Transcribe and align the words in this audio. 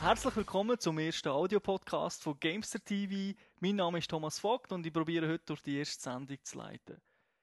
Herzlich 0.00 0.34
willkommen 0.34 0.78
zum 0.80 0.98
ersten 0.98 1.28
Audiopodcast 1.28 2.22
von 2.22 2.40
Gamester 2.40 2.82
TV. 2.82 3.38
Mein 3.60 3.76
Name 3.76 3.98
ist 3.98 4.10
Thomas 4.10 4.40
Vogt 4.40 4.72
und 4.72 4.84
ich 4.84 4.92
probiere 4.92 5.28
heute 5.28 5.44
durch 5.46 5.62
die 5.62 5.78
erste 5.78 6.02
Sendung 6.02 6.38
zu 6.42 6.58
leiten. 6.58 6.96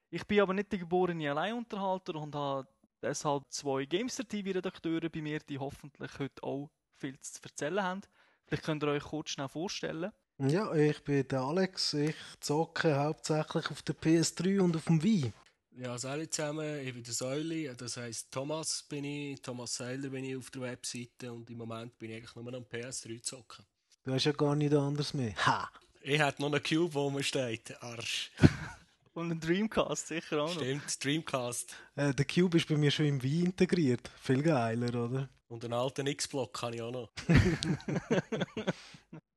Ich 0.10 0.26
bin 0.28 0.42
aber 0.42 0.54
nicht 0.54 0.72
der 0.72 0.80
geborene 0.80 1.32
Alleinunterhalter 1.32 2.16
und 2.16 2.36
habe 2.36 2.68
deshalb 3.02 3.44
zwei 3.50 3.86
Gamester 3.86 4.28
TV-Redakteure 4.28 5.10
bei 5.10 5.22
mir, 5.22 5.40
die 5.40 5.60
hoffentlich 5.60 6.12
heute 6.20 6.44
auch 6.44 6.70
viel 6.96 7.18
zu 7.22 7.40
erzählen 7.42 7.84
haben. 7.84 8.02
Vielleicht 8.48 8.64
könnt 8.64 8.84
ihr 8.84 8.90
euch 8.90 9.04
kurz 9.04 9.30
schnell 9.30 9.48
vorstellen. 9.48 10.12
Ja, 10.40 10.74
ich 10.76 11.04
bin 11.04 11.28
der 11.28 11.42
Alex. 11.42 11.94
Ich 11.94 12.16
zocke 12.42 12.96
hauptsächlich 12.96 13.72
auf 13.72 13.82
der 13.82 13.96
PS3 13.96 14.60
und 14.60 14.76
auf 14.76 14.86
dem 14.86 15.02
Wii. 15.02 15.34
Ja, 15.80 15.96
alle 15.96 16.28
zusammen, 16.28 16.80
ich 16.80 16.92
bin 16.92 17.04
der 17.04 17.14
Säuli, 17.14 17.72
das 17.78 17.98
heisst 17.98 18.32
Thomas 18.32 18.84
bin 18.90 19.04
ich, 19.04 19.40
Thomas 19.42 19.76
Seiler 19.76 20.10
bin 20.10 20.24
ich 20.24 20.36
auf 20.36 20.50
der 20.50 20.64
Webseite 20.64 21.32
und 21.32 21.48
im 21.52 21.58
Moment 21.60 21.96
bin 22.00 22.10
ich 22.10 22.18
eigentlich 22.18 22.36
nur 22.36 22.52
am 22.52 22.64
PS3 22.64 23.22
zocken. 23.22 23.64
Du 24.04 24.12
hast 24.12 24.26
ja 24.26 24.32
gar 24.32 24.56
nichts 24.56 24.76
anderes 24.76 25.14
mehr. 25.14 25.36
Ha! 25.46 25.70
Ich 26.02 26.20
hätte 26.20 26.42
noch 26.42 26.52
einen 26.52 26.64
Cube, 26.64 26.96
wo 26.96 27.12
man 27.12 27.22
steht, 27.22 27.80
Arsch. 27.84 28.32
und 29.18 29.32
einen 29.32 29.40
Dreamcast 29.40 30.08
sicher 30.08 30.44
auch 30.44 30.54
noch. 30.54 30.62
Stimmt, 30.62 31.04
Dreamcast. 31.04 31.76
Äh, 31.96 32.14
der 32.14 32.26
Cube 32.26 32.58
ist 32.58 32.68
bei 32.68 32.78
mir 32.78 32.92
schon 32.92 33.08
im 33.08 33.24
Wii 33.24 33.46
integriert. 33.46 34.12
Viel 34.22 34.44
geiler, 34.44 35.06
oder? 35.06 35.30
Und 35.50 35.64
einen 35.64 35.74
alten 35.74 36.06
X-Block 36.06 36.62
habe 36.62 36.76
ich 36.76 36.82
auch 36.82 36.92
noch. 36.92 37.10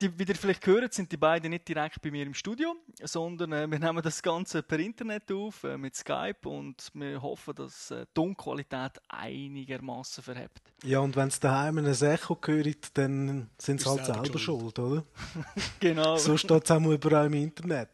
die, 0.02 0.18
wie 0.18 0.24
ihr 0.24 0.34
vielleicht 0.34 0.60
gehört, 0.60 0.92
sind 0.92 1.10
die 1.10 1.16
beiden 1.16 1.50
nicht 1.50 1.68
direkt 1.68 2.02
bei 2.02 2.10
mir 2.10 2.26
im 2.26 2.34
Studio, 2.34 2.74
sondern 3.02 3.52
äh, 3.52 3.70
wir 3.70 3.78
nehmen 3.78 4.02
das 4.02 4.20
Ganze 4.22 4.62
per 4.62 4.80
Internet 4.80 5.30
auf, 5.32 5.64
äh, 5.64 5.78
mit 5.78 5.94
Skype 5.94 6.46
und 6.46 6.90
wir 6.94 7.22
hoffen, 7.22 7.54
dass 7.54 7.92
äh, 7.92 8.04
die 8.06 8.12
Tonqualität 8.12 9.00
einigermaßen 9.08 10.22
verhebt. 10.22 10.60
Ja, 10.82 10.98
und 10.98 11.16
wenn 11.16 11.28
es 11.28 11.40
daheim 11.40 11.78
ein 11.78 11.86
Echo 11.86 12.36
gehört, 12.36 12.98
dann 12.98 13.48
sind 13.56 13.80
sie 13.80 13.88
halt 13.88 14.04
selber, 14.04 14.24
selber 14.24 14.38
schuld. 14.38 14.60
schuld, 14.60 14.78
oder? 14.78 15.04
genau. 15.80 16.16
so 16.16 16.36
steht 16.36 16.64
es 16.64 16.70
auch 16.70 16.84
überall 16.84 17.26
im 17.26 17.34
Internet. 17.34 17.90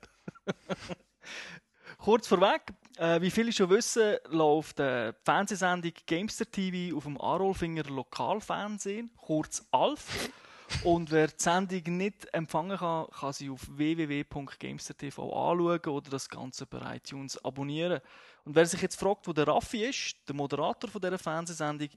Kurz 2.06 2.28
vorweg, 2.28 2.62
äh, 2.98 3.20
wie 3.20 3.32
viele 3.32 3.52
schon 3.52 3.68
wissen, 3.68 4.14
läuft 4.28 4.78
die 4.78 5.10
Fernsehsendung 5.24 5.90
Gamester 6.06 6.48
TV 6.48 6.96
auf 6.96 7.02
dem 7.02 7.20
Arolfinger 7.20 7.82
Lokalfernsehen, 7.82 9.10
kurz 9.16 9.66
ALF. 9.72 10.30
Und 10.84 11.10
wer 11.10 11.26
die 11.26 11.34
Sendung 11.36 11.96
nicht 11.96 12.32
empfangen 12.32 12.78
kann, 12.78 13.08
kann 13.08 13.32
sie 13.32 13.50
auf 13.50 13.66
www.gamester.tv 13.68 15.20
anschauen 15.24 15.80
oder 15.80 16.10
das 16.10 16.28
Ganze 16.28 16.64
bei 16.64 16.94
iTunes 16.94 17.44
abonnieren. 17.44 18.00
Und 18.44 18.54
wer 18.54 18.66
sich 18.66 18.82
jetzt 18.82 19.00
fragt, 19.00 19.26
wo 19.26 19.32
der 19.32 19.48
Raffi 19.48 19.86
ist, 19.86 20.14
der 20.28 20.36
Moderator 20.36 20.88
von 20.88 21.00
dieser 21.00 21.18
Fernsehsendung, 21.18 21.88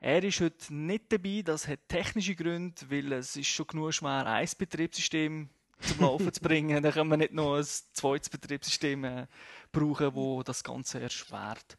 er 0.00 0.24
ist 0.24 0.40
heute 0.40 0.72
nicht 0.72 1.12
dabei. 1.12 1.42
Das 1.44 1.68
hat 1.68 1.80
technische 1.88 2.34
Gründe, 2.34 2.80
weil 2.88 3.12
es 3.12 3.36
ist 3.36 3.48
schon 3.48 3.66
genug 3.66 3.92
schwer, 3.92 4.24
ein 4.24 4.48
Betriebssystem 4.56 5.50
zum 5.80 6.00
Laufen 6.00 6.32
zu 6.32 6.40
bringen. 6.40 6.82
Dann 6.82 6.92
können 6.92 7.10
wir 7.10 7.16
nicht 7.16 7.32
noch 7.32 7.56
ein 7.56 7.64
zweites 7.64 8.28
Betriebssystem 8.28 9.04
äh, 9.04 9.26
brauchen, 9.72 10.14
wo 10.14 10.42
das 10.42 10.62
Ganze 10.62 11.00
erschwert. 11.00 11.78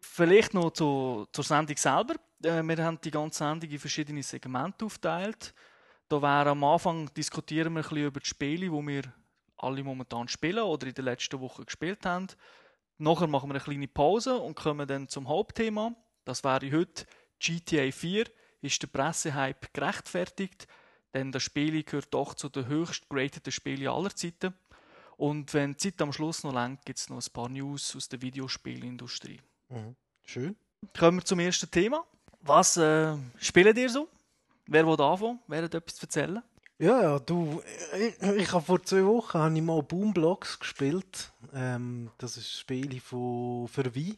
Vielleicht 0.00 0.54
noch 0.54 0.70
zu, 0.72 1.26
zur 1.32 1.44
Sendung 1.44 1.76
selber. 1.76 2.14
Äh, 2.42 2.62
wir 2.62 2.84
haben 2.84 3.00
die 3.02 3.10
ganze 3.10 3.38
Sendung 3.38 3.70
in 3.70 3.78
verschiedene 3.78 4.22
Segmente 4.22 4.84
aufgeteilt. 4.84 5.54
Da 6.08 6.20
wäre 6.20 6.50
am 6.50 6.64
Anfang 6.64 7.12
diskutieren 7.14 7.72
wir 7.72 7.80
ein 7.80 7.82
bisschen 7.82 8.06
über 8.06 8.20
die 8.20 8.26
Spiele, 8.26 8.66
die 8.66 8.86
wir 8.86 9.02
alle 9.56 9.84
momentan 9.84 10.26
spielen 10.28 10.64
oder 10.64 10.86
in 10.88 10.94
den 10.94 11.04
letzten 11.04 11.40
Wochen 11.40 11.64
gespielt 11.64 12.04
haben. 12.04 12.26
Nachher 12.98 13.28
machen 13.28 13.48
wir 13.48 13.54
eine 13.54 13.64
kleine 13.64 13.88
Pause 13.88 14.36
und 14.36 14.56
kommen 14.56 14.86
dann 14.86 15.08
zum 15.08 15.28
Hauptthema. 15.28 15.94
Das 16.24 16.44
wäre 16.44 16.70
heute 16.72 17.06
GTA 17.38 17.90
4. 17.90 18.26
Ist 18.62 18.82
der 18.82 18.88
Pressehype 18.88 19.68
gerechtfertigt? 19.72 20.66
Denn 21.14 21.32
das 21.32 21.42
Spiel 21.42 21.82
gehört 21.82 22.12
doch 22.14 22.34
zu 22.34 22.48
den 22.48 22.66
höchst 22.66 23.08
gerateten 23.08 23.52
Spielen 23.52 23.88
aller 23.88 24.14
Zeiten. 24.14 24.54
Und 25.16 25.52
wenn 25.52 25.72
die 25.72 25.76
Zeit 25.76 26.00
am 26.00 26.12
Schluss 26.12 26.44
noch 26.44 26.54
lenkt, 26.54 26.86
gibt 26.86 26.98
es 26.98 27.10
noch 27.10 27.18
ein 27.18 27.32
paar 27.32 27.48
News 27.48 27.94
aus 27.96 28.08
der 28.08 28.22
Videospielindustrie. 28.22 29.40
Mhm. 29.68 29.96
Schön. 30.24 30.56
Kommen 30.98 31.18
wir 31.18 31.24
zum 31.24 31.40
ersten 31.40 31.70
Thema. 31.70 32.04
Was 32.40 32.76
äh, 32.76 33.16
spielt 33.38 33.76
ihr 33.76 33.90
so? 33.90 34.08
Wer 34.66 34.86
will 34.86 35.00
anfangen? 35.00 35.40
Wer 35.46 35.64
hat 35.64 35.74
etwas 35.74 35.96
zu 35.96 36.06
erzählen? 36.06 36.42
Ja, 36.78 37.02
ja, 37.02 37.18
du, 37.18 37.60
ich, 37.98 38.22
ich 38.22 38.52
habe 38.52 38.64
vor 38.64 38.82
zwei 38.82 39.04
Wochen 39.04 39.38
habe 39.38 39.54
ich 39.54 39.62
mal 39.62 39.82
Boomblocks 39.82 40.58
gespielt. 40.60 41.30
Ähm, 41.52 42.10
das 42.16 42.38
ist 42.38 42.46
ein 42.46 42.60
Spiel 42.60 43.00
von, 43.00 43.68
für 43.68 43.94
Wii. 43.94 44.16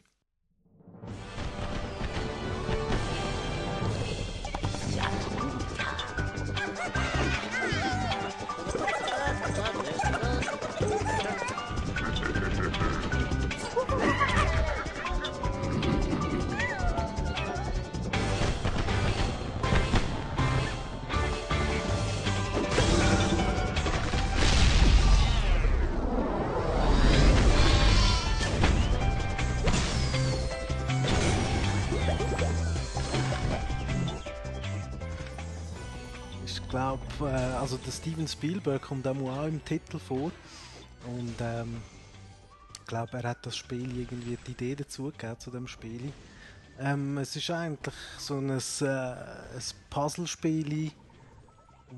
Steven 37.93 38.27
Spielberg 38.27 38.83
kommt 38.83 39.07
auch 39.07 39.45
im 39.47 39.63
Titel 39.65 39.99
vor. 39.99 40.33
Und 41.07 41.35
ähm, 41.41 41.83
ich 42.81 42.87
glaube, 42.87 43.19
er 43.19 43.31
hat 43.31 43.45
das 43.45 43.57
Spiel 43.57 44.01
irgendwie 44.01 44.39
die 44.47 44.53
Idee 44.53 44.75
dazu 44.75 45.05
gegeben, 45.05 45.39
zu 45.39 45.51
dem 45.51 45.69
Spiel. 45.69 46.13
Ähm, 46.79 47.19
es 47.19 47.37
ist 47.37 47.51
eigentlich 47.51 47.95
so 48.19 48.39
ein, 48.39 48.51
äh, 48.51 48.85
ein 48.85 49.63
Puzzlespiel, 49.91 50.91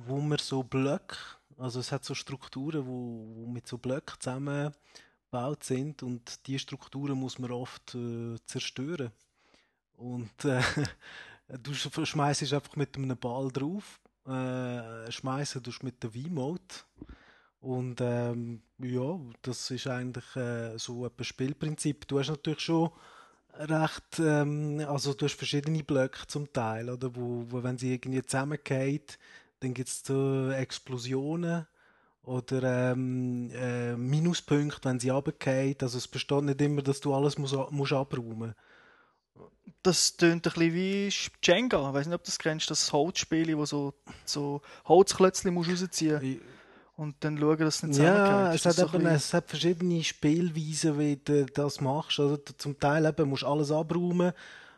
wo 0.06 0.20
man 0.20 0.38
so 0.38 0.64
Blöcke, 0.64 1.16
also 1.58 1.78
es 1.78 1.92
hat 1.92 2.04
so 2.04 2.14
Strukturen, 2.14 2.84
wo, 2.86 3.26
wo 3.36 3.46
mit 3.46 3.68
so 3.68 3.78
Blöcken 3.78 4.16
zusammengebaut 4.18 5.62
sind 5.62 6.02
und 6.02 6.46
die 6.48 6.58
Strukturen 6.58 7.18
muss 7.18 7.38
man 7.38 7.52
oft 7.52 7.94
äh, 7.94 8.36
zerstören. 8.46 9.12
Und 9.96 10.44
äh, 10.44 10.60
du 11.62 11.72
schmeißt 11.72 12.52
einfach 12.52 12.74
mit 12.74 12.96
einem 12.96 13.16
Ball 13.16 13.48
drauf 13.52 14.00
äh, 14.26 15.10
schmeißen 15.10 15.62
tust 15.62 15.82
mit 15.82 16.02
der 16.02 16.10
V-Mode. 16.10 16.62
Und 17.60 18.00
ähm, 18.00 18.62
ja, 18.78 19.18
das 19.42 19.70
ist 19.70 19.86
eigentlich 19.86 20.36
äh, 20.36 20.78
so 20.78 21.06
ein 21.06 21.24
Spielprinzip. 21.24 22.06
Du 22.06 22.18
hast 22.18 22.28
natürlich 22.28 22.60
schon 22.60 22.90
recht, 23.54 24.18
ähm, 24.18 24.84
also 24.86 25.14
du 25.14 25.24
hast 25.24 25.34
verschiedene 25.34 25.82
Blöcke 25.82 26.26
zum 26.26 26.52
Teil, 26.52 26.90
oder? 26.90 27.14
Wo, 27.16 27.46
wo 27.48 27.62
wenn 27.62 27.78
sie 27.78 27.94
irgendwie 27.94 28.22
zusammengehen, 28.22 29.04
dann 29.60 29.72
gibt 29.72 29.88
es 29.88 30.02
so 30.04 30.50
Explosionen 30.50 31.66
oder 32.22 32.92
ähm, 32.92 33.50
äh, 33.54 33.96
Minuspunkte, 33.96 34.88
wenn 34.88 35.00
sie 35.00 35.10
runtergehen. 35.10 35.76
Also 35.80 35.98
es 35.98 36.08
besteht 36.08 36.42
nicht 36.42 36.60
immer, 36.60 36.82
dass 36.82 37.00
du 37.00 37.14
alles 37.14 37.38
musst, 37.38 37.56
musst 37.70 37.92
abräumen 37.92 38.38
musst 38.38 38.54
das 39.82 40.16
tönt 40.16 40.46
ein 40.46 40.52
bisschen 40.52 40.74
wie 40.74 41.12
Jenga. 41.42 41.88
Ich 41.88 41.94
weiß 41.94 42.06
nicht, 42.06 42.14
ob 42.14 42.22
du 42.22 42.26
das 42.26 42.38
kennst, 42.38 42.70
das 42.70 42.92
Holzspiel, 42.92 43.56
wo 43.56 43.66
so, 43.66 43.94
so 44.24 44.62
Holzklötzchen 44.86 45.52
musst 45.52 45.70
rausziehen 45.70 46.22
musst. 46.22 46.40
Und 46.96 47.16
dann 47.20 47.38
schauen, 47.38 47.58
dass 47.58 47.76
es 47.76 47.82
nicht 47.82 47.98
Ja, 47.98 48.54
es 48.54 48.64
hat, 48.64 48.76
so 48.76 48.86
eben, 48.86 49.06
es 49.06 49.34
hat 49.34 49.48
verschiedene 49.48 50.04
Spielweisen, 50.04 50.98
wie 50.98 51.16
du 51.16 51.44
das 51.46 51.80
machst. 51.80 52.20
Also, 52.20 52.36
zum 52.36 52.78
Teil 52.78 53.04
eben, 53.04 53.28
musst 53.28 53.42
du 53.42 53.48
alles 53.48 53.72
abräumen. 53.72 54.32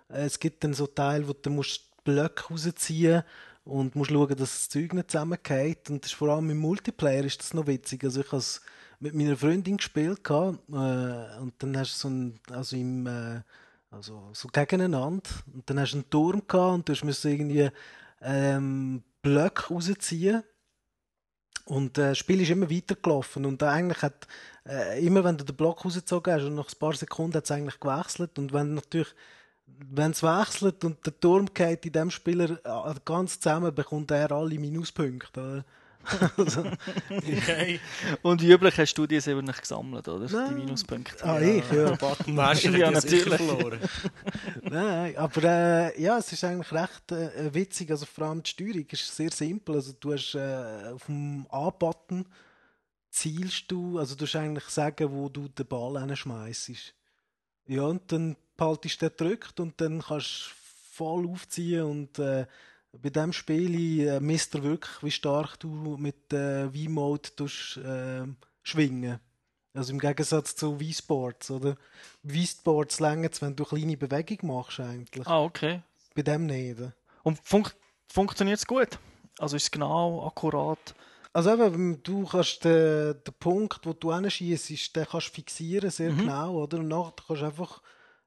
Es 0.09 0.39
gibt 0.41 0.65
dann 0.65 0.73
so 0.73 0.87
Teile, 0.87 1.29
wo 1.29 1.35
du 1.35 1.51
musst 1.51 1.83
Blöcke 2.05 2.49
rausziehen 2.49 3.23
und 3.65 3.97
musst 3.97 4.11
schauen, 4.11 4.37
dass 4.37 4.39
das 4.39 4.69
Zeug 4.71 4.95
nicht 4.95 5.11
zusammengeht. 5.11 5.91
Und 5.91 6.05
das 6.05 6.13
ist 6.13 6.17
vor 6.17 6.31
allem 6.31 6.49
im 6.49 6.59
Multiplayer 6.59 7.25
ist 7.25 7.41
das 7.41 7.53
noch 7.53 7.67
witzig. 7.67 8.03
Also 8.05 8.21
ich 8.21 8.29
habe 8.29 8.39
es 8.39 8.63
mit 8.99 9.15
meiner 9.15 9.37
Freundin 9.37 9.77
gespielt 9.77 10.21
äh, 10.31 10.33
und 10.33 11.53
dann 11.59 11.77
hast 11.77 11.97
du 11.97 11.99
so 11.99 12.09
ein, 12.09 12.41
also 12.51 12.77
im 12.77 13.07
äh, 13.07 13.43
also 13.91 14.31
so 14.33 14.49
gegeneinander. 14.49 15.31
Und 15.53 15.69
dann 15.69 15.81
hast 15.81 15.93
du 15.93 15.99
einen 15.99 16.11
Turm 16.11 16.43
gehabt 16.47 16.75
und 16.75 16.89
du 16.89 17.07
musst 17.07 17.25
irgendwie 17.25 17.71
ähm, 18.21 19.03
Blöcke 19.23 19.75
rausziehen. 19.75 20.43
Und 21.67 21.99
äh, 21.99 22.11
das 22.11 22.19
Spiel 22.19 22.41
ist 22.41 22.51
immer 22.51 22.71
weitergelaufen. 22.71 23.45
Und 23.45 23.63
eigentlich 23.63 24.03
hat, 24.03 24.27
äh, 24.67 25.05
immer 25.05 25.25
wenn 25.25 25.37
du 25.37 25.45
den 25.45 25.57
Block 25.57 25.85
rausgezogen 25.85 26.33
hast 26.33 26.45
und 26.45 26.55
nach 26.55 26.69
ein 26.69 26.79
paar 26.79 26.95
Sekunden 26.95 27.37
hat 27.37 27.45
es 27.45 27.51
eigentlich 27.51 27.81
gewechselt. 27.81 28.39
Und 28.39 28.53
wenn 28.53 28.75
natürlich, 28.75 29.13
wenn 29.67 30.13
es 30.13 30.23
wechselt 30.23 30.85
und 30.85 31.05
der 31.05 31.19
Turm 31.19 31.47
geht 31.53 31.85
in 31.87 31.93
dem 31.93 32.11
Spieler 32.11 32.59
äh, 32.65 32.95
ganz 33.05 33.41
zusammen, 33.41 33.75
bekommt 33.75 34.11
er 34.13 34.31
alle 34.31 34.59
Minuspunkte. 34.59 35.65
Also, 36.37 36.65
Okay. 37.11 37.81
Und 38.23 38.43
wie 38.43 38.53
üblich 38.53 38.77
hast 38.79 38.95
du 38.95 39.07
die 39.07 39.21
selber 39.21 39.43
nicht 39.43 39.61
gesammelt, 39.61 40.09
oder? 40.09 40.29
Nein. 40.31 40.49
Die 40.51 40.55
Minuspunkte. 40.63 41.25
ah, 41.25 41.41
ich, 41.41 41.71
ja. 41.71 41.91
Buttonmaster 41.97 42.77
Ja, 42.77 42.91
natürlich. 42.91 43.25
verloren. 43.25 43.81
Nein, 44.63 45.17
aber 45.17 45.45
äh, 45.45 46.01
ja, 46.03 46.19
es 46.19 46.33
ist 46.33 46.45
eigentlich 46.45 46.73
recht 46.73 47.13
äh, 47.13 47.53
witzig. 47.55 47.91
Also 47.91 48.07
vor 48.07 48.27
allem 48.27 48.43
die 48.43 48.51
Steuerung 48.51 48.87
ist 48.91 49.15
sehr 49.17 49.31
simpel. 49.31 49.77
Also 49.77 49.93
du 49.99 50.13
hast 50.13 50.35
äh, 50.35 50.93
auf 50.93 51.07
dem 51.07 51.47
A-Button 51.51 52.27
zielst 53.11 53.71
du, 53.71 53.99
also 53.99 54.15
du 54.15 54.25
musst 54.25 54.37
eigentlich 54.37 54.65
sagen, 54.67 55.11
wo 55.11 55.29
du 55.29 55.49
den 55.49 55.67
Ball 55.67 56.01
hinschmeißt. 56.01 56.71
Ja, 57.69 57.83
und 57.83 58.13
dann 58.13 58.37
behaltest 58.57 59.01
du 59.03 59.09
den 59.09 59.17
gedrückt 59.17 59.59
und 59.61 59.81
dann 59.81 60.03
kannst 60.03 60.51
du 60.51 60.55
voll 60.93 61.29
aufziehen 61.29 61.83
und 61.83 62.19
äh, 62.19 62.47
bei 63.03 63.11
diesem 63.11 63.33
Spiel 63.33 64.07
äh, 64.07 64.21
misst 64.21 64.55
er 64.55 64.63
wirklich, 64.63 65.03
wie 65.03 65.11
stark 65.11 65.59
du 65.61 65.97
mit 65.97 66.33
äh, 66.33 66.69
V-Mode 66.71 67.29
äh, 67.45 68.27
schwingen. 68.63 69.21
Also 69.75 69.93
im 69.93 69.99
Gegensatz 69.99 70.57
zu 70.57 70.81
Wii-Sports, 70.81 71.51
oder? 71.51 71.77
Wii-Sports 72.23 73.01
länger 73.01 73.29
wenn 73.41 73.55
du 73.55 73.65
kleine 73.65 73.97
Bewegung 73.97 74.39
machst 74.49 74.81
eigentlich. 74.81 75.27
Ah, 75.27 75.43
okay. 75.43 75.83
Bei 76.15 76.23
dem 76.23 76.47
nicht. 76.47 76.79
Und 77.23 77.39
fun 77.43 77.65
funktioniert 78.09 78.59
es 78.59 78.67
gut? 78.67 78.99
Also 79.39 79.57
ist 79.57 79.65
es 79.65 79.71
genau, 79.71 80.27
akkurat? 80.27 80.95
Also 81.35 81.53
eben, 81.53 82.03
du 82.03 82.25
kannst 82.25 82.65
den, 82.65 83.23
den 83.23 83.35
Punkt, 83.39 83.81
wo 83.85 83.93
du 83.93 84.15
hinschießt, 84.15 84.97
den 84.97 85.05
kannst 85.05 85.29
du 85.29 85.33
fixieren, 85.33 85.91
sehr 85.91 86.11
Mhm. 86.13 86.19
genau, 86.19 86.63
oder? 86.63 86.79
Und 86.79 86.89
nachher 86.89 87.13
kannst 87.27 87.43
du 87.43 87.47
einfach 87.47 87.83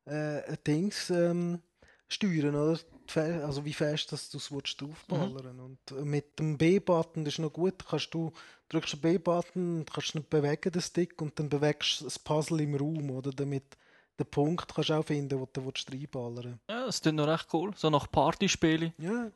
äh, 0.06 0.56
Dings 0.68 1.10
ähm, 1.10 1.64
steuern, 2.08 2.54
oder? 2.54 2.80
Also 3.18 3.66
wie 3.66 3.74
fest 3.74 4.12
dass 4.12 4.30
du 4.30 4.38
es 4.38 4.52
willst 4.52 4.82
draufballern 4.82 5.58
Mhm. 5.58 5.78
Und 5.92 6.06
mit 6.06 6.38
dem 6.40 6.58
B-Button, 6.58 7.26
das 7.26 7.36
ist 7.36 7.40
noch 7.40 7.54
gut, 7.54 7.86
kannst 7.88 8.14
du, 8.14 8.32
drückst 8.70 8.94
den 8.94 9.02
B-Button 9.02 9.80
und 9.80 9.92
kannst 9.94 10.16
nicht 10.16 10.30
bewegen, 10.30 10.72
den 10.72 10.82
Stick, 10.82 11.22
und 11.22 11.38
dann 11.40 11.50
bewegst 11.50 12.02
du 12.02 12.06
das 12.06 12.20
Puzzle 12.20 12.62
im 12.62 12.76
Raum, 12.76 13.10
oder? 13.12 13.32
Damit 13.32 13.78
den 14.20 14.26
Punkt 14.28 14.74
kannst 14.74 14.90
du 14.90 14.94
auch 14.94 15.06
finden, 15.06 15.40
wo 15.40 15.48
du 15.52 15.66
willst 15.66 15.92
reinballern 15.92 16.60
Ja, 16.70 16.86
das 16.86 17.02
klingt 17.02 17.18
noch 17.18 17.28
recht 17.28 17.48
cool. 17.54 17.72
So 17.76 17.90
nach 17.90 18.12
Partyspielen. 18.12 18.94
Ja, 18.98 19.32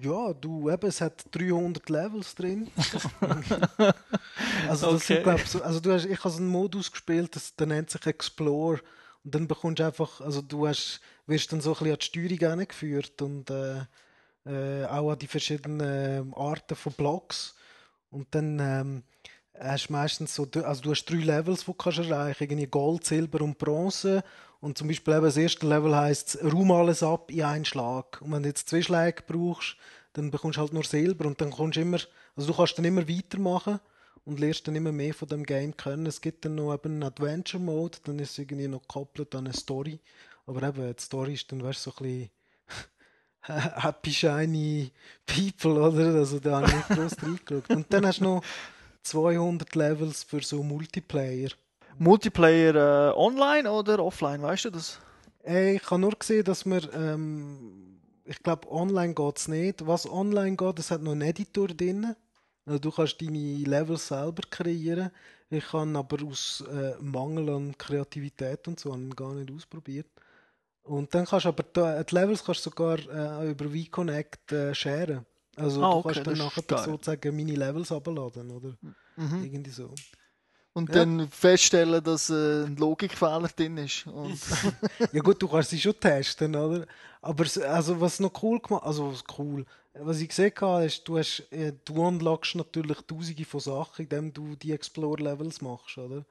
ja, 0.00 0.32
du, 0.32 0.70
eben, 0.70 0.88
es 0.88 1.00
hat 1.00 1.24
300 1.32 1.88
Levels 1.88 2.34
drin. 2.34 2.70
also, 4.68 4.92
das 4.92 5.02
Okay. 5.02 5.14
sind, 5.14 5.22
glaub, 5.22 5.40
so, 5.40 5.62
also 5.62 5.80
du 5.80 5.92
hast, 5.92 6.04
ich 6.06 6.18
habe 6.18 6.30
so 6.30 6.38
einen 6.38 6.48
Modus 6.48 6.90
gespielt, 6.90 7.34
das, 7.36 7.54
der 7.54 7.66
nennt 7.66 7.90
sich 7.90 8.04
Explore. 8.06 8.80
Dann 9.30 9.48
bekommst 9.48 9.78
du 9.78 9.86
einfach, 9.86 10.20
also 10.20 10.42
du 10.42 10.66
hast, 10.66 11.00
wirst 11.26 11.52
dann 11.52 11.60
so 11.60 11.70
ein 11.70 11.78
bisschen 11.78 11.92
an 11.92 11.98
die 11.98 12.36
Steuerung 12.36 12.58
hingeführt 12.58 13.22
und 13.22 13.50
äh, 13.50 13.80
äh, 14.46 14.86
auch 14.86 15.12
an 15.12 15.18
die 15.18 15.26
verschiedenen 15.26 16.32
Arten 16.34 16.74
von 16.74 16.92
Blocks. 16.92 17.54
Und 18.10 18.26
dann 18.34 18.58
ähm, 18.58 19.02
hast 19.58 19.88
du 19.88 19.92
meistens 19.92 20.34
so, 20.34 20.48
also 20.62 20.82
du 20.82 20.90
hast 20.90 21.04
drei 21.04 21.16
Levels, 21.16 21.64
die 21.64 21.72
du 21.72 22.02
erreichen 22.02 22.44
irgendwie 22.44 22.66
Gold, 22.66 23.04
Silber 23.04 23.42
und 23.42 23.58
Bronze. 23.58 24.22
Und 24.60 24.76
zum 24.76 24.88
Beispiel 24.88 25.14
eben 25.14 25.24
das 25.24 25.36
erste 25.36 25.68
Level 25.68 25.94
heisst, 25.94 26.38
rum 26.42 26.72
alles 26.72 27.02
ab 27.02 27.30
in 27.30 27.42
einen 27.42 27.64
Schlag. 27.64 28.20
Und 28.22 28.32
wenn 28.32 28.42
du 28.42 28.48
jetzt 28.48 28.68
zwei 28.68 28.82
Schläge 28.82 29.22
brauchst, 29.26 29.76
dann 30.14 30.30
bekommst 30.30 30.56
du 30.56 30.62
halt 30.62 30.72
nur 30.72 30.84
Silber 30.84 31.26
und 31.26 31.40
dann 31.40 31.50
kommst 31.50 31.76
du 31.76 31.82
immer, 31.82 31.98
also 32.34 32.50
du 32.50 32.56
kannst 32.56 32.76
dann 32.76 32.84
immer 32.84 33.08
weitermachen 33.08 33.78
und 34.24 34.40
lernst 34.40 34.66
dann 34.68 34.76
immer 34.76 34.92
mehr 34.92 35.14
von 35.14 35.28
dem 35.28 35.44
Game 35.44 35.76
kennen. 35.76 36.06
Es 36.06 36.20
gibt 36.20 36.44
dann 36.44 36.56
noch 36.56 36.74
eben 36.74 36.94
einen 36.94 37.02
Adventure 37.04 37.62
Mode, 37.62 37.98
dann 38.04 38.18
ist 38.18 38.32
es 38.32 38.38
irgendwie 38.38 38.68
noch 38.68 38.82
gekoppelt 38.82 39.34
an 39.34 39.46
eine 39.46 39.54
Story. 39.54 40.00
Aber 40.46 40.62
eben, 40.62 40.94
die 40.96 41.02
Story 41.02 41.34
ist 41.34 41.50
dann, 41.52 41.62
weißt 41.62 41.86
du, 41.86 41.90
so 41.90 41.96
ein 42.04 42.04
bisschen 42.04 42.30
happy, 43.82 44.12
shiny 44.12 44.92
people, 45.26 45.80
oder? 45.80 46.14
Also 46.14 46.38
da 46.40 46.60
habe 46.60 46.66
ich 46.68 46.74
nicht 46.74 46.88
groß 46.88 47.16
reingeschaut. 47.22 47.70
Und 47.70 47.92
dann 47.92 48.06
hast 48.06 48.20
du 48.20 48.24
noch 48.24 48.42
200 49.02 49.74
Levels 49.74 50.24
für 50.24 50.42
so 50.42 50.62
Multiplayer. 50.62 51.50
Multiplayer 51.98 53.10
äh, 53.10 53.16
online 53.16 53.70
oder 53.70 54.04
offline, 54.04 54.42
weißt 54.42 54.66
du 54.66 54.70
das? 54.70 55.00
Äh, 55.44 55.76
Ich 55.76 55.90
habe 55.90 56.00
nur 56.00 56.12
gesehen, 56.12 56.44
dass 56.44 56.64
wir, 56.64 56.92
ähm, 56.94 58.00
ich 58.24 58.42
glaube, 58.42 58.70
online 58.70 59.14
geht 59.14 59.38
es 59.38 59.48
nicht. 59.48 59.86
Was 59.86 60.08
online 60.08 60.56
geht, 60.56 60.78
es 60.78 60.90
hat 60.90 61.02
noch 61.02 61.12
einen 61.12 61.22
Editor 61.22 61.68
drin. 61.68 62.14
Also 62.68 62.78
du 62.80 62.90
kannst 62.90 63.20
deine 63.22 63.38
Levels 63.64 64.08
selber 64.08 64.42
kreieren. 64.50 65.10
Ich 65.48 65.66
kann 65.68 65.96
aber 65.96 66.22
aus 66.26 66.62
äh, 66.70 66.94
Mangel 67.00 67.48
an 67.48 67.78
Kreativität 67.78 68.68
und 68.68 68.78
so 68.78 68.92
habe 68.92 69.08
gar 69.16 69.32
nicht 69.32 69.50
ausprobiert. 69.50 70.06
Und 70.82 71.14
dann 71.14 71.24
kannst 71.24 71.46
du 71.46 71.48
aber 71.48 71.62
da, 71.72 72.02
die 72.02 72.14
Levels 72.14 72.44
kannst 72.44 72.66
du 72.66 72.70
sogar 72.70 72.98
äh, 72.98 73.50
über 73.50 73.72
WeConnect 73.72 74.52
äh, 74.52 74.74
sharen. 74.74 75.24
Also 75.56 75.82
Ah, 75.82 75.90
du 75.92 75.96
okay, 75.96 76.12
kannst 76.14 76.26
dann 76.26 76.38
nachher 76.38 76.62
sozusagen 76.78 77.36
meine 77.36 77.54
Levels 77.54 77.90
abladen, 77.90 78.50
oder? 78.50 78.74
Mhm. 79.16 79.44
Irgendwie 79.44 79.70
so. 79.70 79.90
Und 80.74 80.90
Ja. 80.90 80.96
dann 80.96 81.28
feststellen, 81.30 82.04
dass 82.04 82.30
äh, 82.30 82.64
ein 82.64 82.76
Logikfehler 82.76 83.48
drin 83.48 83.78
ist. 83.78 84.04
Ja 85.12 85.20
gut, 85.22 85.40
du 85.42 85.48
kannst 85.48 85.70
sie 85.70 85.80
schon 85.80 85.98
testen, 85.98 86.54
oder? 86.54 86.86
Aber 87.22 87.44
also 87.66 88.00
was 88.00 88.20
noch 88.20 88.42
cool 88.42 88.60
gemacht, 88.60 88.84
also 88.84 89.10
was 89.10 89.24
cool, 89.38 89.64
was 90.00 90.20
ich 90.20 90.28
gesehen 90.28 90.52
habe, 90.60 90.84
ist, 90.84 91.06
du 91.06 91.18
hast, 91.18 91.40
äh, 91.52 91.72
du 91.84 91.94
unlockst 92.02 92.54
natürlich 92.54 92.98
tausende 93.02 93.44
von 93.44 93.60
Sachen, 93.60 94.04
indem 94.04 94.32
du 94.32 94.56
die 94.56 94.72
Explore-Levels 94.72 95.60
machst, 95.60 95.98
oder? 95.98 96.24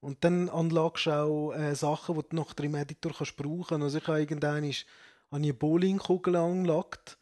Und 0.00 0.24
dann 0.24 0.48
unlockst 0.48 1.06
du 1.06 1.10
auch 1.10 1.52
äh, 1.52 1.74
Sachen, 1.74 2.16
die 2.16 2.28
du 2.28 2.36
nachher 2.36 2.64
im 2.64 2.74
Editor 2.74 3.12
kannst 3.12 3.36
brauchen. 3.36 3.82
Also 3.82 3.98
ich 3.98 4.06
habe 4.06 4.20
irgendwann 4.20 4.56
habe 4.56 4.66
ich 4.66 4.86
eine 5.30 5.54
Bowlingkugel 5.54 6.36
unlockt 6.36 7.18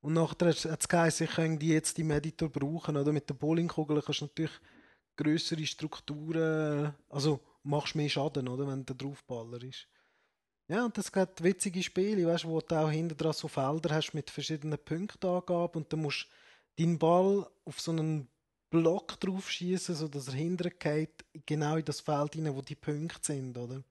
und 0.00 0.14
nachher 0.14 0.48
hat 0.48 0.80
es 0.80 0.88
geheißen, 0.88 1.26
ich 1.26 1.32
kann 1.34 1.58
die 1.58 1.68
jetzt 1.68 1.98
im 1.98 2.10
Editor 2.10 2.48
brauchen, 2.48 2.96
oder? 2.96 3.12
Mit 3.12 3.28
der 3.28 3.34
Bowlingkugel 3.34 4.02
kannst 4.02 4.20
du 4.20 4.24
natürlich 4.26 4.58
größere 5.16 5.64
Strukturen, 5.66 6.94
also 7.08 7.40
machst 7.62 7.94
mehr 7.94 8.08
Schaden, 8.08 8.48
oder, 8.48 8.66
wenn 8.66 8.84
der 8.84 8.96
draufballer 8.96 9.62
ist. 9.62 9.88
Ja, 10.68 10.84
und 10.84 10.98
das 10.98 11.12
gibt 11.12 11.42
witzige 11.44 11.82
Spiele, 11.82 12.26
weißt, 12.26 12.44
wo 12.44 12.60
du 12.60 12.74
auch 12.74 12.90
hinter 12.90 13.14
dran 13.14 13.32
so 13.32 13.46
Felder 13.46 13.94
hast 13.94 14.14
mit 14.14 14.30
verschiedenen 14.30 14.78
Punktangaben 14.78 15.82
und 15.82 15.92
dann 15.92 16.02
musst 16.02 16.26
du 16.76 16.82
deinen 16.82 16.98
Ball 16.98 17.48
auf 17.64 17.80
so 17.80 17.92
einen 17.92 18.28
Block 18.70 19.20
drauf 19.20 19.48
schießen, 19.48 19.94
sodass 19.94 20.26
er 20.26 20.34
hinterher 20.34 20.72
geht, 20.76 21.24
genau 21.46 21.76
in 21.76 21.84
das 21.84 22.00
Feld 22.00 22.34
hinein, 22.34 22.56
wo 22.56 22.62
die 22.62 22.74
Punkte 22.74 23.20
sind, 23.22 23.56
oder? 23.56 23.84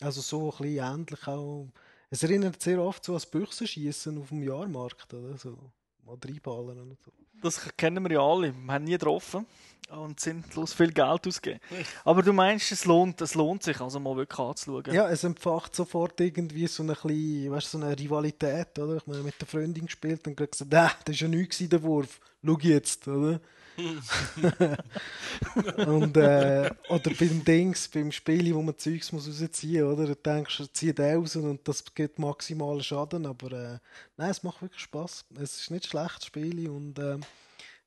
Also 0.00 0.20
so 0.20 0.50
ein 0.50 0.58
bisschen 0.58 0.84
ähnlich 0.84 1.26
auch. 1.28 1.68
Es 2.10 2.24
erinnert 2.24 2.60
sehr 2.60 2.80
oft 2.82 3.04
so 3.04 3.12
an 3.12 3.16
das 3.16 3.30
Büchsenschießen 3.30 4.18
auf 4.18 4.30
dem 4.30 4.42
Jahrmarkt, 4.42 5.14
oder? 5.14 5.38
So, 5.38 5.56
mal 6.04 6.18
reinballern 6.24 6.80
und 6.80 6.98
so. 7.04 7.12
Das 7.42 7.60
kennen 7.76 8.02
wir 8.04 8.12
ja 8.12 8.20
alle. 8.20 8.52
Wir 8.52 8.72
haben 8.72 8.84
nie 8.84 8.92
getroffen 8.92 9.46
und 9.90 10.20
sinnlos 10.20 10.72
viel 10.72 10.92
Geld 10.92 11.26
ausgegeben. 11.26 11.60
Aber 12.04 12.22
du 12.22 12.32
meinst, 12.32 12.70
es 12.72 12.84
lohnt, 12.84 13.20
es 13.20 13.34
lohnt 13.34 13.62
sich, 13.62 13.80
also 13.80 13.98
mal 13.98 14.16
wirklich 14.16 14.38
anzuschauen. 14.38 14.94
Ja, 14.94 15.08
es 15.08 15.24
entfacht 15.24 15.74
sofort 15.74 16.20
irgendwie 16.20 16.66
so 16.66 16.82
eine, 16.82 16.94
kleine, 16.94 17.50
weißt, 17.50 17.70
so 17.70 17.78
eine 17.78 17.98
Rivalität, 17.98 18.78
oder? 18.78 18.96
Ich 18.96 19.06
meine, 19.06 19.22
mit 19.22 19.40
der 19.40 19.48
Freundin 19.48 19.86
gespielt 19.86 20.26
und 20.26 20.36
gesagt, 20.36 20.74
ah, 20.74 20.92
das 21.04 21.14
ist 21.14 21.20
ja 21.20 21.28
nichts 21.28 21.58
der 21.58 21.82
Wurf. 21.82 22.20
Schau 22.44 22.58
jetzt, 22.60 23.08
oder? 23.08 23.40
und, 25.86 26.16
äh, 26.16 26.70
oder 26.88 27.10
beim 27.18 27.44
Dings, 27.44 27.88
beim 27.88 28.12
Spiel, 28.12 28.54
wo 28.54 28.62
man 28.62 28.76
Zeugs 28.76 29.12
muss 29.12 29.28
rausziehen 29.28 29.84
muss, 29.84 29.98
oder? 29.98 30.06
Du 30.06 30.16
denkst, 30.16 30.58
du 30.58 30.66
zieh 30.72 30.92
den 30.92 31.16
raus 31.16 31.36
und 31.36 31.66
das 31.66 31.84
gibt 31.94 32.18
maximalen 32.18 32.82
Schaden, 32.82 33.26
aber 33.26 33.52
äh, 33.52 33.78
nein, 34.16 34.30
es 34.30 34.42
macht 34.42 34.62
wirklich 34.62 34.82
Spaß. 34.82 35.26
Es 35.40 35.60
ist 35.60 35.70
nicht 35.70 35.86
schlecht, 35.86 36.18
das 36.18 36.26
Spiel, 36.26 36.68
und 36.68 36.98
äh, 36.98 37.18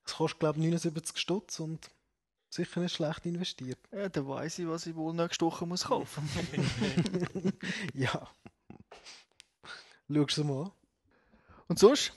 es 0.06 0.16
kostet, 0.16 0.40
glaube 0.40 0.60
ich, 0.60 0.66
79 0.66 1.18
Stutz 1.18 1.60
und 1.60 1.90
sicher 2.50 2.80
nicht 2.80 2.96
schlecht 2.96 3.26
investiert. 3.26 3.80
Ja, 3.92 4.10
dann 4.10 4.28
weiss 4.28 4.60
ich, 4.60 4.68
was 4.68 4.86
ich 4.86 4.96
wohl 4.96 5.14
nächste 5.14 5.46
Woche 5.46 5.66
muss 5.66 5.86
kaufen 5.86 6.30
Ja. 7.94 8.30
Schau 10.12 10.24
es 10.24 10.38
mal 10.38 10.64
an. 10.66 10.72
Und 11.68 11.80
sonst? 11.80 12.14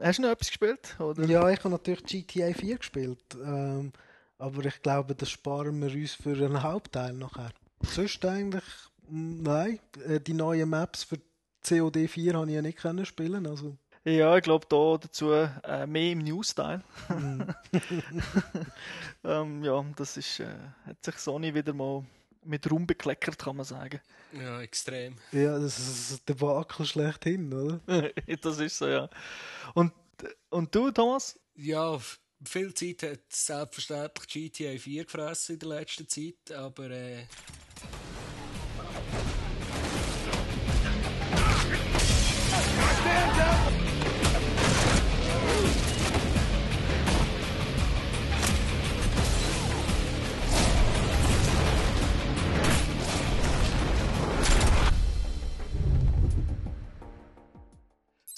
Hast 0.00 0.18
du 0.18 0.22
noch 0.22 0.30
etwas 0.30 0.48
gespielt? 0.48 0.96
Oder? 1.00 1.24
Ja, 1.24 1.48
ich 1.50 1.58
habe 1.60 1.70
natürlich 1.70 2.04
GTA 2.04 2.52
4 2.52 2.78
gespielt. 2.78 3.22
Ähm, 3.42 3.92
aber 4.38 4.64
ich 4.64 4.80
glaube, 4.82 5.14
das 5.14 5.30
sparen 5.30 5.80
wir 5.82 5.92
uns 5.92 6.14
für 6.14 6.32
einen 6.36 6.62
Hauptteil 6.62 7.12
nachher. 7.12 7.50
Sonst 7.82 8.24
eigentlich, 8.24 8.64
nein. 9.08 9.80
Äh, 10.06 10.20
Die 10.20 10.34
neuen 10.34 10.68
Maps 10.70 11.04
für 11.04 11.18
COD 11.66 12.08
4 12.08 12.34
habe 12.34 12.46
ich 12.48 12.54
ja 12.54 12.62
nicht 12.62 12.78
können 12.78 13.04
spielen. 13.04 13.46
Also, 13.46 13.76
Ja, 14.04 14.36
ich 14.36 14.42
glaube 14.42 14.66
da 14.68 14.96
dazu 14.98 15.32
äh, 15.32 15.86
mehr 15.86 16.12
im 16.12 16.20
News-Teil. 16.20 16.82
mm, 17.08 17.42
ähm, 19.24 19.64
ja, 19.64 19.84
das 19.96 20.16
ist, 20.16 20.40
äh, 20.40 20.46
hat 20.86 21.04
sich 21.04 21.16
Sony 21.16 21.54
wieder 21.54 21.72
mal 21.74 22.04
mit 22.44 22.70
Ruhm 22.70 22.86
bekleckert, 22.86 23.38
kann 23.38 23.56
man 23.56 23.64
sagen. 23.64 24.00
Ja, 24.32 24.60
extrem. 24.60 25.16
ja, 25.32 25.58
das 25.58 25.78
ist 25.78 26.12
ein 26.12 26.18
Debakel 26.28 26.86
schlechthin, 26.86 27.52
oder? 27.52 27.80
das 28.42 28.58
ist 28.58 28.78
so, 28.78 28.86
ja. 28.86 29.08
Und, 29.74 29.92
und 30.50 30.74
du, 30.74 30.90
Thomas? 30.90 31.38
Ja, 31.54 31.98
viel 32.44 32.72
Zeit 32.74 33.02
hat 33.02 33.20
selbstverständlich 33.28 34.52
GTA 34.52 34.78
4 34.78 35.04
gefressen 35.04 35.54
in 35.54 35.58
der 35.58 35.68
letzten 35.68 36.08
Zeit, 36.08 36.52
aber 36.52 36.90
äh, 36.90 37.24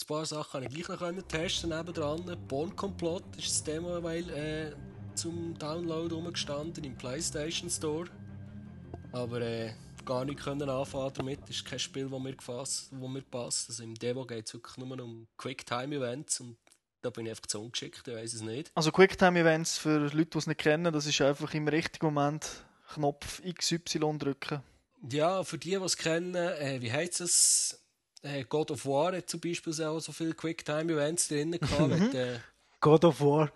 paar 0.07 0.27
Sachen 0.27 0.63
ich 0.65 0.69
gleich 0.71 0.89
noch 0.89 0.99
können 0.99 1.27
testen 1.29 1.71
nebendran. 1.71 2.37
Born 2.49 2.75
Complot 2.77 3.25
ist 3.37 3.49
das 3.49 3.65
Demo 3.65 4.03
weil, 4.03 4.29
äh, 4.31 4.73
zum 5.15 5.59
Download 5.59 6.15
rumgestanden 6.15 6.85
im 6.85 6.97
PlayStation 6.97 7.69
Store. 7.71 8.07
Aber 9.13 9.41
äh, 9.41 9.75
gar 10.05 10.25
nicht 10.25 10.41
können 10.41 10.69
anfangen 10.69 11.13
damit. 11.15 11.43
Das 11.43 11.51
ist 11.51 11.65
kein 11.65 11.79
Spiel, 11.79 12.09
das 12.09 12.21
mir, 12.21 12.35
gefasst, 12.35 12.89
wo 12.93 13.09
mir 13.09 13.23
passt. 13.23 13.69
Also 13.69 13.83
im 13.83 13.95
Demo 13.95 14.25
geht 14.25 14.47
es 14.47 14.55
wirklich 14.55 14.77
nur 14.77 14.99
um 15.01 15.27
Quicktime-Events 15.37 16.41
und 16.41 16.57
da 17.03 17.11
bin 17.11 17.27
ich 17.27 17.31
einfach 17.31 17.47
zu 17.47 17.61
ungeschickt, 17.61 18.07
ich 18.07 18.15
weiß 18.15 18.35
es 18.35 18.43
nicht. 18.43 18.71
Also 18.75 18.93
Quicktime-Events 18.93 19.79
für 19.79 19.99
Leute, 19.99 20.27
die 20.27 20.39
es 20.39 20.47
nicht 20.47 20.61
kennen, 20.61 20.93
das 20.93 21.07
ist 21.07 21.21
einfach 21.21 21.53
im 21.55 21.67
richtigen 21.67 22.07
Moment 22.07 22.65
Knopf 22.95 23.43
XY 23.43 24.19
drücken. 24.19 24.63
Ja, 25.11 25.43
für 25.43 25.59
die, 25.59 25.71
die 25.71 25.77
es 25.77 25.97
kennen, 25.97 26.35
äh, 26.37 26.81
wie 26.81 26.93
heißt 26.93 27.21
es? 27.21 27.82
Äh, 28.23 28.45
God 28.45 28.71
of 28.71 28.87
War 28.87 29.17
hat 29.17 29.29
zum 29.29 29.41
Beispiel 29.41 29.73
auch 29.85 29.99
so 30.00 30.12
viele 30.12 30.33
Quicktime-Events 30.33 31.29
drin 31.29 31.52
gehabt. 31.52 31.88
mit, 31.88 32.14
äh, 32.14 32.38
God 32.81 33.05
of 33.05 33.21
War, 33.21 33.52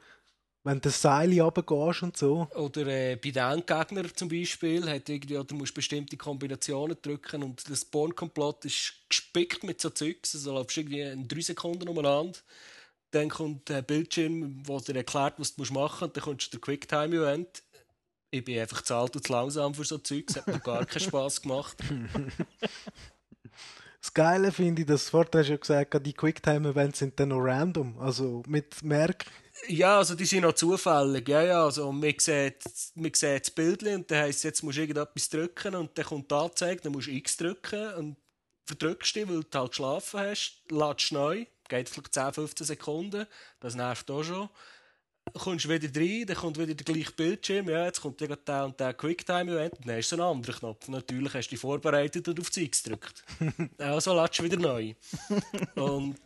wenn 0.65 0.81
du 0.81 0.91
Seil 0.91 1.41
runtergehst 1.41 2.03
und 2.03 2.17
so. 2.17 2.49
Oder 2.57 2.87
äh, 2.89 3.17
bei 3.17 3.31
den 3.31 3.45
Endgegnern 3.45 4.11
zum 4.15 4.29
Beispiel, 4.29 4.89
hat 4.91 5.09
irgendwie, 5.09 5.39
oder 5.39 5.55
musst 5.55 5.75
bestimmte 5.75 6.17
Kombinationen 6.17 6.97
drücken 7.01 7.45
und 7.45 7.69
das 7.71 7.85
Born-Komplott 7.85 8.65
ist 8.65 8.95
gespickt 9.09 9.63
mit 9.63 9.81
so 9.81 9.91
Zeugs, 9.91 10.35
also 10.35 10.55
läufst 10.55 10.77
irgendwie 10.77 11.01
in 11.01 11.29
drei 11.29 11.41
Sekunden 11.41 11.89
umeinander. 11.89 12.37
Dann 13.13 13.29
kommt 13.29 13.69
der 13.69 13.83
Bildschirm, 13.83 14.63
wo 14.67 14.81
dir 14.81 14.97
erklärt, 14.97 15.35
was 15.39 15.55
du 15.55 15.63
machen 15.63 15.75
musst, 15.75 16.03
und 16.03 16.17
dann 16.17 16.25
kommst 16.25 16.47
du 16.49 16.51
der 16.59 16.61
Quicktime-Event. 16.61 17.63
Ich 18.33 18.45
bin 18.45 18.59
einfach 18.59 18.83
zu 18.83 18.97
alt 18.97 19.15
und 19.15 19.25
zu 19.25 19.33
langsam 19.33 19.73
für 19.73 19.85
so 19.85 19.99
Zeugs, 19.99 20.35
hat 20.35 20.49
mir 20.49 20.59
gar 20.59 20.85
keinen 20.85 21.01
Spass 21.01 21.41
gemacht. 21.41 21.77
Das 24.07 24.15
Geile 24.15 24.53
finde 24.53 24.83
ich, 24.83 24.87
dass 24.87 25.11
vorher 25.11 25.29
hast 25.35 25.49
du 25.49 25.53
ja 25.53 25.57
gesagt, 25.59 26.07
die 26.07 26.13
Quicktime-Events 26.13 27.01
sind 27.01 27.19
dann 27.19 27.31
noch 27.31 27.41
random, 27.41 27.99
also 27.99 28.45
mit 28.47 28.81
Merk. 28.85 29.25
Ja, 29.67 29.99
also 29.99 30.15
die 30.15 30.27
sind 30.27 30.43
noch 30.43 30.53
zufällig. 30.53 31.29
Ja, 31.29 31.43
ja, 31.43 31.65
also 31.65 31.91
man 31.91 32.15
sieht, 32.17 32.63
man 32.95 33.13
sieht 33.13 33.41
das 33.41 33.51
Bild 33.51 33.83
und 33.83 34.09
dann 34.09 34.19
heisst 34.19 34.45
jetzt 34.45 34.63
musst 34.63 34.79
du 34.79 34.83
irgendetwas 34.83 35.29
drücken 35.29 35.75
und 35.75 35.99
dann 35.99 36.05
kommt 36.05 36.31
die 36.31 36.37
Anzeige, 36.37 36.83
dann 36.83 36.93
musst 36.93 37.09
du 37.09 37.11
X 37.11 37.37
drücken 37.37 37.95
und 37.95 38.17
verdrückst 38.67 39.17
dich, 39.17 39.29
weil 39.29 39.43
du 39.43 39.59
halt 39.59 39.71
geschlafen 39.73 40.21
hast, 40.21 40.63
ladest 40.71 41.11
neu, 41.11 41.45
geht 41.69 41.89
vielleicht 41.89 42.15
10, 42.15 42.33
15 42.33 42.65
Sekunden, 42.65 43.27
das 43.59 43.75
nervt 43.75 44.09
auch 44.09 44.23
schon. 44.23 44.49
Kommst 45.35 45.65
du 45.65 45.69
wieder 45.69 46.01
rein, 46.01 46.25
dann 46.27 46.37
kommt 46.37 46.59
wieder 46.59 46.75
der 46.75 46.85
gleiche 46.85 47.13
Bildschirm, 47.13 47.69
ja, 47.69 47.85
jetzt 47.85 48.01
kommt 48.01 48.21
der 48.21 48.37
der 48.37 48.65
und 48.65 48.81
der 48.81 48.95
Quicktime-Event, 48.95 49.75
dann 49.85 49.97
hast 49.97 50.11
du 50.11 50.17
einen 50.17 50.25
anderen 50.25 50.55
Knopf. 50.55 50.89
Natürlich 50.89 51.35
hast 51.35 51.49
du 51.49 51.51
dich 51.51 51.61
vorbereitet 51.61 52.27
und 52.29 52.41
auf 52.41 52.51
die 52.51 52.65
X 52.65 52.83
gedrückt. 52.83 53.25
also 53.79 54.15
ladest 54.15 54.41
du 54.41 54.45
wieder 54.45 54.57
neu. 54.57 54.95
Und 55.75 56.17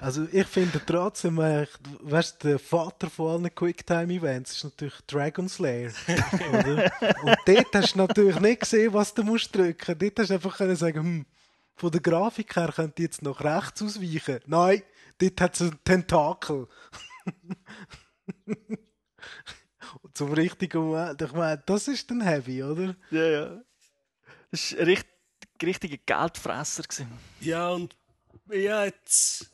Also 0.00 0.28
ich 0.30 0.46
finde 0.46 0.80
trotzdem, 0.86 1.40
äh, 1.40 1.66
weißt 2.00 2.44
du, 2.44 2.48
der 2.48 2.58
Vater 2.60 3.10
von 3.10 3.32
allen 3.32 3.54
Quicktime-Events 3.54 4.52
ist 4.52 4.64
natürlich 4.64 4.94
Dragon 5.08 5.48
Slayer. 5.48 5.90
oder? 6.52 6.92
Und 7.24 7.36
dort 7.44 7.74
hast 7.74 7.94
du 7.94 7.98
natürlich 7.98 8.38
nicht 8.38 8.60
gesehen, 8.60 8.94
was 8.94 9.12
du 9.12 9.24
musst 9.24 9.54
drücken. 9.54 9.98
Dort 9.98 10.18
hast 10.20 10.30
du 10.30 10.34
einfach 10.34 10.56
können 10.56 10.76
sagen, 10.76 11.00
hm, 11.00 11.26
von 11.74 11.90
der 11.90 12.00
Grafik 12.00 12.54
her 12.54 12.72
könnte 12.74 13.02
ich 13.02 13.08
jetzt 13.08 13.22
nach 13.22 13.40
rechts 13.40 13.82
ausweichen. 13.82 14.38
Nein, 14.46 14.82
dort 15.18 15.40
hat 15.40 15.54
es 15.54 15.62
einen 15.62 15.84
Tentakel. 15.84 16.68
Zum 20.14 20.32
richtigen 20.32 20.82
Moment. 20.82 21.20
Ich 21.20 21.32
meine, 21.32 21.62
das 21.64 21.88
ist 21.88 22.10
dann 22.10 22.20
heavy, 22.20 22.62
oder? 22.62 22.96
Ja, 23.10 23.24
ja. 23.24 23.60
Das 24.50 24.72
war 24.72 24.80
ein 24.80 24.86
richtig, 24.86 25.08
richtiger 25.62 25.96
Geldfresser. 25.98 26.82
Gewesen. 26.82 27.08
Ja, 27.40 27.70
und 27.70 27.96
ja, 28.50 28.84
jetzt 28.84 29.50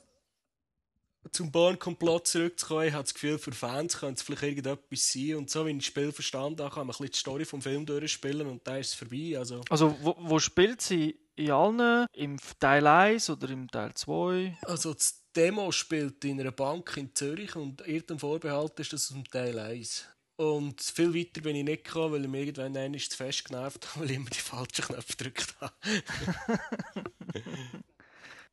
zum 1.33 1.51
Born-Komplott 1.51 2.29
zurückzukommen, 2.29 2.87
ich 2.89 2.93
habe 2.93 3.03
das 3.05 3.15
Gefühl, 3.15 3.39
für 3.39 3.53
Fans 3.53 3.99
könnte 3.99 4.15
es 4.15 4.23
vielleicht 4.23 4.43
irgendetwas 4.43 5.13
sein. 5.13 5.37
Und 5.37 5.51
so 5.51 5.67
wie 5.67 5.71
ich 5.71 5.79
das 5.79 5.87
Spiel 5.87 6.13
verstanden 6.13 6.63
habe, 6.63 6.75
kann 6.75 6.87
man 6.87 6.95
ein 6.95 6.99
bisschen 6.99 7.13
die 7.13 7.19
Story 7.19 7.45
vom 7.45 7.63
Film 7.63 7.87
durchspielen 7.87 8.47
und 8.47 8.67
dann 8.67 8.81
ist 8.81 8.89
es 8.89 8.95
vorbei. 8.95 9.35
Also, 9.37 9.63
Also, 9.69 9.97
wo, 10.01 10.17
wo 10.19 10.39
spielt 10.39 10.81
sie? 10.81 11.19
In 11.37 11.51
allen? 11.51 12.07
Im 12.13 12.39
Teil 12.61 12.87
1 12.87 13.31
oder 13.31 13.49
im 13.51 13.69
Teil 13.69 13.93
2? 13.95 14.57
also 14.63 14.95
das 14.95 15.24
Demo 15.35 15.73
spielt 15.73 16.25
in 16.25 16.41
einer 16.41 16.53
Bank 16.53 16.97
in 16.97 17.15
Zürich 17.15 17.57
und 17.57 17.87
irgendein 17.87 18.19
Vorbehalt 18.19 18.79
ist 18.81 18.93
das 18.93 19.09
dem 19.09 19.25
Teil 19.25 19.59
1. 19.59 20.07
Und 20.37 20.81
viel 20.81 21.15
weiter 21.15 21.41
bin 21.41 21.57
ich 21.57 21.65
nicht 21.65 21.85
gekommen, 21.85 22.15
weil 22.15 22.25
ich 22.25 22.31
mir 22.31 22.41
irgendwann 22.41 22.77
einmal 22.77 23.01
zu 23.01 23.17
fest 23.17 23.45
genervt 23.45 23.87
habe, 23.89 24.01
weil 24.01 24.11
ich 24.11 24.17
immer 24.17 24.31
die 24.31 24.39
falschen 24.39 24.85
Knöpfe 24.85 25.17
gedrückt 25.17 25.55
habe. 25.61 25.75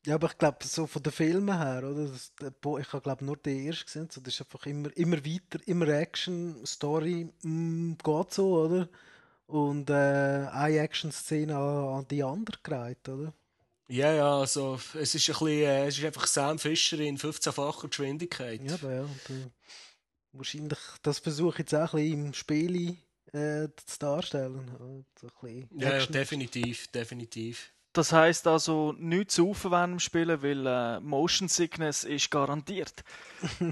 Ja, 0.05 0.15
aber 0.15 0.27
ich 0.31 0.37
glaube, 0.39 0.65
so 0.65 0.87
von 0.87 1.03
den 1.03 1.11
Filmen 1.11 1.55
her, 1.55 1.83
oder? 1.87 2.07
Das, 2.07 2.33
ich 2.39 2.93
habe 2.93 3.03
glaube 3.03 3.23
nur 3.23 3.37
den 3.37 3.67
ersten 3.67 3.85
gesehen. 3.85 4.09
So, 4.09 4.19
das 4.19 4.33
ist 4.33 4.41
einfach 4.41 4.65
immer, 4.65 4.89
immer 4.97 5.23
weiter, 5.23 5.59
immer 5.67 5.87
Action, 5.89 6.65
Story, 6.65 7.31
mm, 7.43 7.93
geht 8.03 8.33
so, 8.33 8.61
oder? 8.61 8.89
Und 9.45 9.91
äh, 9.91 9.93
eine 9.93 10.79
Action-Szene 10.79 11.55
an, 11.55 11.99
an 11.99 12.07
die 12.09 12.23
andere 12.23 12.57
gereiht, 12.63 13.07
oder? 13.09 13.31
Ja, 13.91 14.13
ja, 14.13 14.39
also 14.39 14.79
es 14.93 15.15
ist 15.15 15.29
ein 15.29 15.33
bisschen, 15.33 15.47
äh, 15.47 15.87
es 15.87 15.97
ist 15.97 16.05
einfach 16.05 16.25
Sam 16.25 16.57
Fischer 16.57 16.99
in 16.99 17.17
15-facher 17.17 17.89
Geschwindigkeit. 17.89 18.61
Ja, 18.63 18.75
aber 18.75 18.93
ja. 18.93 19.01
Und, 19.01 19.29
äh, 19.29 19.49
wahrscheinlich, 20.31 20.79
das 21.03 21.19
versuche 21.19 21.55
ich 21.55 21.59
jetzt 21.59 21.75
auch 21.75 21.93
ein 21.93 22.01
bisschen 22.01 22.25
im 22.27 22.33
Spiel 22.33 22.97
äh, 23.33 23.67
zu 23.85 23.99
darstellen. 23.99 24.69
oder? 24.75 25.03
So 25.19 25.27
ein 25.27 25.33
bisschen 25.41 25.79
ja, 25.79 25.97
ja, 25.97 26.05
definitiv, 26.05 26.87
definitiv. 26.87 27.73
Das 27.93 28.13
heisst 28.13 28.47
also, 28.47 28.93
nichts 28.97 29.35
zu 29.35 29.47
saufen 29.47 29.71
während 29.71 29.91
dem 29.93 29.99
Spielen, 29.99 30.41
weil 30.41 30.65
äh, 30.65 31.01
Motion 31.01 31.49
Sickness 31.49 32.05
ist 32.05 32.31
garantiert. 32.31 33.03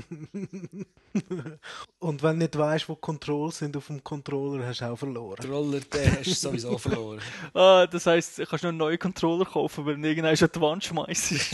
Und 1.99 2.21
wenn 2.21 2.37
du 2.37 2.45
nicht 2.45 2.57
weißt, 2.57 2.89
wo 2.89 2.95
die 2.95 2.99
Controls 3.01 3.59
sind 3.59 3.77
auf 3.77 3.87
dem 3.87 4.03
Controller, 4.03 4.65
hast 4.67 4.81
du 4.81 4.85
auch 4.85 4.97
verloren. 4.97 5.37
Der 5.41 5.49
Roller, 5.49 5.79
den 5.79 6.17
hast 6.17 6.27
du 6.27 6.33
sowieso 6.33 6.77
verloren. 6.79 7.21
Ah, 7.53 7.87
das 7.87 8.05
heisst, 8.07 8.39
du 8.39 8.45
kannst 8.45 8.63
noch 8.63 8.69
einen 8.69 8.77
neuen 8.77 8.99
Controller 8.99 9.45
kaufen, 9.45 9.85
weil 9.85 9.95
du 9.95 10.07
irgendwann 10.07 10.35
schon 10.35 10.49
die 10.53 10.61
Wand 10.61 10.83
schmeißt. 10.83 11.31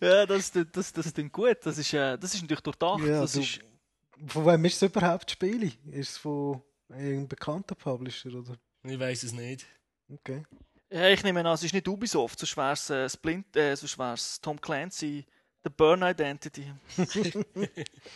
ja, 0.00 0.26
das, 0.26 0.52
das, 0.72 0.92
das, 0.92 1.12
klingt 1.14 1.32
gut. 1.32 1.58
Das 1.64 1.76
ist, 1.76 1.92
äh, 1.92 2.16
das 2.16 2.34
ist 2.34 2.42
natürlich 2.42 2.62
durchdacht. 2.62 3.00
Ja, 3.04 3.22
das 3.22 3.32
du- 3.32 3.40
ist, 3.40 3.58
Von 4.28 4.46
wem 4.46 4.64
ist 4.64 4.80
es 4.80 4.88
überhaupt 4.88 5.24
das 5.24 5.32
Spiel? 5.32 5.64
Ist 5.64 6.10
es 6.10 6.18
von 6.18 6.62
einem 6.88 7.26
bekannten 7.26 7.74
Publisher, 7.74 8.32
oder? 8.32 8.56
Ich 8.84 8.98
weiß 8.98 9.24
es 9.24 9.32
nicht. 9.32 9.66
Okay. 10.12 10.44
ja, 10.90 11.08
ich 11.08 11.22
nehme 11.22 11.40
an, 11.40 11.46
es 11.54 11.62
ist 11.62 11.72
nicht 11.74 11.88
Ubisoft, 11.88 12.38
so 12.38 12.46
schwer 12.46 12.72
es 12.72 12.90
äh, 12.90 13.08
Splint, 13.08 13.56
äh, 13.56 13.74
Tom 14.42 14.60
Clancy, 14.60 15.24
The 15.64 15.70
Burn 15.70 16.02
Identity. 16.02 16.72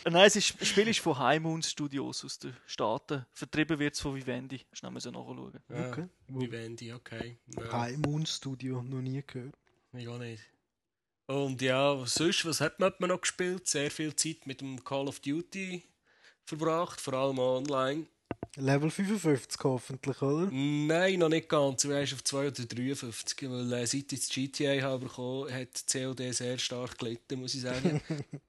Äh, 0.03 0.09
Nein, 0.09 0.27
es 0.27 0.35
ist, 0.35 0.59
das 0.59 0.67
Spiel 0.67 0.87
ist 0.87 0.99
von 0.99 1.17
High 1.17 1.41
Moon 1.41 1.61
Studios 1.63 2.23
aus 2.25 2.37
den 2.39 2.55
Staaten. 2.65 3.25
Vertrieben 3.33 3.79
wird 3.79 3.93
es 3.93 4.01
von 4.01 4.15
Vivendi. 4.15 4.61
Schnell 4.73 4.91
müssen 4.91 5.13
nachschauen. 5.13 5.59
Ja, 5.69 5.89
Okay. 5.89 6.07
Vivendi, 6.27 6.93
okay. 6.93 7.37
Ja, 7.47 7.71
High 7.71 7.97
Moon 7.97 8.25
Studio, 8.25 8.81
noch 8.81 9.01
nie 9.01 9.23
gehört. 9.25 9.55
ich 9.93 10.07
auch 10.07 10.17
nicht. 10.17 10.43
Und 11.27 11.61
ja, 11.61 11.99
was 11.99 12.13
sonst, 12.13 12.45
was 12.45 12.61
hat 12.61 12.79
man, 12.79 12.87
hat 12.91 12.99
man 12.99 13.09
noch 13.09 13.21
gespielt? 13.21 13.67
Sehr 13.67 13.91
viel 13.91 14.15
Zeit 14.15 14.45
mit 14.45 14.61
dem 14.61 14.83
Call 14.83 15.07
of 15.07 15.19
Duty 15.19 15.83
verbracht, 16.45 17.01
vor 17.01 17.13
allem 17.13 17.39
online. 17.39 18.07
Level 18.55 18.89
55 18.89 19.63
hoffentlich, 19.63 20.21
oder? 20.21 20.49
Nein, 20.51 21.19
noch 21.19 21.29
nicht 21.29 21.47
ganz. 21.47 21.83
Du 21.83 21.91
erst 21.91 22.13
auf 22.13 22.23
2 22.23 22.47
oder 22.47 22.65
53. 22.65 23.49
Weil 23.49 23.73
äh, 23.73 23.85
seit 23.85 24.11
ich 24.11 24.19
das 24.19 24.29
GTA 24.29 24.81
habe 24.81 25.05
bekommen, 25.05 25.53
hat 25.53 25.83
COD 25.91 26.33
sehr 26.33 26.57
stark 26.57 26.97
gelitten, 26.97 27.39
muss 27.39 27.53
ich 27.53 27.61
sagen. 27.61 28.01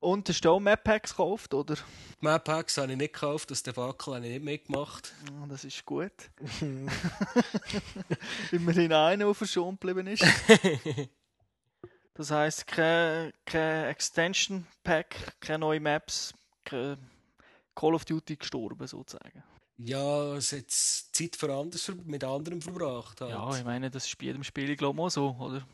Und 0.00 0.28
hast 0.28 0.40
du 0.40 0.50
auch 0.50 0.58
Map 0.58 0.82
Packs 0.82 1.10
gekauft, 1.10 1.54
oder? 1.54 1.76
Map 2.20 2.44
Packs 2.44 2.76
habe 2.76 2.90
ich 2.90 2.98
nicht 2.98 3.12
gekauft, 3.12 3.52
das 3.52 3.62
Debakel 3.62 4.14
habe 4.14 4.26
ich 4.26 4.32
nicht 4.32 4.44
mitgemacht. 4.44 5.12
Ah, 5.30 5.46
das 5.46 5.64
ist 5.64 5.84
gut. 5.84 6.12
Immerhin 8.52 8.92
einer, 8.92 9.26
der 9.26 9.34
verschont 9.34 9.80
geblieben 9.80 10.06
ist. 10.08 10.24
Das 12.14 12.30
heisst, 12.30 12.66
kein, 12.66 13.32
kein 13.46 13.86
Extension 13.86 14.66
Pack, 14.84 15.40
keine 15.40 15.60
neuen 15.60 15.82
Maps, 15.82 16.34
kein 16.62 16.98
Call 17.74 17.94
of 17.94 18.04
Duty 18.04 18.36
gestorben 18.36 18.86
sozusagen. 18.86 19.42
Ja, 19.78 20.36
es 20.36 20.52
hat 20.52 20.70
Zeit 20.70 21.34
für 21.34 21.52
anders 21.52 21.90
mit 22.04 22.22
anderem 22.22 22.60
verbracht. 22.60 23.20
Halt. 23.20 23.30
Ja, 23.30 23.56
ich 23.56 23.64
meine, 23.64 23.90
das 23.90 24.06
ist 24.06 24.16
bei 24.18 24.26
jedem 24.26 24.44
Spiel, 24.44 24.76
glaube 24.76 24.98
ich, 24.98 25.04
auch 25.04 25.10
so, 25.10 25.36
oder? 25.40 25.66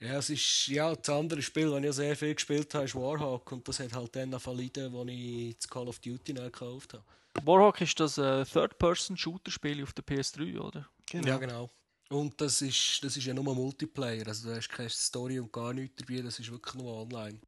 Ja, 0.00 0.16
es 0.16 0.30
ist, 0.30 0.68
ja, 0.68 0.94
das 0.94 1.08
andere 1.10 1.42
Spiel, 1.42 1.70
das 1.70 1.78
ich 1.78 1.84
ja 1.84 1.92
sehr 1.92 2.16
viel 2.16 2.34
gespielt 2.34 2.74
habe, 2.74 2.86
ist 2.86 2.94
Warhawk. 2.94 3.52
Und 3.52 3.68
das 3.68 3.80
hat 3.80 3.92
halt 3.92 4.16
dann 4.16 4.30
noch 4.30 4.40
verleiden, 4.40 4.94
als 4.94 5.10
ich 5.10 5.56
das 5.56 5.68
Call 5.68 5.88
of 5.88 5.98
Duty 5.98 6.32
gekauft 6.32 6.94
habe. 6.94 7.04
Warhawk 7.44 7.80
ist 7.80 8.00
das 8.00 8.18
äh, 8.18 8.44
Third-Person-Shooter-Spiel 8.44 9.82
auf 9.82 9.92
der 9.92 10.04
PS3, 10.04 10.58
oder? 10.58 10.88
Ja, 11.12 11.36
genau. 11.36 11.70
Und 12.08 12.40
das 12.40 12.60
ist, 12.62 13.04
das 13.04 13.16
ist 13.16 13.24
ja 13.24 13.34
nur 13.34 13.54
Multiplayer. 13.54 14.26
Also 14.26 14.48
du 14.48 14.56
hast 14.56 14.68
keine 14.68 14.90
Story 14.90 15.38
und 15.38 15.52
gar 15.52 15.72
nichts 15.72 16.02
dabei. 16.04 16.22
Das 16.22 16.38
ist 16.40 16.50
wirklich 16.50 16.74
nur 16.74 17.02
online. 17.02 17.38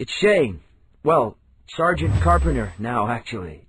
It's 0.00 0.14
Shane. 0.14 0.60
Well, 1.04 1.36
Sergeant 1.76 2.22
Carpenter 2.22 2.72
now, 2.78 3.08
actually. 3.08 3.68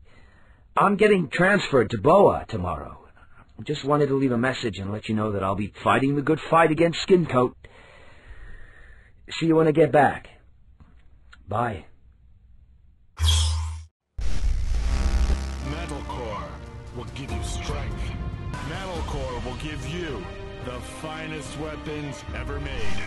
I'm 0.77 0.95
getting 0.95 1.27
transferred 1.27 1.89
to 1.89 1.97
Boa 1.97 2.45
tomorrow. 2.47 3.09
Just 3.65 3.83
wanted 3.83 4.07
to 4.07 4.15
leave 4.15 4.31
a 4.31 4.37
message 4.37 4.79
and 4.79 4.93
let 4.93 5.09
you 5.09 5.15
know 5.15 5.33
that 5.33 5.43
I'll 5.43 5.55
be 5.55 5.73
fighting 5.83 6.15
the 6.15 6.21
good 6.21 6.39
fight 6.39 6.71
against 6.71 7.05
Skincoat. 7.05 7.55
See 9.29 9.47
you 9.47 9.57
when 9.57 9.67
I 9.67 9.73
get 9.73 9.91
back. 9.91 10.29
Bye. 11.49 11.83
Metalcore 15.67 16.47
will 16.95 17.07
give 17.13 17.29
you 17.29 17.43
strength. 17.43 18.13
Metalcore 18.69 19.43
will 19.43 19.57
give 19.61 19.85
you 19.93 20.23
the 20.63 20.79
finest 21.01 21.59
weapons 21.59 22.23
ever 22.35 22.57
made. 22.61 23.03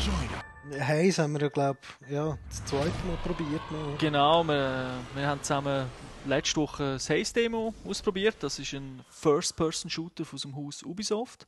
Join 0.00 0.36
us. 0.36 0.45
Haze 0.80 1.22
haben 1.22 1.34
wir 1.34 1.42
ja, 1.42 1.48
glaube 1.48 1.78
ja, 2.10 2.38
das 2.48 2.64
zweite 2.64 3.06
Mal 3.06 3.16
probiert. 3.24 3.60
Noch. 3.70 3.98
Genau, 3.98 4.44
wir, 4.44 4.98
wir 5.14 5.26
haben 5.26 5.42
zusammen 5.42 5.86
letzte 6.26 6.56
Woche 6.60 6.94
das 6.94 7.08
Haze-Demo 7.08 7.72
ausprobiert. 7.84 8.36
Das 8.40 8.58
ist 8.58 8.74
ein 8.74 9.04
First-Person-Shooter 9.08 10.24
aus 10.32 10.42
dem 10.42 10.56
Haus 10.56 10.82
Ubisoft. 10.82 11.46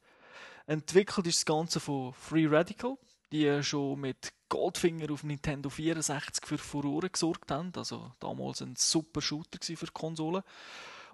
Entwickelt 0.66 1.26
ist 1.26 1.38
das 1.38 1.46
Ganze 1.46 1.80
von 1.80 2.12
Free 2.12 2.46
Radical, 2.46 2.96
die 3.32 3.62
schon 3.62 4.00
mit 4.00 4.32
Goldfinger 4.48 5.10
auf 5.12 5.24
Nintendo 5.24 5.68
64 5.68 6.46
für 6.46 6.58
Furore 6.58 7.10
gesorgt 7.10 7.50
haben. 7.50 7.72
Also 7.76 8.12
damals 8.20 8.62
ein 8.62 8.76
super 8.76 9.20
Shooter 9.20 9.58
für 9.60 9.86
die 9.86 9.92
Konsole. 9.92 10.44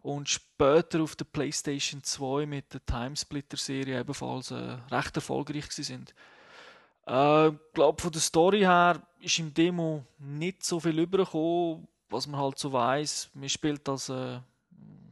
Und 0.03 0.29
später 0.29 1.03
auf 1.03 1.17
der 1.17 1.25
PlayStation 1.25 2.03
2 2.03 2.45
mit 2.45 2.75
der 2.75 2.85
Timesplitter-Serie 2.85 4.01
ebenfalls 4.01 4.51
äh, 4.51 4.77
recht 4.91 5.17
erfolgreich 5.17 5.73
sind. 5.73 6.15
Äh, 7.07 7.53
glaube, 7.75 8.01
von 8.01 8.13
der 8.13 8.21
Story 8.21 8.61
her 8.61 9.03
ist 9.21 9.39
im 9.39 9.53
Demo 9.53 10.05
nicht 10.19 10.65
so 10.65 10.81
viel 10.81 10.99
übergekommen, 10.99 11.87
was 12.09 12.27
man 12.27 12.41
halt 12.41 12.59
so 12.59 12.73
weiß. 12.73 13.31
Man 13.35 13.49
spielt 13.49 13.89
als 13.89 14.09
äh, 14.09 14.41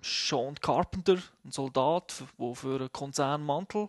Sean 0.03 0.55
Carpenter, 0.55 1.19
ein 1.45 1.51
Soldat, 1.53 2.25
der 2.39 2.55
für 2.55 2.77
einen 2.77 2.93
Konzern 2.93 3.45
Mantel 3.45 3.89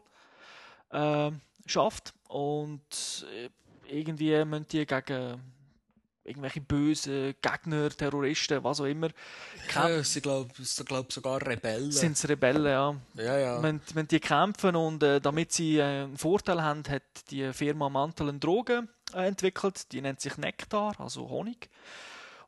äh, 0.89 1.31
schafft. 1.65 2.13
Und 2.27 3.25
äh, 3.33 3.49
irgendwie 3.87 4.43
müssen 4.45 4.67
die 4.67 4.85
gegen 4.85 5.41
irgendwelche 6.23 6.61
bösen 6.61 7.35
Gegner, 7.41 7.89
Terroristen, 7.89 8.63
was 8.63 8.79
auch 8.79 8.85
immer. 8.85 9.09
Ja, 9.73 10.03
sie 10.03 10.21
glaube 10.21 10.51
glaub 10.85 11.11
sogar 11.11 11.45
Rebellen. 11.45 11.91
Sind 11.91 12.13
es 12.13 12.27
Rebellen, 12.27 12.65
ja. 12.65 12.95
Ja, 13.15 13.37
ja. 13.37 13.63
Wenn, 13.63 13.81
wenn 13.93 14.07
die 14.07 14.19
kämpfen 14.19 14.75
und 14.75 15.03
äh, 15.03 15.19
damit 15.19 15.51
sie 15.51 15.77
äh, 15.77 16.03
einen 16.03 16.17
Vorteil 16.17 16.61
haben, 16.61 16.83
hat 16.89 17.03
die 17.29 17.51
Firma 17.53 17.89
Mantel 17.89 18.29
eine 18.29 18.39
Droge 18.39 18.87
äh, 19.13 19.27
entwickelt, 19.27 19.91
die 19.91 20.01
nennt 20.01 20.21
sich 20.21 20.37
Nektar, 20.37 20.99
also 20.99 21.29
Honig. 21.29 21.69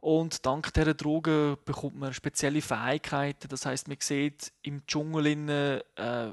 Und 0.05 0.46
dank 0.46 0.72
dieser 0.74 0.94
Droge 0.94 1.58
bekommt 1.65 1.96
man 1.98 2.13
spezielle 2.13 2.62
Fähigkeiten. 2.62 3.48
Das 3.50 3.65
heißt, 3.65 3.88
man 3.88 3.98
sieht 4.00 4.53
im 4.62 4.86
Dschungel 4.86 5.25
innen, 5.25 5.82
äh, 5.96 6.32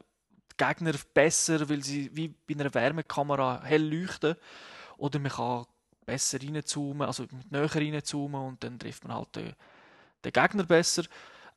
die 0.52 0.64
Gegner 0.64 0.92
besser, 1.14 1.68
weil 1.70 1.82
sie 1.82 2.10
wie 2.14 2.28
bei 2.28 2.54
einer 2.54 2.74
Wärmekamera 2.74 3.62
hell 3.64 3.82
leuchten. 3.82 4.36
Oder 4.98 5.18
man 5.18 5.32
kann 5.32 5.64
besser 6.04 6.38
reinzoomen, 6.40 7.06
also 7.06 7.26
näher 7.50 7.74
reinzoomen 7.74 8.40
und 8.40 8.64
dann 8.64 8.78
trifft 8.78 9.04
man 9.04 9.16
halt 9.16 9.36
den, 9.36 9.52
den 10.24 10.32
Gegner 10.32 10.64
besser. 10.64 11.02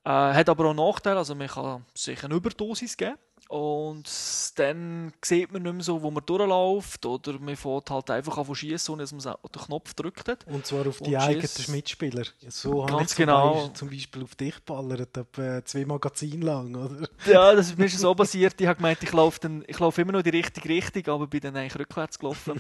Äh, 0.03 0.09
hat 0.09 0.49
aber 0.49 0.65
auch 0.65 0.73
Nachteile, 0.73 1.17
also 1.17 1.35
man 1.35 1.47
kann 1.47 1.85
sich 1.93 2.23
eine 2.23 2.35
Überdosis 2.35 2.95
geben 2.95 3.17
und 3.47 4.09
dann 4.55 5.13
sieht 5.23 5.51
man 5.51 5.61
nicht 5.61 5.73
mehr 5.73 5.83
so, 5.83 6.01
wo 6.01 6.09
man 6.09 6.25
durchläuft 6.25 7.05
oder 7.05 7.37
man 7.39 7.55
fährt 7.55 7.91
halt 7.91 8.09
einfach 8.09 8.37
an 8.39 8.55
schießen, 8.55 8.91
ohne 8.91 9.03
dass 9.03 9.11
man 9.11 9.21
den 9.21 9.61
Knopf 9.61 9.93
drückt. 9.93 10.45
Und 10.47 10.65
zwar 10.65 10.87
auf 10.87 10.99
die 10.99 11.15
eigenen 11.15 11.47
Mitspieler. 11.67 12.23
So 12.47 12.85
Ganz 12.85 13.11
ich 13.11 13.17
zum 13.17 13.25
genau. 13.25 13.53
Beispiel, 13.53 13.73
zum 13.73 13.89
Beispiel 13.89 14.23
auf 14.23 14.35
dich 14.35 14.59
ballert, 14.65 15.15
etwa 15.15 15.63
zwei 15.63 15.85
Magazine 15.85 16.43
lang, 16.43 16.75
oder? 16.75 17.07
Ja, 17.27 17.53
das 17.53 17.67
ist 17.67 17.77
mir 17.77 17.87
schon 17.87 17.99
so 17.99 18.15
passiert. 18.15 18.59
Ich 18.59 18.65
habe 18.65 18.77
gemeint, 18.77 19.03
ich 19.03 19.13
laufe, 19.13 19.39
dann, 19.39 19.63
ich 19.67 19.77
laufe 19.77 20.01
immer 20.01 20.13
noch 20.13 20.23
die 20.23 20.29
richtige 20.29 20.67
Richtung, 20.67 21.13
aber 21.13 21.27
bin 21.27 21.41
dann 21.41 21.55
eigentlich 21.55 21.77
rückwärts 21.77 22.17
gelaufen. 22.17 22.53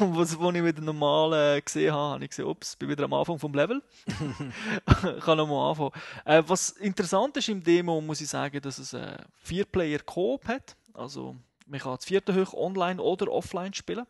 und 0.00 0.16
was, 0.16 0.36
als 0.36 0.54
ich 0.56 0.64
wieder 0.64 0.82
normal 0.82 1.56
äh, 1.56 1.60
gesehen 1.60 1.92
habe, 1.92 2.14
habe 2.14 2.24
ich 2.24 2.30
gesehen, 2.30 2.46
ups, 2.46 2.74
bin 2.74 2.88
wieder 2.88 3.04
am 3.04 3.12
Anfang 3.12 3.38
vom 3.38 3.54
Level. 3.54 3.80
ich 4.06 5.24
kann 5.24 5.38
nochmal 5.38 5.70
anfangen. 5.70 5.92
Äh, 6.24 6.42
was 6.46 6.70
interessant 6.70 7.36
ist 7.36 7.48
im 7.48 7.62
Demo, 7.62 8.00
muss 8.00 8.20
ich 8.20 8.28
sagen, 8.28 8.60
dass 8.62 8.78
es 8.78 8.92
äh, 8.92 9.18
vier 9.34 9.64
Player 9.64 9.98
Coop 10.00 10.48
hat. 10.48 10.76
Also 10.94 11.36
man 11.66 11.80
kann 11.80 11.96
das 11.96 12.04
vierte 12.04 12.34
hoch 12.34 12.54
online 12.54 13.00
oder 13.00 13.30
offline 13.30 13.74
spielen. 13.74 14.06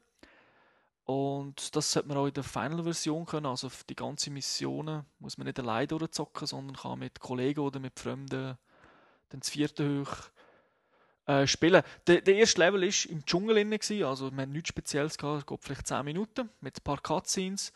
Und 1.04 1.74
das 1.74 1.92
sollte 1.92 2.08
man 2.08 2.16
auch 2.18 2.26
in 2.26 2.34
der 2.34 2.44
Final-Version 2.44 3.26
können. 3.26 3.46
Also 3.46 3.68
für 3.68 3.84
die 3.84 3.96
ganzen 3.96 4.32
Missionen 4.32 5.04
muss 5.18 5.36
man 5.36 5.46
nicht 5.46 5.58
allein 5.58 5.88
durchzocken, 5.88 6.46
sondern 6.46 6.76
kann 6.76 6.98
mit 6.98 7.18
Kollegen 7.20 7.60
oder 7.60 7.80
mit 7.80 7.98
Fremden 7.98 8.56
dann 9.28 9.40
das 9.40 9.50
vierte 9.50 10.00
hoch 10.00 10.16
äh, 11.26 11.46
spielen. 11.46 11.82
Der, 12.06 12.20
der 12.20 12.36
erste 12.36 12.60
Level 12.60 12.82
war 12.82 13.10
im 13.10 13.24
Dschungel, 13.24 13.64
gewesen, 13.64 14.04
also 14.04 14.30
wir 14.30 14.42
haben 14.42 14.52
nichts 14.52 14.68
Spezielles 14.68 15.18
gehabt, 15.18 15.40
es 15.40 15.46
geht 15.46 15.62
vielleicht 15.62 15.86
10 15.86 16.04
Minuten 16.04 16.50
mit 16.60 16.78
ein 16.78 16.84
paar 16.84 17.00
Cutscenes. 17.00 17.72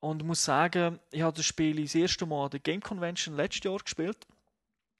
Und 0.00 0.22
ich 0.22 0.26
muss 0.26 0.44
sagen, 0.44 0.98
ich 1.10 1.22
habe 1.22 1.36
das 1.36 1.44
Spiel 1.44 1.82
das 1.82 1.94
erste 1.94 2.24
Mal 2.26 2.44
an 2.44 2.50
der 2.50 2.60
Game 2.60 2.80
Convention 2.80 3.36
letztes 3.36 3.64
Jahr 3.64 3.78
gespielt 3.78 4.26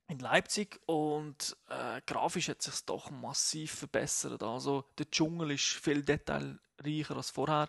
in 0.08 0.18
Leipzig 0.18 0.80
und 0.86 1.56
äh, 1.68 2.00
grafisch 2.06 2.48
hat 2.48 2.62
sich 2.62 2.84
doch 2.86 3.10
massiv 3.10 3.72
verbessert. 3.72 4.42
Also 4.42 4.84
der 4.98 5.10
Dschungel 5.10 5.50
ist 5.52 5.64
viel 5.64 6.02
detailreicher 6.02 7.16
als 7.16 7.30
vorher. 7.30 7.68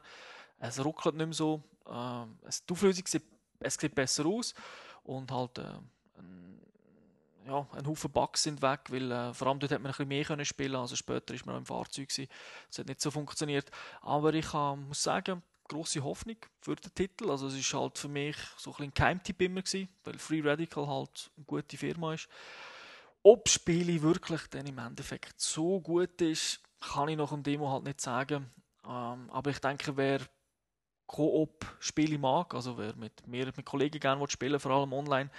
Es 0.58 0.84
ruckelt 0.84 1.15
nicht 1.15 1.25
mehr 1.25 1.34
so. 1.34 1.62
Äh, 1.86 2.47
es, 2.47 2.65
die 2.65 2.71
Auflösung 2.71 3.06
sieht, 3.06 3.25
es 3.60 3.75
sieht 3.75 3.93
besser 3.93 4.25
aus 4.25 4.54
und 5.04 5.32
halt 5.32 5.58
äh, 5.58 5.63
ein, 6.17 6.62
ja, 7.45 7.67
ein 7.73 7.86
Haufen 7.86 8.12
Bugs 8.12 8.43
sind 8.43 8.62
weg, 8.62 8.82
weil 8.88 9.12
äh, 9.12 9.34
vor 9.34 9.47
allem 9.47 9.60
dort 9.60 9.73
hat 9.73 9.82
man 9.82 9.88
ein 9.88 9.91
bisschen 9.91 10.08
mehr 10.08 10.23
können 10.23 10.45
spielen. 10.45 10.75
Also 10.78 10.95
später 10.95 11.34
ist 11.34 11.45
man 11.45 11.56
auch 11.56 11.60
im 11.60 11.65
Fahrzeug 11.65 12.08
gewesen. 12.08 12.32
Es 12.71 12.80
hat 12.80 12.88
nicht 12.88 13.02
so 13.02 13.12
funktioniert. 13.12 13.69
Aber 14.02 14.34
ich 14.34 14.54
äh, 14.54 14.75
muss 14.78 15.04
sagen, 15.04 15.43
große 15.70 16.04
Hoffnung 16.04 16.38
für 16.62 16.76
den 16.76 16.94
Titel. 16.94 17.30
Also 17.30 17.48
es 17.48 17.56
ist 17.56 17.74
halt 17.74 17.98
für 17.98 18.10
mich 18.10 18.36
so 18.58 18.76
ein 18.76 18.84
ein 18.84 18.94
Keimtipp 18.94 19.42
immer 19.42 19.62
gewesen, 19.62 19.88
weil 20.04 20.18
Free 20.18 20.42
Radical 20.44 20.88
halt 20.88 21.32
eine 21.38 21.46
gute 21.46 21.78
Firma 21.78 22.14
ist. 22.14 22.28
Ob 23.24 23.46
das 23.46 23.54
Spiel 23.54 24.02
wirklich 24.02 24.42
dann 24.50 24.66
im 24.68 24.78
Endeffekt 24.78 25.40
so 25.40 25.80
gut 25.80 26.22
ist, 26.22 26.62
kann 26.80 27.10
ich 27.10 27.18
nach 27.18 27.30
dem 27.30 27.44
Demo 27.44 27.72
halt 27.72 27.84
nicht 27.84 28.02
sagen. 28.02 28.50
Ähm, 28.86 29.30
aber 29.30 29.52
ich 29.52 29.60
denke, 29.60 29.96
wer 29.98 30.22
Koop-Spiele 31.08 32.18
mag, 32.18 32.54
also 32.54 32.78
wer 32.78 32.96
mit 32.96 33.26
mir 33.28 33.46
mit 33.46 33.66
Kollegen 33.66 34.00
gerne 34.00 34.22
will 34.22 34.30
spielen 34.30 34.60
vor 34.60 34.72
allem 34.72 34.94
online, 34.94 35.30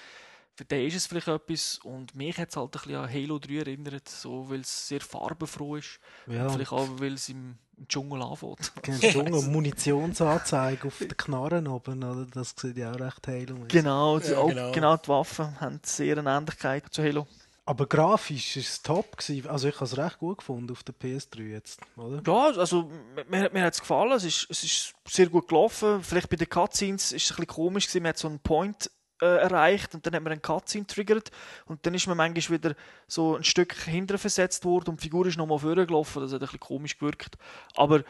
für 0.55 0.65
den 0.65 0.87
ist 0.87 0.97
es 0.97 1.07
vielleicht 1.07 1.29
etwas. 1.29 1.79
Und 1.79 2.15
mich 2.15 2.37
hat 2.37 2.51
es 2.51 2.57
halt 2.57 2.77
ein 2.77 2.83
bisschen 2.83 2.97
an 2.97 3.13
Halo 3.13 3.39
3 3.39 3.55
erinnert, 3.55 4.09
so, 4.09 4.51
weil 4.51 4.61
es 4.61 4.89
sehr 4.89 5.01
farbenfroh 5.01 5.77
ist. 5.77 6.01
Ja, 6.27 6.49
vielleicht 6.49 6.73
auch, 6.73 6.87
weil 6.99 7.15
es 7.15 7.29
im, 7.29 7.57
im 7.81 7.89
Dschungel 7.89 8.23
anfängt. 8.23 8.73
Genau, 8.83 8.99
Dschungel, 8.99 9.43
Munitionsanzeige 9.43 10.87
auf 10.89 10.99
den 10.99 11.17
Knarren 11.17 11.67
oben, 11.67 12.05
oder? 12.05 12.27
Das 12.33 12.55
sieht 12.57 12.77
ja 12.77 12.93
auch 12.93 13.01
recht 13.01 13.27
heil 13.27 13.53
aus. 13.53 13.69
Genau, 13.69 14.19
die, 14.19 14.31
Ja, 14.31 14.39
auch, 14.39 14.49
genau. 14.49 14.73
genau. 14.73 14.97
die 14.97 15.09
Waffen 15.09 15.61
haben 15.61 15.81
sehr 15.83 16.19
eine 16.19 16.31
Ähnlichkeit 16.31 16.85
zu 16.91 17.03
Halo. 17.03 17.27
Aber 17.67 17.87
grafisch 17.87 18.57
ist 18.57 18.69
es 18.69 18.83
top 18.83 19.17
gewesen. 19.17 19.49
Also 19.49 19.69
ich 19.69 19.77
habe 19.77 19.85
es 19.85 19.97
recht 19.97 20.19
gut 20.19 20.39
gefunden 20.39 20.73
auf 20.73 20.83
der 20.83 20.95
PS3 20.95 21.51
jetzt, 21.51 21.81
oder? 21.97 22.21
Ja, 22.27 22.59
also 22.59 22.91
mir, 23.15 23.25
mir, 23.29 23.51
mir 23.53 23.63
hat 23.63 23.75
es 23.75 23.81
gefallen. 23.81 24.13
Es 24.13 24.25
ist, 24.25 24.47
es 24.51 24.65
ist 24.65 24.95
sehr 25.07 25.29
gut 25.29 25.49
gelaufen. 25.49 26.03
Vielleicht 26.03 26.29
bei 26.29 26.37
den 26.37 26.49
Cutscenes 26.49 27.13
ist 27.13 27.25
es 27.25 27.31
ein 27.31 27.37
bisschen 27.37 27.47
komisch 27.47 27.87
gewesen. 27.87 28.03
Man 28.03 28.09
hat 28.11 28.19
so 28.19 28.29
einen 28.29 28.41
Point 28.41 28.91
äh, 29.21 29.27
erreicht 29.27 29.95
und 29.95 30.07
dann 30.07 30.15
hat 30.15 30.23
man 30.23 30.33
einen 30.33 30.43
Cutscene 30.43 30.87
triggert 30.87 31.31
und 31.67 31.85
dann 31.85 31.95
ist 31.95 32.07
man 32.07 32.17
manchmal 32.17 32.59
wieder 32.59 32.75
so 33.07 33.37
ein 33.37 33.45
Stück 33.45 33.75
hinterher 33.75 34.19
versetzt 34.19 34.65
worden 34.65 34.91
und 34.91 35.01
die 35.01 35.05
Figur 35.05 35.27
ist 35.27 35.37
nochmal 35.37 35.59
vorher 35.59 35.87
gelaufen. 35.87 36.23
Das 36.23 36.33
hat 36.33 36.41
ein 36.41 36.47
bisschen 36.47 36.61
komisch 36.61 36.99
gewirkt. 36.99 37.37
Aber 37.77 38.03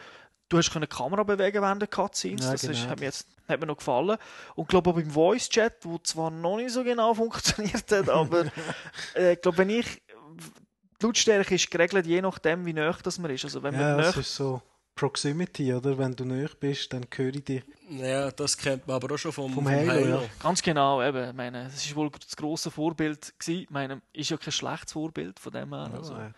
du 0.49 0.57
hast 0.57 0.73
die 0.73 0.87
Kamera 0.87 1.23
bewegen 1.23 1.61
während 1.61 1.81
der 1.81 1.87
Cutscenes. 1.87 2.45
Ja, 2.45 2.51
das 2.51 2.63
ist, 2.63 2.79
genau. 2.79 2.89
hat 2.89 2.99
mir 2.99 3.05
jetzt 3.05 3.27
hat 3.47 3.59
mir 3.59 3.67
noch 3.67 3.77
gefallen. 3.77 4.17
Und 4.55 4.63
ich 4.63 4.67
glaube 4.69 4.89
auch 4.89 4.95
beim 4.95 5.09
Voice 5.09 5.49
Chat, 5.49 5.73
wo 5.83 5.97
zwar 5.99 6.31
noch 6.31 6.57
nicht 6.57 6.71
so 6.71 6.83
genau 6.83 7.13
funktioniert 7.13 7.91
hat, 7.91 8.09
aber 8.09 8.45
äh, 9.15 9.33
ich 9.33 9.41
glaube, 9.41 9.57
wenn 9.59 9.69
ich 9.69 10.01
die 11.01 11.05
Lautstärke 11.05 11.55
ist 11.55 11.71
geregelt, 11.71 12.05
je 12.05 12.21
nachdem, 12.21 12.65
wie 12.65 12.73
nah 12.73 12.95
das 13.03 13.17
man 13.17 13.31
ist. 13.31 13.43
Also 13.43 13.63
wenn 13.63 13.73
Ja, 13.73 13.79
man 13.79 13.97
näher 13.97 14.17
ist 14.17 14.35
so 14.35 14.61
Proximity, 14.95 15.73
oder? 15.73 15.97
Wenn 15.97 16.15
du 16.15 16.25
näher 16.25 16.49
bist, 16.59 16.93
dann 16.93 17.05
höre 17.15 17.35
ich 17.35 17.43
dich. 17.43 17.63
Ja, 17.89 18.29
das 18.31 18.57
kennt 18.57 18.85
man 18.87 18.97
aber 18.97 19.13
auch 19.15 19.17
schon 19.17 19.31
vom, 19.31 19.51
Vom 19.53 19.63
vom 19.63 19.71
Halo, 19.73 19.89
Halo. 19.91 20.21
ja. 20.21 20.29
Ganz 20.39 20.61
genau, 20.61 21.01
eben. 21.01 21.29
Ich 21.29 21.35
meine, 21.35 21.65
es 21.67 21.85
ist 21.85 21.95
wohl 21.95 22.09
das 22.11 22.35
grosse 22.35 22.69
Vorbild 22.71 23.33
gewesen. 23.39 23.61
Ich 23.63 23.69
meine, 23.69 24.01
ist 24.13 24.29
ja 24.29 24.37
kein 24.37 24.51
schlechtes 24.51 24.93
Vorbild 24.93 25.39
von 25.39 25.51
dem 25.51 25.73
her. 25.73 25.91
Also, 25.93 26.13
Ja, 26.13 26.31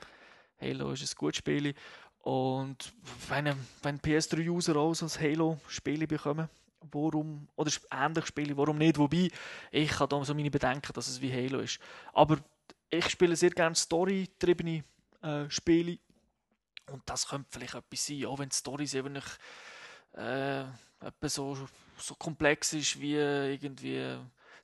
Halo 0.61 0.91
ist 0.91 1.01
ein 1.03 1.15
gutes 1.17 1.37
Spiel. 1.39 1.73
Und 2.19 2.93
wenn, 3.27 3.53
wenn 3.81 3.99
PS3-User 3.99 4.77
auch 4.77 4.93
so 4.93 5.05
ein 5.07 5.21
Halo-Spiel 5.21 6.07
bekommen, 6.07 6.47
warum, 6.91 7.47
oder 7.55 7.71
ähnlich 7.91 8.25
Spiele, 8.27 8.55
warum 8.55 8.77
nicht? 8.77 8.97
Wobei, 8.97 9.29
ich 9.71 9.99
habe 9.99 10.07
da 10.15 10.23
so 10.23 10.33
meine 10.33 10.49
Bedenken, 10.51 10.93
dass 10.93 11.07
es 11.09 11.19
wie 11.21 11.33
Halo 11.33 11.59
ist. 11.59 11.79
Aber 12.13 12.37
ich 12.89 13.09
spiele 13.09 13.35
sehr 13.35 13.49
gerne 13.49 13.75
Story-getriebene 13.75 14.83
äh, 15.21 15.49
Spiele. 15.49 15.97
Und 16.91 17.01
das 17.05 17.27
könnte 17.27 17.47
vielleicht 17.49 17.75
etwas 17.75 18.05
sein, 18.05 18.25
auch 18.25 18.39
wenn 18.39 18.49
die 18.49 18.55
Storys 18.55 18.93
eben 18.93 19.13
nicht, 19.13 19.39
äh, 20.13 20.65
so, 21.23 21.57
so 21.97 22.15
komplex 22.15 22.73
ist 22.73 22.99
wie 22.99 23.15
irgendwie 23.15 24.17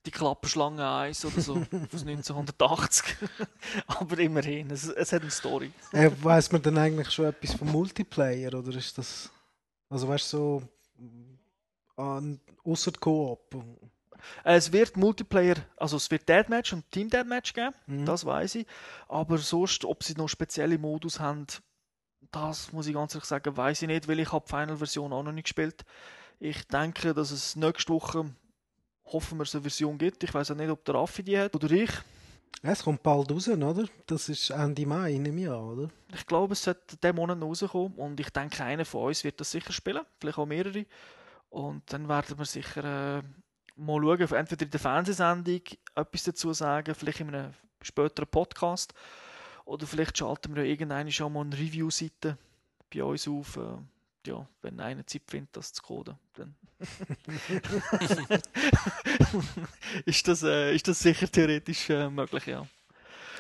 die 0.06 0.12
Klapperschlange 0.12 0.88
1 0.88 1.26
oder 1.26 1.42
so 1.42 1.54
aus 1.94 2.02
1980. 2.06 3.16
Aber 3.88 4.18
immerhin, 4.20 4.72
es, 4.72 4.88
es 4.88 5.12
hat 5.12 5.22
eine 5.22 5.32
Story. 5.32 5.72
Äh, 5.92 6.12
weiß 6.22 6.52
man 6.52 6.62
denn 6.62 6.78
eigentlich 6.78 7.12
schon 7.12 7.26
etwas 7.26 7.54
vom 7.54 7.72
Multiplayer 7.72 8.54
oder 8.54 8.76
ist 8.76 8.98
das. 8.98 9.30
Also 9.90 10.08
weißt 10.08 10.34
du, 10.34 10.38
so. 10.38 10.64
An, 12.02 12.40
außer 12.64 12.92
Koop? 12.94 13.56
Es 14.44 14.72
wird 14.72 14.96
Multiplayer, 14.98 15.56
also 15.78 15.98
es 15.98 16.10
wird 16.12 16.28
Deathmatch 16.28 16.74
und 16.74 16.90
Team 16.92 17.10
Deathmatch 17.10 17.54
geben, 17.54 17.74
Mhm. 17.88 18.06
das 18.06 18.26
weiß 18.26 18.56
ich. 18.56 18.68
Aber 19.08 19.38
sonst, 19.38 19.84
ob 19.86 20.04
sie 20.04 20.14
noch 20.14 20.28
spezielle 20.28 20.78
Modus 20.78 21.20
haben, 21.20 21.48
das 22.32 22.72
muss 22.72 22.88
ich 22.88 22.94
ganz 22.94 23.16
ehrlich 23.16 23.28
sagen, 23.28 23.56
weiß 23.56 23.82
ich 23.82 23.88
nicht, 23.88 24.08
weil 24.08 24.20
ich 24.20 24.32
habe 24.32 24.46
die 24.46 24.50
Final-Version 24.50 25.14
auch 25.14 25.24
noch 25.24 25.32
nicht 25.32 25.46
gespielt. 25.46 25.84
Ich 26.40 26.68
denke, 26.68 27.14
dass 27.14 27.32
es 27.32 27.56
nächste 27.56 27.94
Woche 27.94 28.34
hoffen 29.06 29.38
wir, 29.38 29.44
es 29.44 29.56
eine 29.56 29.64
Version 29.64 29.98
gibt. 29.98 30.24
Ich 30.24 30.34
weiß 30.34 30.52
auch 30.52 30.56
nicht, 30.56 30.70
ob 30.70 30.86
der 30.86 30.96
Raffi 30.96 31.24
die 31.24 31.38
hat 31.38 31.56
oder 31.56 31.70
ich. 31.72 31.92
Es 32.62 32.84
kommt 32.84 33.04
bald 33.04 33.32
raus, 33.32 33.48
oder? 33.48 33.86
Das 34.06 34.28
ist 34.28 34.50
Ende 34.50 34.86
Mai, 34.86 35.18
nehme 35.18 35.42
ich 35.42 35.50
an, 35.50 35.56
oder? 35.56 35.90
Ich 36.14 36.26
glaube, 36.26 36.54
es 36.54 36.64
sollte 36.64 36.98
diesen 36.98 37.16
Monat 37.16 37.42
rauskommen 37.42 37.94
und 37.96 38.20
ich 38.20 38.30
denke, 38.32 38.64
einer 38.64 38.86
von 38.86 39.08
uns 39.08 39.24
wird 39.24 39.40
das 39.40 39.52
sicher 39.52 39.72
spielen, 39.72 40.02
vielleicht 40.20 40.38
auch 40.38 40.46
mehrere. 40.46 40.86
Und 41.50 41.84
dann 41.92 42.08
werden 42.10 42.38
wir 42.38 42.46
sicher 42.46 43.20
äh, 43.20 43.24
mal 43.76 44.02
schauen, 44.02 44.38
entweder 44.38 44.66
in 44.66 44.72
der 44.72 44.80
Fernsehsendung 44.80 45.62
etwas 45.96 46.24
dazu 46.24 46.54
sagen, 46.54 46.94
vielleicht 46.96 47.22
in 47.22 47.34
einem 47.34 47.54
späteren 47.82 48.28
Podcast 48.28 48.94
oder 49.70 49.86
vielleicht 49.86 50.18
schalten 50.18 50.56
wir 50.56 50.64
ja 50.64 50.72
irgendeine 50.72 51.12
schon 51.12 51.32
mal 51.32 51.42
eine 51.42 51.56
Review-Seite 51.56 52.38
bei 52.94 53.04
uns 53.04 53.28
auf, 53.28 53.58
äh, 53.58 54.28
ja, 54.28 54.48
wenn 54.64 54.80
einer 54.80 55.06
Zeit 55.06 55.22
findet, 55.28 55.56
das 55.56 55.74
zu 55.74 55.84
coden, 55.84 56.16
dann 56.34 56.56
ist, 60.06 60.28
das, 60.28 60.44
äh, 60.44 60.74
ist 60.74 60.88
das 60.88 61.00
sicher 61.00 61.32
theoretisch 61.32 61.90
äh, 61.90 62.10
möglich, 62.10 62.48
ja. 62.48 62.66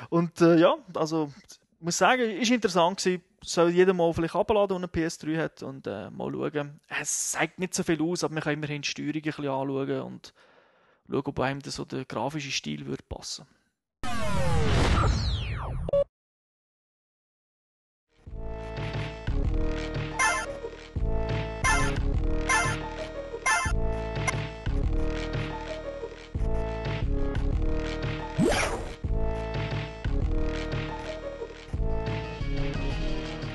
Und 0.09 0.39
äh, 0.41 0.57
ja, 0.57 0.75
also 0.93 1.31
ich 1.49 1.81
muss 1.81 1.97
sagen, 1.97 2.21
ist 2.21 2.51
interessant 2.51 2.99
gewesen. 2.99 3.23
Soll 3.41 3.69
jeder 3.69 3.93
mal 3.93 4.13
vielleicht 4.13 4.35
abladen, 4.35 4.81
der 4.81 4.87
eine 4.89 5.07
PS3 5.07 5.37
hat 5.37 5.63
und 5.63 5.87
äh, 5.87 6.09
mal 6.09 6.31
schauen. 6.31 6.79
Es 6.89 7.31
zeigt 7.31 7.57
nicht 7.57 7.73
so 7.73 7.83
viel 7.83 8.01
aus, 8.01 8.23
aber 8.23 8.33
man 8.33 8.43
kann 8.43 8.53
immerhin 8.53 8.81
die 8.81 8.89
Steuerung 8.89 9.15
ein 9.15 9.21
bisschen 9.21 9.47
anschauen 9.47 10.01
und 10.01 10.33
schauen, 11.09 11.23
ob 11.25 11.39
einem 11.39 11.61
so 11.61 11.85
der 11.85 12.05
grafische 12.05 12.51
Stil 12.51 12.85
würde 12.85 13.03
passen. 13.07 13.47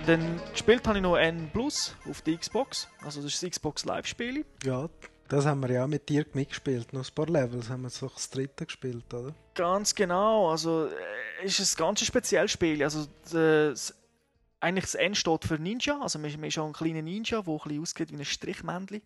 Dann 0.06 0.38
gespielt 0.52 0.86
habe 0.86 0.98
ich 0.98 1.02
noch 1.02 1.16
N 1.16 1.48
Plus 1.50 1.96
auf 2.10 2.20
der 2.20 2.36
Xbox. 2.36 2.88
Also 3.02 3.22
das 3.22 3.32
ist 3.32 3.42
das 3.42 3.50
Xbox 3.52 3.86
Live-Spiel. 3.86 4.44
Ja, 4.62 4.90
das 5.28 5.46
haben 5.46 5.62
wir 5.62 5.70
ja 5.70 5.86
mit 5.86 6.10
dir 6.10 6.26
mitgespielt. 6.34 6.92
Noch 6.92 7.08
ein 7.08 7.14
paar 7.14 7.26
Levels 7.26 7.70
haben 7.70 7.82
wir 7.82 7.88
so 7.88 8.08
das 8.08 8.28
dritte 8.28 8.66
gespielt, 8.66 9.12
oder? 9.14 9.34
Ganz 9.54 9.94
genau. 9.94 10.50
Also 10.50 10.88
äh, 10.88 11.46
ist 11.46 11.58
ein 11.58 11.78
ganz 11.78 12.04
spezielles 12.04 12.50
Spiel. 12.50 12.82
Also 12.82 13.06
das, 13.32 13.94
eigentlich 14.60 14.84
das 14.84 14.94
N 14.94 15.14
steht 15.14 15.46
für 15.46 15.58
Ninja. 15.58 15.98
Also 16.02 16.18
man, 16.18 16.30
man 16.32 16.44
ist 16.44 16.58
auch 16.58 16.66
ein 16.66 16.74
kleiner 16.74 17.00
Ninja, 17.00 17.40
der 17.40 17.54
ein 17.54 17.58
bisschen 17.58 17.80
aussieht 17.80 18.12
wie 18.12 18.16
ein 18.16 18.24
Strichmännchen, 18.26 19.00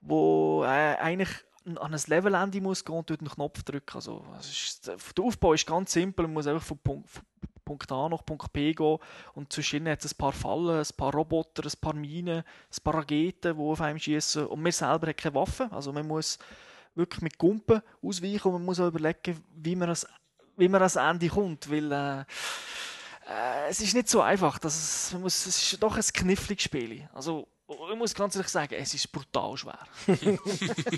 wo 0.00 0.64
äh, 0.64 0.96
eigentlich 0.96 1.30
an 1.66 1.92
ein 1.92 2.00
Levelende 2.06 2.60
muss 2.62 2.86
gehen 2.86 2.94
und 2.94 3.10
dort 3.10 3.20
einen 3.20 3.28
Knopf 3.28 3.62
drücken. 3.64 3.96
Also 3.96 4.24
ist, 4.40 4.86
der 4.86 5.24
Aufbau 5.24 5.52
ist 5.52 5.66
ganz 5.66 5.92
simpel. 5.92 6.26
Man 6.26 6.32
muss 6.34 6.46
einfach 6.46 6.64
von 6.64 6.78
Punkt, 6.78 7.10
von 7.10 7.22
Punkt 7.66 7.92
A 7.92 8.08
nach 8.08 8.24
Punkt 8.24 8.50
B 8.52 8.72
gehen 8.72 8.98
und 9.34 9.52
zwischen 9.52 9.76
ihnen 9.76 9.92
hat 9.92 10.04
es 10.04 10.14
ein 10.14 10.16
paar 10.16 10.32
Fallen, 10.32 10.78
ein 10.78 10.96
paar 10.96 11.12
Roboter, 11.12 11.64
ein 11.64 11.80
paar 11.80 11.94
Minen, 11.94 12.38
ein 12.38 12.82
paar 12.82 12.94
Raketen, 12.94 13.56
die 13.56 13.62
auf 13.62 13.80
einem 13.82 13.98
schießen 13.98 14.46
und 14.46 14.62
man 14.62 14.72
selber 14.72 15.08
hat 15.08 15.18
keine 15.18 15.34
Waffe. 15.34 15.68
Also 15.70 15.92
man 15.92 16.06
muss 16.06 16.38
wirklich 16.94 17.20
mit 17.22 17.38
Gumpen 17.38 17.82
ausweichen 18.02 18.48
und 18.48 18.54
man 18.54 18.64
muss 18.64 18.80
auch 18.80 18.88
überlegen, 18.88 19.44
wie 19.54 19.76
man 19.76 19.88
das, 19.88 20.06
wie 20.56 20.68
man 20.68 20.80
das 20.80 20.96
Ende 20.96 21.28
kommt, 21.28 21.70
weil 21.70 21.92
äh, 21.92 22.20
äh, 23.28 23.68
es 23.68 23.80
ist 23.80 23.94
nicht 23.94 24.08
so 24.08 24.20
einfach. 24.20 24.58
Das 24.58 24.76
ist, 24.76 25.12
man 25.12 25.22
muss, 25.22 25.46
es 25.46 25.72
ist 25.72 25.82
doch 25.82 25.96
ein 25.96 26.02
kniffliges 26.02 26.64
Spiel. 26.64 27.08
Also 27.12 27.48
ich 27.68 27.98
muss 27.98 28.14
ganz 28.14 28.36
ehrlich 28.36 28.50
sagen, 28.50 28.74
es 28.74 28.94
ist 28.94 29.10
brutal 29.10 29.56
schwer. 29.56 29.78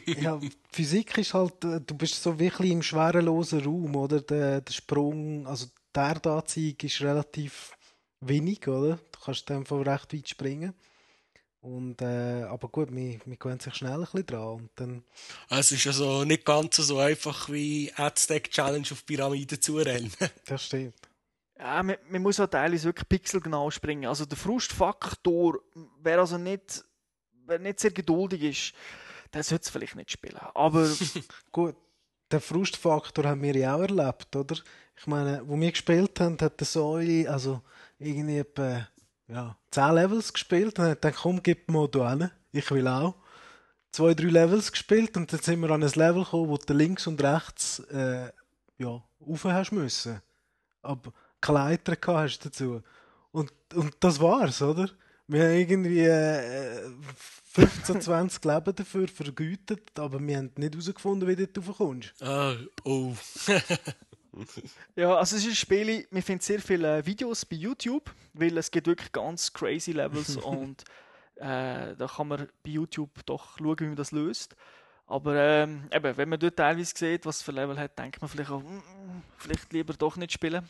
ja, 0.21 0.39
Physik 0.71 1.17
ist 1.19 1.33
halt, 1.33 1.65
äh, 1.65 1.81
du 1.81 1.95
bist 1.95 2.23
so 2.23 2.39
wirklich 2.39 2.71
im 2.71 2.83
schwerelosen 2.83 3.65
Raum, 3.65 3.97
oder? 3.97 4.21
Der, 4.21 4.61
der 4.61 4.73
Sprung, 4.73 5.47
also 5.47 5.67
die 5.95 6.01
Erdanziehung 6.01 6.77
ist 6.83 7.01
relativ 7.01 7.77
wenig, 8.21 8.67
oder? 8.69 8.99
Du 9.13 9.21
kannst 9.25 9.49
dann 9.51 9.67
von 9.67 9.83
recht 9.83 10.13
weit 10.13 10.29
springen. 10.29 10.75
Und, 11.61 12.01
äh, 12.03 12.45
aber 12.45 12.69
gut, 12.69 12.95
wir, 12.95 13.19
wir 13.25 13.37
gewöhnen 13.37 13.61
sich 13.61 13.75
schnell 13.75 13.95
ein 13.95 14.01
bisschen 14.01 14.27
dran. 14.27 14.49
Und 14.49 14.71
dann, 14.77 15.05
Es 15.51 15.73
ist 15.73 15.87
also 15.87 16.25
nicht 16.25 16.45
ganz 16.45 16.77
so 16.77 16.99
einfach 16.99 17.51
wie 17.51 17.93
Aztec 17.97 18.51
Challenge 18.51 18.87
auf 18.91 19.05
Pyramiden 19.05 19.61
zu 19.61 19.77
rennen. 19.77 20.13
das 20.47 20.65
stimmt. 20.65 20.95
Ja, 21.59 21.83
man, 21.83 21.97
man 22.09 22.23
muss 22.23 22.39
auch 22.39 22.47
teilweise 22.47 22.85
wirklich 22.85 23.09
pixelgenau 23.09 23.71
springen. 23.71 24.07
Also 24.07 24.25
der 24.25 24.39
Frustfaktor, 24.39 25.59
wer 26.01 26.21
also 26.21 26.39
nicht, 26.39 26.85
wer 27.47 27.59
nicht 27.59 27.81
sehr 27.81 27.91
geduldig 27.91 28.43
ist, 28.43 28.73
der 29.35 29.43
sollte 29.43 29.65
es 29.65 29.71
vielleicht 29.71 29.97
nicht 29.97 30.13
spielen. 30.13 30.39
Aber 30.55 30.89
Gut, 31.53 31.75
den 32.31 32.41
Frustfaktor 32.41 33.25
haben 33.25 33.43
wir 33.43 33.57
ja 33.57 33.75
auch 33.75 33.81
erlebt, 33.81 34.35
oder? 34.37 34.57
Ich 35.01 35.07
meine, 35.07 35.43
wo 35.47 35.59
wir 35.59 35.71
gespielt 35.71 36.19
haben, 36.21 36.37
hat 36.41 36.59
der 36.59 36.67
Säule, 36.67 37.31
also 37.31 37.63
irgendwie 37.99 38.39
etwa, 38.39 38.89
ja, 39.29 39.57
10 39.71 39.95
Levels 39.95 40.33
gespielt 40.33 40.79
und 40.79 40.87
hat 40.87 41.05
dann 41.05 41.15
komm, 41.15 41.43
gib 41.43 41.71
mir 41.71 41.89
da 41.89 42.11
hin, 42.11 42.31
ich 42.53 42.71
will 42.71 42.89
auch. 42.89 43.15
Zwei, 43.93 44.15
drei 44.15 44.29
Levels 44.29 44.71
gespielt 44.71 45.17
und 45.17 45.33
dann 45.33 45.41
sind 45.41 45.61
wir 45.61 45.71
an 45.71 45.83
ein 45.83 45.91
Level 45.91 46.25
gekommen, 46.25 46.49
wo 46.49 46.57
du 46.57 46.73
links 46.75 47.07
und 47.07 47.23
rechts, 47.23 47.81
äh, 47.91 48.31
ja, 48.79 49.03
rauf 49.27 49.45
hast 49.45 49.73
müssen. 49.73 50.21
Aber 50.83 51.13
keine 51.41 51.59
Leiter 51.59 51.97
gehabt 51.97 52.19
hast 52.19 52.45
dazu. 52.45 52.83
Und, 53.31 53.53
und 53.75 53.95
das 54.01 54.21
war's, 54.21 54.61
oder? 54.63 54.91
Wir 55.27 55.45
haben 55.45 55.57
irgendwie 55.57 56.01
äh, 56.01 56.91
15, 57.45 58.01
20 58.01 58.45
Leben 58.45 58.75
dafür 58.75 59.09
vergütet, 59.09 59.99
aber 59.99 60.21
wir 60.21 60.37
haben 60.39 60.53
nicht 60.57 60.75
herausgefunden, 60.75 61.29
wie 61.29 61.37
du 61.37 61.47
dort 61.47 61.69
raufkommst. 61.69 62.23
ah, 62.23 62.57
oh. 62.85 63.15
ja, 64.97 65.15
also 65.15 65.37
es 65.37 65.45
ist 65.45 65.51
ein 65.51 65.55
Spiel, 65.55 66.07
wir 66.11 66.23
finden 66.23 66.43
sehr 66.43 66.61
viele 66.61 67.05
Videos 67.05 67.45
bei 67.45 67.57
YouTube, 67.57 68.13
weil 68.35 68.57
es 68.59 68.71
gibt 68.71 68.87
wirklich 68.87 69.13
ganz 69.13 69.53
crazy 69.53 69.93
Levels 69.93 70.37
und 70.45 70.85
äh, 71.37 71.95
da 71.97 72.07
kann 72.07 72.29
man 72.29 72.49
bei 72.65 72.71
YouTube 72.71 73.25
doch 73.27 73.59
schauen, 73.59 73.79
wie 73.81 73.87
man 73.87 73.97
das 73.97 74.13
löst. 74.13 74.57
Aber 75.07 75.35
ähm, 75.37 75.89
eben, 75.91 76.17
wenn 76.17 76.29
man 76.29 76.39
dort 76.39 76.57
teilweise 76.57 76.93
sieht, 76.95 77.25
was 77.25 77.41
für 77.41 77.53
Level 77.53 77.79
hat, 77.79 77.99
denkt 77.99 78.21
man 78.21 78.29
vielleicht 78.29 78.51
auch, 78.51 78.61
mm, 78.63 79.23
vielleicht 79.39 79.73
lieber 79.73 79.95
doch 79.95 80.17
nicht 80.17 80.33
spielen. 80.33 80.69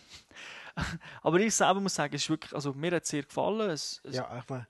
Aber 1.22 1.40
ich 1.40 1.54
selber 1.54 1.80
muss 1.80 1.96
sagen, 1.96 2.14
es 2.14 2.22
ist 2.22 2.30
wirklich, 2.30 2.54
also 2.54 2.72
mir 2.72 2.92
hat 2.92 3.02
es 3.02 3.08
sehr 3.08 3.24
gefallen. 3.24 3.70
Es, 3.70 4.00
es, 4.04 4.14
Ja, 4.14 4.38
ich 4.38 4.48
meine, 4.48 4.66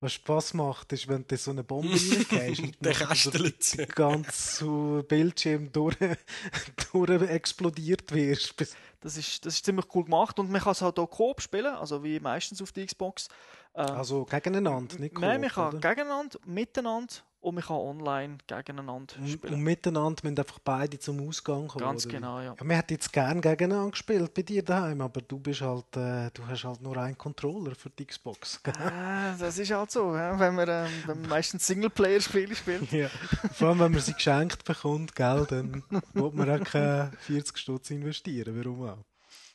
was 0.00 0.12
Spaß 0.12 0.54
macht, 0.54 0.92
ist, 0.92 1.08
wenn 1.08 1.24
du 1.26 1.36
so 1.36 1.50
eine 1.50 1.64
Bombe 1.64 1.88
reingehst 2.30 2.62
und 2.62 2.84
Der 2.84 2.92
nachher 2.92 3.14
so 3.16 3.30
kästelt. 3.30 3.96
ganz 3.96 4.58
so 4.58 5.02
Bildschirm 5.08 5.72
durch, 5.72 5.96
durch 6.92 7.22
explodiert 7.30 8.12
wirst. 8.12 8.54
Das 9.00 9.16
ist, 9.16 9.44
das 9.46 9.54
ist 9.54 9.64
ziemlich 9.64 9.86
cool 9.94 10.04
gemacht 10.04 10.38
und 10.38 10.50
man 10.50 10.60
kann 10.60 10.72
es 10.72 10.82
halt 10.82 10.98
auch 10.98 11.06
Coop 11.06 11.40
spielen, 11.40 11.74
also 11.74 12.02
wie 12.04 12.20
meistens 12.20 12.60
auf 12.60 12.72
der 12.72 12.86
Xbox. 12.86 13.28
Ähm, 13.76 13.86
Also 13.94 14.24
gegeneinander, 14.24 14.98
nicht 14.98 15.18
Nein, 15.18 15.40
man 15.40 15.50
kann 15.50 15.68
oder? 15.74 15.78
gegeneinander, 15.90 16.38
miteinander 16.46 17.14
und 17.40 17.54
man 17.56 17.62
kann 17.62 17.76
online 17.76 18.38
gegeneinander 18.46 19.14
spielen. 19.26 19.54
und 19.54 19.62
miteinander 19.62 20.20
müssen 20.24 20.38
einfach 20.38 20.58
beide 20.60 20.98
zum 20.98 21.28
Ausgang 21.28 21.68
kommen. 21.68 21.84
Ganz 21.84 22.06
oder 22.06 22.14
genau, 22.14 22.40
ja. 22.40 22.54
Ja, 22.58 22.64
wir 22.68 22.76
hätten 22.76 22.94
jetzt 22.94 23.12
gern 23.12 23.40
gegeneinander 23.40 23.90
gespielt 23.90 24.32
bei 24.34 24.42
dir 24.42 24.64
daheim, 24.64 25.00
aber 25.02 25.20
du 25.20 25.38
bist 25.38 25.60
halt, 25.60 25.94
äh, 25.96 26.30
du 26.32 26.46
hast 26.48 26.64
halt 26.64 26.80
nur 26.80 26.96
einen 26.96 27.18
Controller 27.18 27.74
für 27.74 27.90
die 27.90 28.06
Xbox. 28.06 28.62
gell? 28.62 28.74
Ah, 28.82 29.36
das 29.38 29.58
ist 29.58 29.70
halt 29.70 29.90
so, 29.90 30.16
ja, 30.16 30.36
wenn 30.40 30.54
man, 30.54 30.68
ähm, 30.68 30.88
wenn 31.04 31.20
man 31.20 31.30
meistens 31.30 31.66
Singleplayer-Spiele 31.66 32.56
spielt. 32.56 32.90
ja. 32.92 33.08
Vor 33.52 33.68
allem, 33.68 33.80
wenn 33.80 33.92
man 33.92 34.00
sie 34.00 34.14
geschenkt 34.14 34.64
bekommt, 34.64 35.14
gell, 35.14 35.46
dann 35.48 35.84
will 36.14 36.30
man 36.32 36.50
auch 36.50 36.64
keine 36.64 37.12
40 37.20 37.58
Stutz 37.58 37.90
investieren. 37.90 38.56
Warum 38.58 38.88
auch? 38.88 38.98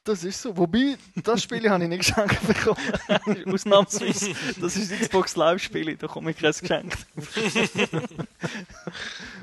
Das 0.03 0.23
ist 0.23 0.41
so. 0.41 0.57
Wobei, 0.57 0.97
das 1.15 1.43
Spiel 1.43 1.69
habe 1.69 1.83
ich 1.83 1.89
nicht 1.89 1.99
geschenkt 1.99 2.47
bekommen. 2.47 3.45
Ausnahmsweise. 3.53 4.33
Das 4.59 4.75
ist 4.75 4.91
Xbox 4.91 5.35
Live-Spiel, 5.35 5.95
da 5.95 6.07
komme 6.07 6.31
ich 6.31 6.37
kein 6.37 6.51
Geschenk. 6.51 6.97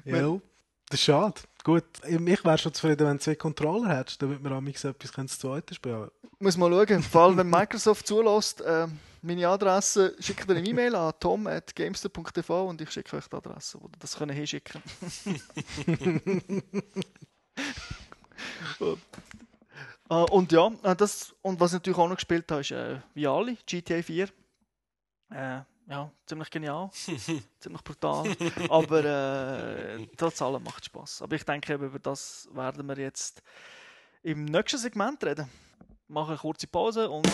Ja, 0.05 0.41
das 0.89 1.01
ist 1.01 1.05
schade. 1.05 1.41
Gut, 1.65 1.85
ich 2.07 2.19
wäre 2.45 2.59
schon 2.59 2.73
zufrieden, 2.73 3.07
wenn 3.07 3.19
du 3.19 3.23
zwei 3.23 3.35
Controller 3.35 3.99
hättest, 3.99 4.23
damit 4.23 4.43
wir 4.43 4.51
am 4.53 4.67
etwas 4.67 5.13
das 5.13 5.39
zweite 5.39 5.75
spielen 5.75 6.09
Muss 6.39 6.57
mal 6.57 6.71
schauen, 6.71 7.03
vor 7.03 7.23
allem 7.23 7.37
wenn 7.37 7.51
Microsoft 7.51 8.07
zulässt, 8.07 8.63
ähm, 8.67 8.99
meine 9.21 9.49
Adresse 9.49 10.17
schickt 10.19 10.49
ihr 10.49 10.57
eine 10.57 10.67
E-Mail 10.67 10.95
an 10.95 11.13
tom.gamester.tv 11.21 12.69
und 12.69 12.81
ich 12.81 12.91
schicke 12.91 13.17
euch 13.17 13.27
die 13.27 13.37
Adresse, 13.37 13.79
wo 13.81 13.87
ihr 13.87 13.99
das 13.99 14.17
können 14.17 14.35
hinschicken 14.35 14.83
äh, 18.81 18.97
Und 20.09 20.53
ja, 20.53 20.71
äh, 20.85 20.97
das, 20.97 21.35
und 21.43 21.61
was 21.61 21.73
ich 21.73 21.81
natürlich 21.81 21.99
auch 21.99 22.09
noch 22.09 22.17
gespielt 22.17 22.51
habe, 22.51 22.63
ist 22.63 22.71
äh, 22.71 23.01
wie 23.15 23.27
alle, 23.27 23.57
GTA 23.67 24.03
4. 24.03 24.29
Äh, 25.31 25.61
ja, 25.91 26.11
ziemlich 26.27 26.51
genial, 26.51 26.91
ziemlich 26.93 27.85
brutal, 27.85 28.27
aber 28.69 29.05
äh, 29.05 30.07
trotz 30.17 30.41
allem 30.43 30.63
macht 30.63 30.85
Spaß. 30.85 31.23
Aber 31.23 31.37
ich 31.37 31.45
denke, 31.45 31.75
über 31.75 31.99
das 31.99 32.49
werden 32.53 32.87
wir 32.87 32.99
jetzt 32.99 33.43
im 34.23 34.45
nächsten 34.45 34.79
Segment 34.79 35.23
reden. 35.25 35.49
Machen 36.09 36.31
eine 36.31 36.39
kurze 36.39 36.67
Pause 36.67 37.09
und. 37.11 37.29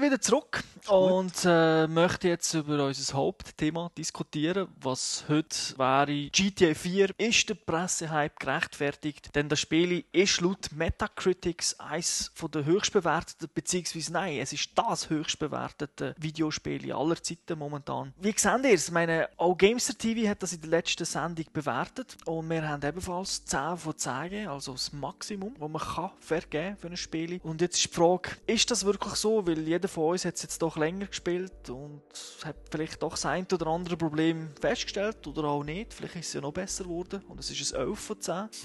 Wieder 0.00 0.20
zurück 0.20 0.62
und 0.88 1.32
äh, 1.44 1.86
möchte 1.86 2.28
jetzt 2.28 2.54
über 2.54 2.86
unser 2.86 3.14
Hauptthema 3.14 3.90
diskutieren, 3.96 4.68
was 4.80 5.24
heute 5.28 5.56
wäre. 5.76 6.30
GTA 6.30 6.74
4 6.74 7.10
ist 7.18 7.48
der 7.48 7.54
Pressehype 7.54 8.34
gerechtfertigt, 8.38 9.34
denn 9.34 9.48
das 9.48 9.60
Spiel 9.60 10.04
ist 10.12 10.40
laut 10.40 10.70
Metacritics 10.72 11.78
eines 11.78 12.32
der 12.52 12.64
höchst 12.64 12.92
bewerteten, 12.92 13.48
beziehungsweise 13.54 14.12
nein, 14.12 14.38
es 14.38 14.52
ist 14.52 14.70
das 14.74 15.10
höchst 15.10 15.38
bewertete 15.38 16.14
Videospiel 16.18 16.92
aller 16.92 17.22
Zeiten 17.22 17.58
momentan. 17.58 18.12
Wie 18.20 18.34
seht 18.36 18.64
ihr 18.64 18.74
es? 18.74 18.90
Meine, 18.90 19.28
auch 19.36 19.56
Gamester 19.56 19.96
TV 19.96 20.28
hat 20.28 20.42
das 20.42 20.52
in 20.52 20.60
der 20.60 20.70
letzten 20.70 21.04
Sendung 21.04 21.46
bewertet 21.52 22.16
und 22.24 22.48
wir 22.48 22.66
haben 22.66 22.82
ebenfalls 22.82 23.44
10 23.44 23.76
von 23.76 23.96
10 23.96 24.22
gegeben, 24.24 24.48
also 24.48 24.72
das 24.72 24.92
Maximum, 24.92 25.54
das 25.58 25.68
man 25.68 25.82
kann 25.82 26.10
vergeben 26.20 26.76
für 26.76 26.88
ein 26.88 26.96
Spiel. 26.96 27.40
Und 27.42 27.60
jetzt 27.60 27.76
ist 27.76 27.92
die 27.92 27.94
Frage, 27.94 28.30
ist 28.46 28.70
das 28.70 28.84
wirklich 28.84 29.14
so? 29.14 29.46
Weil 29.46 29.60
jeder 29.60 29.88
von 29.88 30.12
uns 30.12 30.24
hat 30.24 30.34
es 30.34 30.42
jetzt 30.42 30.62
doch 30.70 30.76
länger 30.76 31.06
gespielt 31.06 31.68
und 31.68 32.02
hat 32.44 32.56
vielleicht 32.70 33.02
doch 33.02 33.10
das 33.10 33.26
ein 33.26 33.46
oder 33.52 33.66
andere 33.66 33.96
Problem 33.96 34.50
festgestellt 34.60 35.26
oder 35.26 35.44
auch 35.44 35.64
nicht. 35.64 35.92
Vielleicht 35.92 36.14
ist 36.14 36.28
es 36.28 36.32
ja 36.34 36.40
noch 36.40 36.52
besser 36.52 36.84
geworden 36.84 37.22
und 37.28 37.40
es 37.40 37.50
ist 37.50 37.74
ein 37.74 37.88
11 37.88 37.98
von 37.98 38.20
10. 38.20 38.48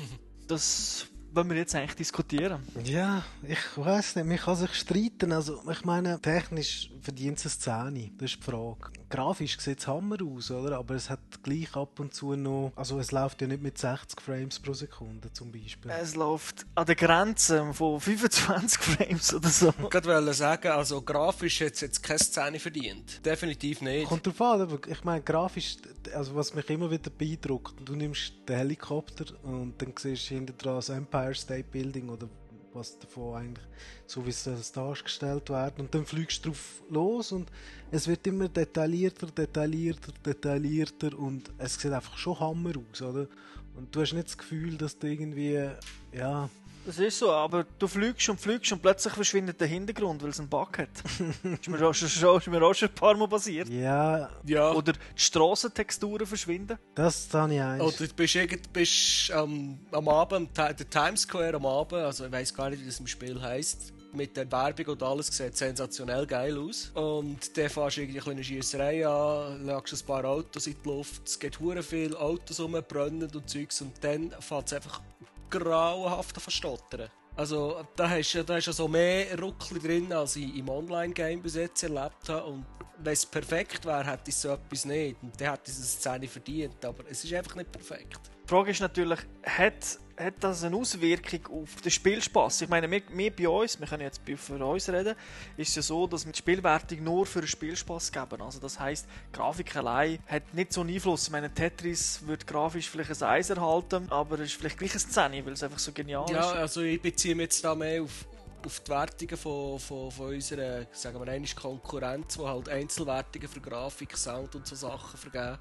Das 0.48 1.08
wollen 1.36 1.50
wir 1.50 1.58
jetzt 1.58 1.76
eigentlich 1.76 1.96
diskutieren? 1.96 2.64
Ja, 2.84 3.24
ich 3.44 3.60
weiß 3.76 4.16
nicht, 4.16 4.26
man 4.26 4.38
kann 4.38 4.56
sich 4.56 4.74
streiten. 4.74 5.32
Also, 5.32 5.62
ich 5.70 5.84
meine, 5.84 6.20
technisch 6.22 6.90
verdient 7.02 7.44
es 7.44 7.68
eine 7.68 7.94
10. 7.94 8.18
Das 8.18 8.32
ist 8.32 8.40
die 8.40 8.44
Frage. 8.44 8.92
Grafisch 9.10 9.60
sieht 9.60 9.80
es 9.80 9.88
Hammer 9.88 10.18
aus, 10.24 10.50
oder? 10.50 10.78
Aber 10.78 10.96
es 10.96 11.10
hat 11.10 11.20
gleich 11.44 11.76
ab 11.76 12.00
und 12.00 12.14
zu 12.14 12.36
noch. 12.36 12.72
Also, 12.76 13.00
es 13.00 13.12
läuft 13.12 13.42
ja 13.42 13.48
nicht 13.48 13.62
mit 13.62 13.78
60 13.78 14.22
Frames 14.22 14.60
pro 14.60 14.74
Sekunde 14.74 15.32
zum 15.34 15.52
Beispiel. 15.52 15.92
Es 15.92 16.16
läuft 16.16 16.66
an 16.76 16.86
der 16.86 16.96
Grenze 16.96 17.74
von 17.74 18.00
25 18.00 18.80
Frames 18.82 19.34
oder 19.34 19.50
so. 19.50 19.70
Ich 19.70 20.06
wollte 20.06 20.34
sagen, 20.34 20.70
also 20.70 21.02
grafisch 21.02 21.62
hat 21.62 21.74
es 21.74 21.82
jetzt 21.82 22.02
keine 22.02 22.20
10 22.20 22.60
verdient. 22.60 23.26
Definitiv 23.26 23.82
nicht. 23.82 24.08
Kommt 24.08 24.26
drauf 24.26 24.42
an, 24.42 24.62
aber 24.62 24.80
ich 24.88 25.04
meine, 25.04 25.22
grafisch, 25.22 25.78
also 26.14 26.36
was 26.36 26.54
mich 26.54 26.70
immer 26.70 26.90
wieder 26.90 27.10
beeindruckt, 27.10 27.76
du 27.84 27.96
nimmst 27.96 28.34
den 28.48 28.58
Helikopter 28.58 29.26
und 29.44 29.82
dann 29.82 29.94
siehst 29.98 30.30
du 30.30 30.36
hinter 30.36 30.54
dran 30.54 30.76
das 30.76 30.90
Empire 30.90 31.25
State 31.34 31.66
Building 31.72 32.10
oder 32.10 32.30
was 32.74 33.00
davon 33.00 33.36
eigentlich, 33.36 33.66
so 34.06 34.26
wie 34.26 34.32
es 34.32 34.72
dargestellt 34.74 35.50
wird. 35.50 35.80
Und 35.80 35.96
dann 35.96 36.06
fliegst 36.06 36.46
du 36.46 36.50
drauf 36.50 36.84
los 36.90 37.32
und 37.32 37.50
es 37.90 38.08
wird 38.08 38.28
immer 38.28 38.50
detaillierter, 38.50 39.28
detaillierter, 39.28 40.12
detaillierter 40.26 41.18
und 41.18 41.52
es 41.58 41.80
sieht 41.80 41.94
einfach 41.94 42.18
schon 42.18 42.40
Hammer 42.40 42.74
aus, 42.92 43.02
oder? 43.02 43.28
Und 43.76 43.96
du 43.96 44.02
hast 44.02 44.14
nicht 44.14 44.28
das 44.28 44.38
Gefühl, 44.38 44.78
dass 44.78 45.00
du 45.00 45.08
irgendwie, 45.08 45.70
ja, 46.14 46.50
das 46.86 47.00
ist 47.00 47.20
so, 47.20 47.32
aber 47.32 47.66
du 47.80 47.88
fliegst 47.88 48.30
und 48.30 48.40
fliegst 48.40 48.72
und 48.72 48.82
plötzlich 48.82 49.14
verschwindet 49.14 49.60
der 49.60 49.68
Hintergrund, 49.68 50.22
weil 50.22 50.30
es 50.30 50.40
einen 50.40 50.50
Bug 50.50 50.78
hat. 50.78 50.90
ist, 51.60 51.68
mir 51.68 51.82
auch 51.82 51.94
schon, 51.94 52.08
ist 52.08 52.48
mir 52.48 52.62
auch 52.62 52.74
schon 52.74 52.90
ein 52.90 52.96
paar 52.96 53.16
Mal 53.16 53.28
passiert. 53.28 53.68
Ja. 53.70 54.30
ja. 54.46 54.72
Oder 54.72 54.94
die 54.94 55.00
Strassentexturen 55.16 56.28
verschwinden. 56.28 56.78
Das 56.94 57.28
ich 57.28 57.34
eins. 57.34 57.82
Oder 57.82 58.08
du 58.08 58.14
bist, 58.14 58.36
irgend, 58.36 58.72
bist 58.72 59.32
ähm, 59.36 59.80
am 59.92 60.08
Abend, 60.08 60.58
der 60.58 60.76
Times 60.76 61.22
Square 61.22 61.56
am 61.56 61.66
Abend, 61.66 62.02
also 62.02 62.26
ich 62.26 62.32
weiß 62.32 62.54
gar 62.54 62.70
nicht, 62.70 62.82
wie 62.82 62.86
das 62.86 63.00
im 63.00 63.08
Spiel 63.08 63.42
heisst, 63.42 63.94
mit 64.14 64.38
der 64.38 64.50
Werbung 64.52 64.88
und 64.94 65.04
alles 65.04 65.28
sieht 65.28 65.58
sensationell 65.58 66.26
geil 66.26 66.58
aus. 66.58 66.92
Und 66.94 67.58
dann 67.58 67.70
fährst 67.70 67.98
du 67.98 68.02
irgendwie 68.02 68.30
eine 68.30 68.44
Schiesserei 68.44 69.08
an, 69.08 69.66
legst 69.66 69.94
ein 69.94 70.06
paar 70.06 70.26
Autos 70.26 70.68
in 70.68 70.76
die 70.84 70.90
Luft, 70.90 71.28
es 71.28 71.40
geht 71.40 71.60
hure 71.60 71.84
viele 71.84 72.18
Autos 72.20 72.60
rum, 72.60 72.78
brennen 72.88 73.30
und 73.34 73.50
Zeugs 73.50 73.82
und 73.82 73.92
dann 74.02 74.32
fährt 74.40 74.68
es 74.68 74.74
einfach 74.74 75.02
grauenhaft 75.50 76.40
verstottern. 76.42 77.10
Also 77.36 77.86
da 77.96 78.10
hast 78.10 78.34
du 78.34 78.44
da 78.44 78.54
also 78.54 78.88
mehr 78.88 79.38
Ruckli 79.40 79.80
drin, 79.80 80.14
als 80.14 80.38
ich 80.38 80.56
im 80.56 80.70
Online-Game 80.70 81.42
bis 81.42 81.56
jetzt 81.56 81.84
erlebt 81.84 82.30
habe. 82.30 82.46
Und 82.46 82.66
wenn 83.00 83.14
es 83.14 83.26
perfekt 83.26 83.86
wäre, 83.86 84.06
hätte 84.06 84.30
ich 84.30 84.36
so 84.36 84.50
etwas 84.50 84.86
nicht. 84.86 85.22
Und 85.22 85.40
dann 85.40 85.52
hätte 85.52 85.70
ich 85.70 85.76
eine 85.76 85.86
Szene 85.86 86.28
verdient. 86.28 86.86
Aber 86.86 87.04
es 87.10 87.24
ist 87.26 87.34
einfach 87.34 87.56
nicht 87.56 87.72
perfekt. 87.72 88.20
Die 88.46 88.50
Frage 88.50 88.72
ist 88.72 88.80
natürlich, 88.80 89.20
hat 89.44 90.00
hat 90.18 90.36
das 90.40 90.64
eine 90.64 90.76
Auswirkung 90.76 91.62
auf 91.62 91.82
den 91.82 91.92
Spielspaß? 91.92 92.62
Ich 92.62 92.70
meine, 92.70 92.90
wir, 92.90 93.02
wir, 93.10 93.36
bei 93.36 93.50
uns, 93.50 93.80
wir 93.80 93.88
können 93.88 94.04
jetzt 94.04 94.22
für 94.38 94.66
uns 94.66 94.90
reden, 94.90 95.16
ist 95.58 95.70
es 95.70 95.76
ja 95.76 95.82
so, 95.82 96.08
dass 96.08 96.26
wir 96.26 96.32
die 96.32 96.38
Spielwertung 96.38 97.04
nur 97.04 97.26
für 97.26 97.42
den 97.42 97.48
Spielspaß 97.48 98.12
geben. 98.12 98.42
Also 98.42 98.60
das 98.60 98.80
heißt, 98.80 99.06
Grafik 99.32 99.76
allein 99.76 100.20
hat 100.28 100.54
nicht 100.54 100.74
so 100.74 100.82
einen 100.82 100.94
Einfluss. 100.94 101.26
Ich 101.26 101.32
meine, 101.32 101.54
Tetris 101.54 102.26
wird 102.26 102.48
grafisch 102.48 102.90
vielleicht 102.90 103.22
ein 103.22 103.30
Eis 103.30 103.50
erhalten, 103.50 104.08
aber 104.10 104.40
es 104.40 104.52
ist 104.52 104.54
vielleicht 104.54 104.78
gleich 104.78 104.94
ein 104.94 105.00
10, 105.00 105.46
weil 105.46 105.54
es 105.54 105.64
einfach 105.64 105.80
so 105.80 105.92
genial 105.92 106.26
ja, 106.30 106.40
ist. 106.40 106.46
Ja, 106.46 106.52
also 106.54 106.82
ich 106.82 107.02
beziehe 107.02 107.36
mich 107.36 107.46
jetzt 107.46 107.64
da 107.64 107.76
mehr 107.76 108.02
auf, 108.02 108.26
auf 108.66 108.80
die 108.80 108.92
Wertungen 108.92 109.38
von, 109.38 109.80
von, 109.80 110.12
von 110.12 110.28
unserer 110.34 110.86
sagen 110.92 111.20
wir 111.20 111.32
einmal 111.32 111.50
Konkurrenz, 111.56 112.38
die 112.38 112.44
halt 112.44 112.70
Einzelwertungen 112.70 113.48
für 113.48 113.62
Grafik, 113.62 114.18
Sound 114.18 114.56
und 114.56 114.68
so 114.68 114.76
Sachen 114.76 115.18
vergeben. 115.18 115.58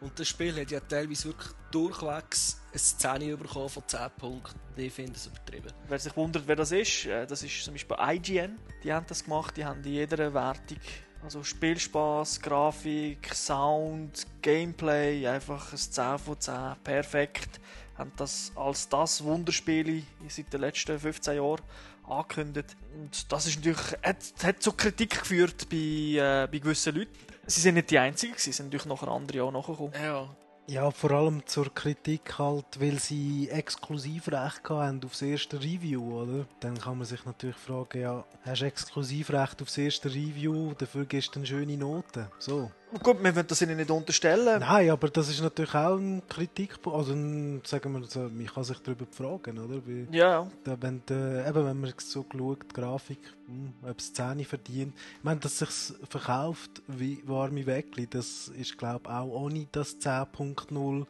Und 0.00 0.18
das 0.18 0.28
Spiel 0.28 0.60
hat 0.60 0.70
ja 0.70 0.80
teilweise 0.80 1.28
wirklich 1.28 1.52
durchwegs 1.70 2.60
eine 2.70 3.20
10 3.20 3.38
bekommen 3.38 3.68
von 3.68 3.82
10 3.86 4.00
Punkten. 4.18 4.58
Ich 4.76 4.92
finde 4.92 5.12
es 5.12 5.26
übertrieben. 5.26 5.72
Wer 5.88 5.98
sich 5.98 6.16
wundert, 6.16 6.44
wer 6.46 6.56
das 6.56 6.72
ist, 6.72 7.06
äh, 7.06 7.26
das 7.26 7.42
ist 7.42 7.64
zum 7.64 7.74
Beispiel 7.74 7.96
IGN. 8.00 8.58
Die 8.84 8.92
haben 8.92 9.06
das 9.08 9.24
gemacht, 9.24 9.56
die 9.56 9.64
haben 9.64 9.82
in 9.82 9.92
jeder 9.92 10.32
Wertung 10.32 10.78
also 11.22 11.42
Spielspaß, 11.42 12.40
Grafik, 12.40 13.34
Sound, 13.34 14.26
Gameplay, 14.40 15.26
einfach 15.26 15.72
ein 15.72 15.78
10 15.78 16.18
von 16.18 16.40
10, 16.40 16.54
perfekt. 16.84 17.60
Haben 17.98 18.12
das 18.16 18.52
als 18.54 18.88
das 18.88 19.22
Wunderspiel 19.24 20.04
seit 20.28 20.52
den 20.52 20.60
letzten 20.60 20.98
15 20.98 21.36
Jahren 21.36 21.60
angekündigt. 22.08 22.76
Und 22.94 23.30
das 23.32 23.46
ist 23.46 23.56
natürlich, 23.56 23.92
hat, 24.02 24.16
hat 24.42 24.62
zu 24.62 24.72
Kritik 24.72 25.18
geführt 25.20 25.68
bei, 25.68 25.76
äh, 25.76 26.48
bei 26.50 26.58
gewissen 26.58 26.94
Leuten. 26.94 27.12
Sie 27.46 27.60
sind 27.60 27.74
nicht 27.74 27.90
die 27.90 27.98
Einzigen, 27.98 28.34
sie 28.36 28.52
sind 28.52 28.66
natürlich 28.66 28.86
noch 28.86 29.02
andere 29.02 29.42
auch 29.42 29.50
nachgekommen. 29.50 29.92
Ja. 30.02 30.28
Ja, 30.70 30.90
vor 30.90 31.12
allem 31.12 31.46
zur 31.46 31.74
Kritik 31.74 32.38
halt, 32.38 32.78
weil 32.78 32.98
sie 32.98 33.48
Exklusivrecht 33.48 34.68
haben 34.68 35.00
aufs 35.02 35.22
erste 35.22 35.58
Review, 35.58 36.20
oder? 36.20 36.46
Dann 36.60 36.76
kann 36.76 36.98
man 36.98 37.06
sich 37.06 37.24
natürlich 37.24 37.56
fragen, 37.56 37.98
ja, 37.98 38.26
hast 38.42 38.60
du 38.60 38.66
Exklusivrecht 38.66 39.62
aufs 39.62 39.78
erste 39.78 40.10
Review, 40.10 40.74
dafür 40.74 41.06
gibst 41.06 41.34
du 41.34 41.38
eine 41.38 41.46
schöne 41.46 41.78
Note. 41.78 42.30
So. 42.38 42.70
Gut, 43.02 43.22
wir 43.22 43.34
wollen 43.34 43.46
das 43.46 43.60
ihnen 43.62 43.76
nicht 43.76 43.90
unterstellen. 43.90 44.60
Nein, 44.60 44.90
aber 44.90 45.08
das 45.08 45.28
ist 45.28 45.42
natürlich 45.42 45.74
auch 45.74 45.96
ein 45.96 46.22
Kritikpunkt. 46.28 46.98
Also, 46.98 47.12
ein, 47.12 47.60
sagen 47.64 47.92
wir 47.92 48.04
so, 48.04 48.20
man 48.20 48.46
kann 48.46 48.64
sich 48.64 48.78
darüber 48.78 49.06
fragen, 49.10 49.58
oder? 49.58 49.82
Weil, 49.86 50.08
ja. 50.10 50.46
Da, 50.64 50.76
wenn, 50.80 51.02
de, 51.06 51.46
eben, 51.46 51.66
wenn 51.66 51.80
man 51.80 51.92
so 51.98 52.24
schaut, 52.30 52.62
die 52.70 52.74
Grafik, 52.74 53.18
hm, 53.46 53.74
ob 53.82 53.98
es 53.98 54.12
10 54.14 54.44
verdient. 54.44 54.94
Ich 55.18 55.24
meine, 55.24 55.40
dass 55.40 55.60
es 55.60 55.88
sich 55.88 55.96
verkauft 56.08 56.82
wie 56.86 57.22
warme 57.26 57.66
Weckli, 57.66 58.06
das 58.06 58.48
ist, 58.48 58.78
glaube 58.78 59.02
ich, 59.04 59.10
auch 59.10 59.26
ohne 59.26 59.66
das 59.70 59.98
10.0 59.98 61.06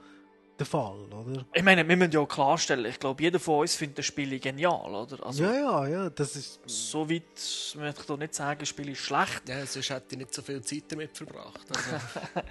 der 0.59 0.67
Fall, 0.67 1.13
oder? 1.13 1.45
Ich 1.53 1.63
meine, 1.63 1.87
wir 1.87 1.97
müssen 1.97 2.13
ja 2.13 2.21
auch 2.21 2.29
klarstellen, 2.29 2.87
ich 2.87 2.99
glaube, 2.99 3.23
jeder 3.23 3.39
von 3.39 3.61
uns 3.61 3.75
findet 3.75 3.99
das 3.99 4.07
Spiel 4.07 4.39
genial, 4.39 4.95
oder? 4.95 5.25
Also, 5.27 5.45
ja, 5.45 5.55
ja, 5.55 5.87
ja, 5.87 6.11
das 6.11 6.37
ist... 6.37 6.61
So 6.67 7.09
weit 7.09 7.23
möchte 7.77 8.01
ich 8.01 8.07
doch 8.07 8.19
nicht 8.19 8.35
sagen, 8.35 8.61
das 8.61 8.69
Spiel 8.69 8.89
ist 8.91 8.99
schlecht. 8.99 9.49
Ja, 9.49 9.65
sonst 9.67 9.91
hätte 9.91 10.07
ich 10.11 10.19
nicht 10.19 10.35
so 10.35 10.43
viel 10.43 10.63
Zeit 10.63 10.85
damit 10.89 11.17
verbracht. 11.17 11.67
Also. 11.69 12.43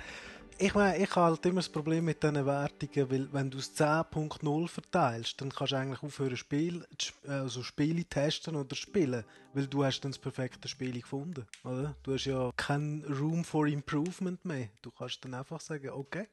ich 0.58 0.74
meine, 0.74 0.98
ich 0.98 1.10
habe 1.16 1.32
halt 1.32 1.46
immer 1.46 1.56
das 1.56 1.70
Problem 1.70 2.06
mit 2.06 2.24
diesen 2.24 2.46
Wertungen, 2.46 3.12
weil 3.12 3.34
wenn 3.34 3.52
du 3.52 3.58
es 3.58 3.78
10.0 3.78 4.68
verteilst, 4.68 5.42
dann 5.42 5.52
kannst 5.52 5.74
du 5.74 5.78
eigentlich 5.78 6.04
aufhören, 6.04 6.38
Spiel, 6.38 6.86
also 7.28 7.62
Spiele 7.64 8.06
testen 8.06 8.56
oder 8.56 8.76
spielen, 8.76 9.24
weil 9.54 9.68
du 9.68 9.84
hast 9.84 10.02
dann 10.02 10.12
das 10.12 10.20
perfekte 10.20 10.68
Spiel 10.68 10.94
gefunden, 10.94 11.46
oder? 11.64 11.96
Du 12.04 12.14
hast 12.14 12.26
ja 12.26 12.52
keinen 12.56 13.04
Room 13.06 13.44
for 13.44 13.68
Improvement 13.68 14.44
mehr. 14.46 14.70
Du 14.82 14.92
kannst 14.92 15.24
dann 15.24 15.34
einfach 15.34 15.60
sagen, 15.60 15.90
okay, 15.90 16.28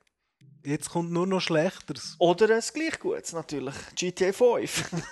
Jetzt 0.65 0.91
kommt 0.91 1.13
nur 1.13 1.27
noch 1.27 1.41
Schlechteres. 1.41 2.17
Oder 2.19 2.55
ein 2.55 2.63
gleich 2.73 2.99
Gutes 2.99 3.33
natürlich. 3.33 3.75
GTA 3.95 4.33
5. 4.33 4.91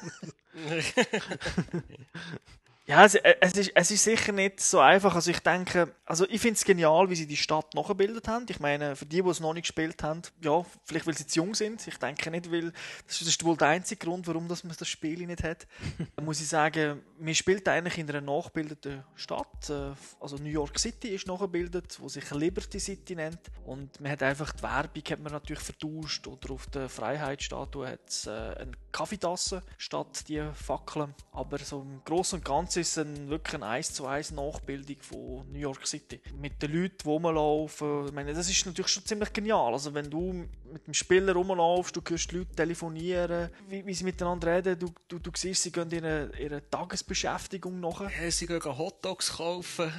Ja, 2.85 3.05
es, 3.05 3.15
äh, 3.15 3.37
es, 3.41 3.53
ist, 3.53 3.71
es 3.77 3.91
ist 3.93 4.03
sicher 4.03 4.33
nicht 4.33 4.59
so 4.59 4.81
einfach. 4.81 5.15
Also 5.15 5.31
ich 5.31 5.39
denke, 5.39 5.95
also 6.05 6.27
ich 6.29 6.41
finde 6.41 6.57
es 6.57 6.65
genial, 6.65 7.09
wie 7.11 7.15
sie 7.15 7.29
die 7.29 7.37
Stadt 7.37 7.75
nachgebildet 7.75 8.27
haben. 8.27 8.45
Ich 8.49 8.59
meine, 8.59 8.97
für 8.97 9.07
die, 9.07 9.23
die 9.23 9.29
es 9.29 9.39
noch 9.39 9.55
nicht 9.55 9.65
gespielt 9.65 10.03
haben, 10.03 10.23
ja, 10.43 10.65
vielleicht 10.85 11.07
weil 11.07 11.17
sie 11.17 11.27
zu 11.27 11.39
jung 11.39 11.55
sind. 11.55 11.87
Ich 11.87 11.97
denke 11.99 12.29
nicht, 12.33 12.51
weil 12.51 12.73
das 13.07 13.23
ist 13.23 13.45
wohl 13.45 13.57
der 13.57 13.69
einzige 13.69 14.05
Grund, 14.05 14.27
warum 14.27 14.49
dass 14.49 14.65
man 14.65 14.75
das 14.77 14.89
Spiel 14.89 15.25
nicht 15.27 15.45
hat. 15.45 15.69
da 16.17 16.23
muss 16.25 16.41
ich 16.41 16.49
sagen, 16.49 17.03
man 17.21 17.35
spielt 17.37 17.69
eigentlich 17.69 17.99
in 17.99 18.11
einer 18.11 18.21
nachgebildeten 18.21 19.05
Stadt. 19.15 19.71
Äh, 19.71 19.93
Also 20.19 20.37
New 20.39 20.51
York 20.51 20.77
City 20.77 21.11
ist 21.11 21.29
nachgebildet, 21.29 21.97
wo 22.01 22.09
sich 22.09 22.29
Liberty 22.33 22.81
City 22.81 23.15
nennt. 23.15 23.41
Und 23.65 24.01
man 24.01 24.11
hat 24.11 24.25
einfach 24.25 24.53
die 24.53 24.63
Werbung 24.65 25.03
hat 25.09 25.21
man 25.21 25.33
natürlich 25.33 25.63
vertauscht. 25.63 26.27
Oder 26.27 26.51
auf 26.51 26.67
der 26.67 26.89
Freiheitsstatue 26.89 27.89
hat 27.89 28.09
es 28.09 28.27
äh, 28.27 28.67
eine 28.93 28.99
Kaffeetasse 28.99 29.63
statt 29.79 30.25
die 30.29 30.43
Fackeln. 30.55 31.15
Aber 31.33 31.59
so 31.59 31.83
im 31.83 32.03
Großen 32.05 32.39
und 32.39 32.45
Ganzen 32.45 32.81
ist 32.81 32.97
es 32.97 33.29
wirklich 33.29 33.55
eine 33.55 33.67
1 33.67 33.95
zu 33.95 34.07
1 34.07 34.33
Nachbildung 34.33 34.97
von 35.01 35.51
New 35.51 35.59
York 35.59 35.87
City. 35.87 36.21
Mit 36.39 36.63
den 36.63 36.73
Leuten, 36.73 36.99
die 37.03 37.09
rumlaufen. 37.09 38.07
Ich 38.07 38.13
meine, 38.13 38.35
das 38.35 38.49
ist 38.49 38.67
natürlich 38.67 38.91
schon 38.91 39.05
ziemlich 39.05 39.33
genial. 39.33 39.73
Also 39.73 39.95
wenn 39.95 40.11
du 40.11 40.33
mit 40.73 40.87
dem 40.87 40.95
Spieler 40.95 41.33
rumlaufst, 41.33 41.97
du 41.97 42.01
hörst 42.07 42.31
die 42.31 42.39
Leute 42.39 42.55
telefonieren, 42.55 43.51
wie, 43.69 43.85
wie 43.85 43.95
sie 43.95 44.05
miteinander 44.05 44.55
reden, 44.55 44.79
du, 44.79 44.93
du, 45.09 45.19
du 45.19 45.31
siehst, 45.35 45.63
sie 45.63 45.73
gehen 45.73 45.91
ihrer, 45.91 46.35
ihrer 46.39 46.71
Tagesbeschäftigung 46.71 47.81
nach. 47.81 48.03
Ja, 48.03 48.31
sie 48.31 48.47
gehen 48.47 48.63
Hotdogs 48.63 49.37
kaufen. 49.37 49.91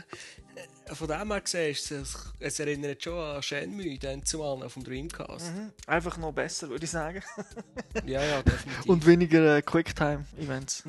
Von 0.92 1.08
dem 1.08 1.32
her 1.32 1.42
gesehen, 1.42 1.72
es, 1.72 1.92
es 2.40 2.60
erinnert 2.60 3.04
schon 3.04 3.18
an 3.18 3.42
Shenmue, 3.42 3.98
dann 3.98 4.24
zumal 4.26 4.64
auf 4.64 4.74
dem 4.74 4.84
Dreamcast. 4.84 5.52
Einfach 5.88 6.18
noch 6.18 6.32
besser, 6.34 6.70
würde 6.70 6.86
ich 6.86 6.92
sagen. 6.92 7.22
Ja, 8.06 8.22
ja, 8.24 8.42
definitiv. 8.42 8.86
Und 8.88 9.06
weniger 9.06 9.58
äh, 9.58 9.62
Quicktime-Events. 9.62 10.84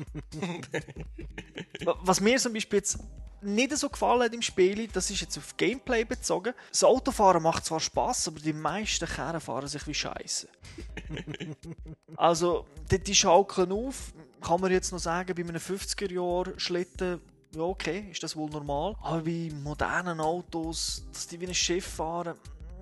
Wa- 1.83 1.97
Was 2.03 2.19
mir 2.19 2.37
zum 2.37 2.51
Beispiel 2.53 2.77
jetzt 2.79 2.97
nicht 3.41 3.77
so 3.77 3.89
gefallen 3.89 4.23
hat 4.23 4.33
im 4.33 4.41
Spiel, 4.41 4.87
das 4.87 5.09
ist 5.11 5.21
jetzt 5.21 5.37
auf 5.37 5.55
Gameplay 5.55 6.03
bezogen. 6.03 6.53
Das 6.71 6.83
Autofahren 6.83 7.43
macht 7.43 7.63
zwar 7.65 7.79
Spaß, 7.79 8.29
aber 8.29 8.39
die 8.39 8.53
meisten 8.53 9.05
Kerren 9.07 9.39
fahren 9.39 9.67
sich 9.67 9.85
wie 9.87 9.93
Scheiße. 9.93 10.47
also, 12.17 12.65
die, 12.91 12.99
die 12.99 13.15
schaukeln 13.15 13.71
auf, 13.71 14.13
kann 14.41 14.59
man 14.61 14.71
jetzt 14.71 14.91
noch 14.91 14.99
sagen, 14.99 15.33
bei 15.35 15.41
einem 15.43 15.55
50er-Jahr-Schlitten, 15.57 17.21
ja 17.55 17.63
okay, 17.63 18.07
ist 18.11 18.23
das 18.23 18.35
wohl 18.35 18.49
normal. 18.49 18.95
Aber 19.01 19.21
bei 19.21 19.49
modernen 19.63 20.19
Autos, 20.19 21.05
dass 21.11 21.27
die 21.27 21.39
wie 21.39 21.47
ein 21.47 21.53
Schiff 21.53 21.85
fahren, 21.85 22.35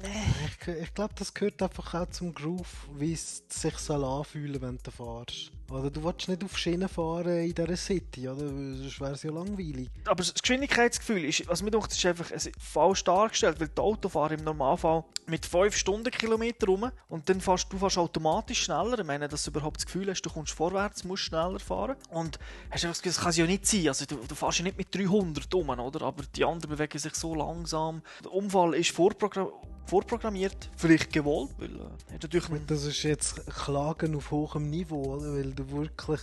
Ich, 0.05 0.67
ich 0.67 0.93
glaube, 0.93 1.13
das 1.17 1.33
gehört 1.33 1.61
einfach 1.61 1.93
auch 1.93 2.09
zum 2.09 2.33
Groove, 2.33 2.87
wie 2.97 3.13
es 3.13 3.43
sich 3.47 3.77
soll 3.77 4.03
anfühlen 4.03 4.61
wenn 4.61 4.77
du 4.83 4.91
fährst. 4.91 5.51
Oder 5.71 5.89
du 5.89 6.03
willst 6.03 6.27
nicht 6.27 6.43
auf 6.43 6.57
Schienen 6.57 6.89
fahren 6.89 7.39
in 7.39 7.55
dieser 7.55 7.77
City, 7.77 8.27
oder? 8.27 8.47
Sonst 8.47 8.99
wäre 8.99 9.13
es 9.13 9.23
ja 9.23 9.31
langweilig. 9.31 9.89
aber 10.05 10.17
das 10.17 10.33
Geschwindigkeitsgefühl 10.33 11.23
ist, 11.23 11.47
was 11.47 11.63
mir 11.63 11.71
denkt, 11.71 11.91
ist 11.91 12.05
einfach 12.05 12.29
falsch 12.59 13.03
dargestellt, 13.05 13.59
weil 13.59 13.69
die 13.69 13.81
Auto 13.81 14.09
fahren 14.09 14.39
im 14.39 14.43
Normalfall 14.43 15.05
mit 15.25 15.45
5 15.45 15.75
Stundenkilometer 15.75 16.67
rum 16.67 16.91
und 17.07 17.29
dann 17.29 17.39
fährst 17.39 17.71
du 17.71 17.77
fährst 17.77 17.97
automatisch 17.97 18.63
schneller. 18.63 18.99
Ich 18.99 19.05
meine, 19.05 19.29
dass 19.29 19.45
du 19.45 19.51
überhaupt 19.51 19.77
das 19.77 19.85
Gefühl 19.85 20.09
hast, 20.09 20.21
du 20.21 20.29
kommst 20.29 20.51
vorwärts, 20.51 21.05
musst 21.05 21.23
schneller 21.23 21.59
fahren. 21.59 21.95
Und 22.09 22.39
hast 22.69 22.83
einfach 22.83 22.89
das 22.89 23.01
Gefühl, 23.01 23.13
das 23.13 23.21
kann 23.21 23.29
es 23.29 23.37
ja 23.37 23.45
nicht 23.45 23.65
sein. 23.65 23.87
Also 23.87 24.05
du, 24.05 24.17
du 24.17 24.35
fährst 24.35 24.59
ja 24.59 24.65
nicht 24.65 24.77
mit 24.77 24.93
300 24.93 25.53
um, 25.53 25.69
oder? 25.69 26.05
Aber 26.05 26.23
die 26.35 26.43
anderen 26.43 26.75
bewegen 26.75 26.99
sich 26.99 27.15
so 27.15 27.33
langsam. 27.33 28.01
Der 28.23 28.33
Unfall 28.33 28.75
ist 28.75 28.91
vorprogra 28.91 29.49
vorprogrammiert, 29.85 30.69
vielleicht 30.75 31.11
gewollt, 31.11 31.51
weil 31.57 31.75
äh, 31.75 32.13
natürlich 32.13 32.49
mit 32.49 32.69
Das 32.69 32.85
ist 32.85 33.03
jetzt 33.03 33.45
Klagen 33.47 34.15
auf 34.15 34.31
hohem 34.31 34.69
Niveau, 34.69 35.15
oder? 35.15 35.33
Weil 35.33 35.51
du 35.53 35.69
wirklich. 35.71 36.21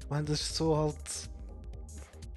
Ich 0.00 0.10
meine, 0.10 0.24
das 0.26 0.40
ist 0.40 0.56
so 0.56 0.76
halt. 0.76 0.96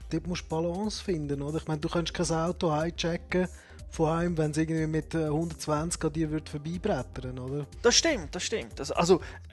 Dort 0.09 0.27
musst 0.27 0.43
du 0.43 0.49
Balance 0.49 1.03
finden, 1.03 1.41
oder? 1.41 1.57
Ich 1.57 1.67
meine, 1.67 1.79
du 1.79 1.87
kannst 1.87 2.13
kein 2.13 2.29
Auto 2.31 2.73
hijacken 2.73 3.47
von 3.91 4.09
einem, 4.09 4.37
wenn 4.37 4.51
es 4.51 4.57
irgendwie 4.57 4.87
mit 4.87 5.13
äh, 5.13 5.25
120 5.25 6.03
an 6.03 6.13
dir 6.13 6.31
wird 6.31 6.49
vorbeibrettern, 6.49 7.37
oder? 7.39 7.65
Das 7.81 7.95
stimmt, 7.95 8.33
das 8.33 8.43
stimmt. 8.43 8.79
Also, 8.79 8.93
also 8.93 9.15
äh, 9.17 9.50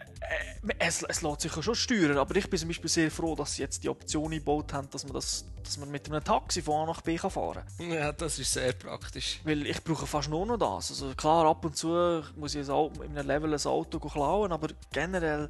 es, 0.78 1.02
es 1.02 1.22
lässt 1.22 1.40
sich 1.40 1.54
ja 1.54 1.62
schon 1.62 1.74
steuern, 1.74 2.18
aber 2.18 2.36
ich 2.36 2.48
bin 2.48 2.58
zum 2.58 2.68
Beispiel 2.68 2.90
sehr 2.90 3.10
froh, 3.10 3.34
dass 3.34 3.54
sie 3.54 3.62
jetzt 3.62 3.82
die 3.84 3.88
Option 3.88 4.32
eingebaut 4.32 4.72
haben, 4.72 4.88
dass 4.90 5.04
man, 5.04 5.14
das, 5.14 5.44
dass 5.62 5.76
man 5.78 5.90
mit 5.90 6.08
einem 6.10 6.22
Taxi 6.22 6.62
von 6.62 6.82
A 6.82 6.86
nach 6.86 7.00
B 7.00 7.16
kann 7.16 7.30
fahren 7.30 7.62
kann. 7.76 7.90
Ja, 7.90 8.12
das 8.12 8.38
ist 8.38 8.52
sehr 8.52 8.72
praktisch. 8.72 9.40
Weil 9.44 9.66
ich 9.66 9.82
brauche 9.82 10.06
fast 10.06 10.28
nur 10.28 10.46
noch 10.46 10.58
das. 10.58 10.90
Also 10.90 11.14
klar, 11.14 11.46
ab 11.46 11.64
und 11.64 11.76
zu 11.76 12.22
muss 12.36 12.54
ich 12.54 12.68
Auto, 12.68 13.02
in 13.02 13.16
einem 13.16 13.26
Level 13.26 13.54
ein 13.54 13.66
Auto 13.66 13.98
klauen, 13.98 14.52
aber 14.52 14.68
generell 14.92 15.48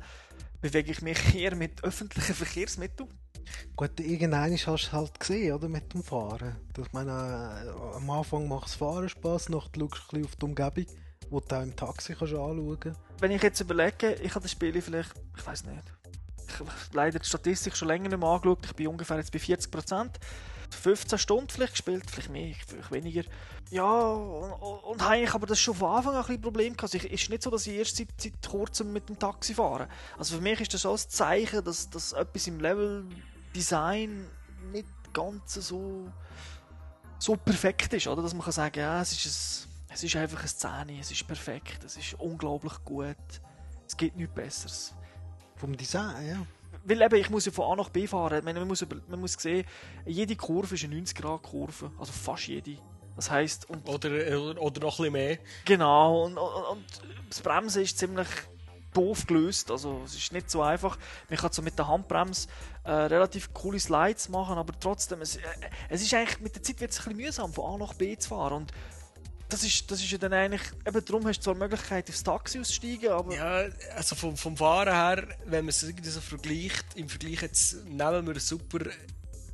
bewege 0.61 0.93
ich 0.93 1.03
mich 1.03 1.35
eher 1.35 1.55
mit 1.55 1.83
öffentlichen 1.85 2.35
Verkehrsmitteln. 2.35 3.09
Gut, 3.77 3.99
irgendwann 4.01 4.53
hast 4.53 4.67
du 4.67 4.75
es 4.75 4.93
halt 4.93 5.19
gesehen, 5.19 5.55
oder? 5.55 5.69
Mit 5.69 5.95
dem 5.95 6.03
Fahren. 6.03 6.57
Ich 6.77 6.93
meine, 6.93 7.11
äh, 7.11 7.97
am 7.97 8.11
Anfang 8.11 8.47
macht 8.47 8.67
das 8.67 8.75
Fahren 8.75 9.09
Spass, 9.09 9.49
nachher 9.49 9.71
schaust 9.75 9.77
du 9.77 9.85
ein 9.85 9.89
bisschen 9.89 10.25
auf 10.25 10.37
die 10.37 10.45
Umgebung, 10.45 10.87
wo 11.31 11.41
du 11.41 11.57
auch 11.57 11.63
im 11.63 11.75
Taxi 11.75 12.15
kannst 12.15 12.35
anschauen 12.35 12.79
kannst. 12.81 13.01
Wenn 13.21 13.31
ich 13.31 13.43
jetzt 13.43 13.61
überlege, 13.61 14.15
ich 14.15 14.35
habe 14.35 14.43
das 14.43 14.53
Spiel 14.53 14.81
vielleicht, 14.81 15.13
ich 15.37 15.47
weiß 15.47 15.65
nicht, 15.65 15.83
ich 16.47 16.61
habe 16.61 16.71
leider 16.93 17.19
die 17.19 17.27
Statistik 17.27 17.77
schon 17.77 17.89
länger 17.89 18.09
nicht 18.09 18.19
mehr 18.19 18.29
angeschaut, 18.29 18.65
ich 18.65 18.75
bin 18.75 18.89
ungefähr 18.89 19.17
jetzt 19.17 19.33
bei 19.33 19.39
40%. 19.39 20.11
15 20.75 21.19
Stunden 21.19 21.49
vielleicht 21.49 21.73
gespielt, 21.73 22.11
vielleicht 22.11 22.31
mehr, 22.31 22.55
vielleicht 22.67 22.93
weniger. 22.93 23.23
Ja, 23.71 23.91
und, 23.91 24.53
und 24.53 25.03
eigentlich 25.03 25.35
aber 25.35 25.47
das 25.47 25.59
schon 25.61 25.75
von 25.75 25.91
Anfang 25.97 26.15
an 26.15 26.25
ein 26.27 26.41
Problem 26.41 26.77
gehabt. 26.77 26.95
Also, 26.95 26.99
Es 26.99 27.23
ist 27.23 27.31
nicht 27.31 27.43
so, 27.43 27.51
dass 27.51 27.67
ich 27.67 27.75
erst 27.75 27.97
seit, 27.97 28.09
seit 28.19 28.47
kurzem 28.47 28.93
mit 28.93 29.09
dem 29.09 29.19
Taxi 29.19 29.55
fahre. 29.55 29.89
Also 30.17 30.37
für 30.37 30.43
mich 30.43 30.61
ist 30.61 30.75
das 30.75 30.83
schon 30.83 30.93
ein 30.93 30.99
Zeichen, 30.99 31.65
dass, 31.65 31.89
dass 31.91 32.13
etwas 32.13 32.47
im 32.47 32.61
Level-Design 32.61 34.27
nicht 34.73 34.89
ganz 35.13 35.55
so, 35.55 36.11
so 37.19 37.37
perfekt 37.37 37.93
ist, 37.95 38.07
oder? 38.07 38.23
Dass 38.23 38.35
man 38.35 38.43
kann 38.43 38.53
sagen, 38.53 38.79
ja, 38.79 39.01
es 39.01 39.13
ist, 39.13 39.67
ein, 39.67 39.68
es 39.89 40.03
ist 40.03 40.17
einfach 40.17 40.41
eine 40.41 40.49
Szene, 40.49 41.01
es 41.01 41.11
ist 41.11 41.27
perfekt, 41.27 41.85
es 41.85 41.97
ist 41.97 42.15
unglaublich 42.15 42.75
gut, 42.85 43.17
es 43.87 43.97
gibt 43.97 44.17
nichts 44.17 44.35
Besseres. 44.35 44.95
Vom 45.57 45.77
Design, 45.77 46.29
ja. 46.29 46.47
Weil 46.85 47.03
eben, 47.03 47.17
ich 47.17 47.31
muss 47.31 47.45
ja 47.47 47.53
von 47.53 47.73
A 47.73 47.77
nach 47.77 47.89
B 47.89 48.07
fahren. 48.07 48.39
Ich 48.39 48.45
meine, 48.45 48.61
man, 48.61 48.69
muss 48.69 48.87
man 49.09 49.21
muss 49.21 49.33
sehen, 49.35 49.67
jede 50.07 50.37
Kurve 50.37 50.75
ist 50.75 50.85
eine 50.85 50.95
90-Grad-Kurve. 50.97 51.91
Also 51.99 52.13
fast 52.13 52.47
jede. 52.47 52.79
Das 53.17 53.31
heisst, 53.31 53.69
und 53.69 53.89
Oder, 53.89 54.11
oder, 54.11 54.63
oder 54.63 54.81
noch 54.81 55.01
ein 55.01 55.11
bisschen 55.11 55.13
mehr. 55.13 55.39
genau, 55.65 56.25
und, 56.25 56.39
und, 56.39 56.65
und 56.71 56.85
das 57.29 57.41
Bremsen 57.41 57.83
ist 57.83 57.99
ziemlich 57.99 58.29
doof 58.95 59.27
gelöst. 59.27 59.71
Also 59.71 60.03
es 60.05 60.15
ist 60.15 60.33
nicht 60.33 60.51
so 60.51 60.63
einfach. 60.63 60.97
Man 61.29 61.39
kann 61.39 61.53
so 61.53 61.63
mit 61.63 61.77
der 61.79 61.89
Handbremse 61.89 62.49
äh, 62.85 62.93
relativ 62.93 63.53
coole 63.53 63.81
Slides 63.81 64.29
machen, 64.29 64.57
aber 64.57 64.79
trotzdem, 64.79 65.21
es, 65.21 65.37
äh, 65.37 65.41
es 65.89 66.03
ist 66.03 66.15
eigentlich, 66.15 66.41
mit 66.41 66.55
der 66.55 66.63
Zeit 66.63 66.81
wird 66.81 66.93
es 66.93 66.99
ein 66.99 67.05
bisschen 67.05 67.17
mühsam, 67.17 67.53
von 67.53 67.75
A 67.75 67.79
nach 67.79 67.95
B 67.95 68.17
zu 68.17 68.29
fahren. 68.29 68.55
Und 68.55 68.73
das 69.49 69.65
ist, 69.65 69.91
das 69.91 70.01
ist 70.01 70.11
ja 70.11 70.19
dann 70.19 70.33
eigentlich, 70.33 70.63
eben 70.87 71.05
darum 71.05 71.27
hast 71.27 71.39
du 71.39 71.45
zwar 71.45 71.55
die 71.55 71.61
Möglichkeit, 71.61 72.09
aufs 72.09 72.23
Taxi 72.23 72.61
auszusteigen, 72.61 73.11
aber 73.11 73.35
Ja, 73.35 73.65
also 73.97 74.15
vom, 74.15 74.37
vom 74.37 74.57
Fahren 74.57 74.93
her, 74.93 75.29
wenn 75.47 75.65
man 75.65 75.71
es 75.71 75.83
irgendwie 75.83 76.11
so 76.11 76.21
vergleicht, 76.21 76.85
im 76.97 77.09
Vergleich 77.09 77.43
jetzt 77.43 77.85
nehmen 77.87 78.27
wir 78.27 78.33
einen 78.33 78.41
super, 78.41 78.81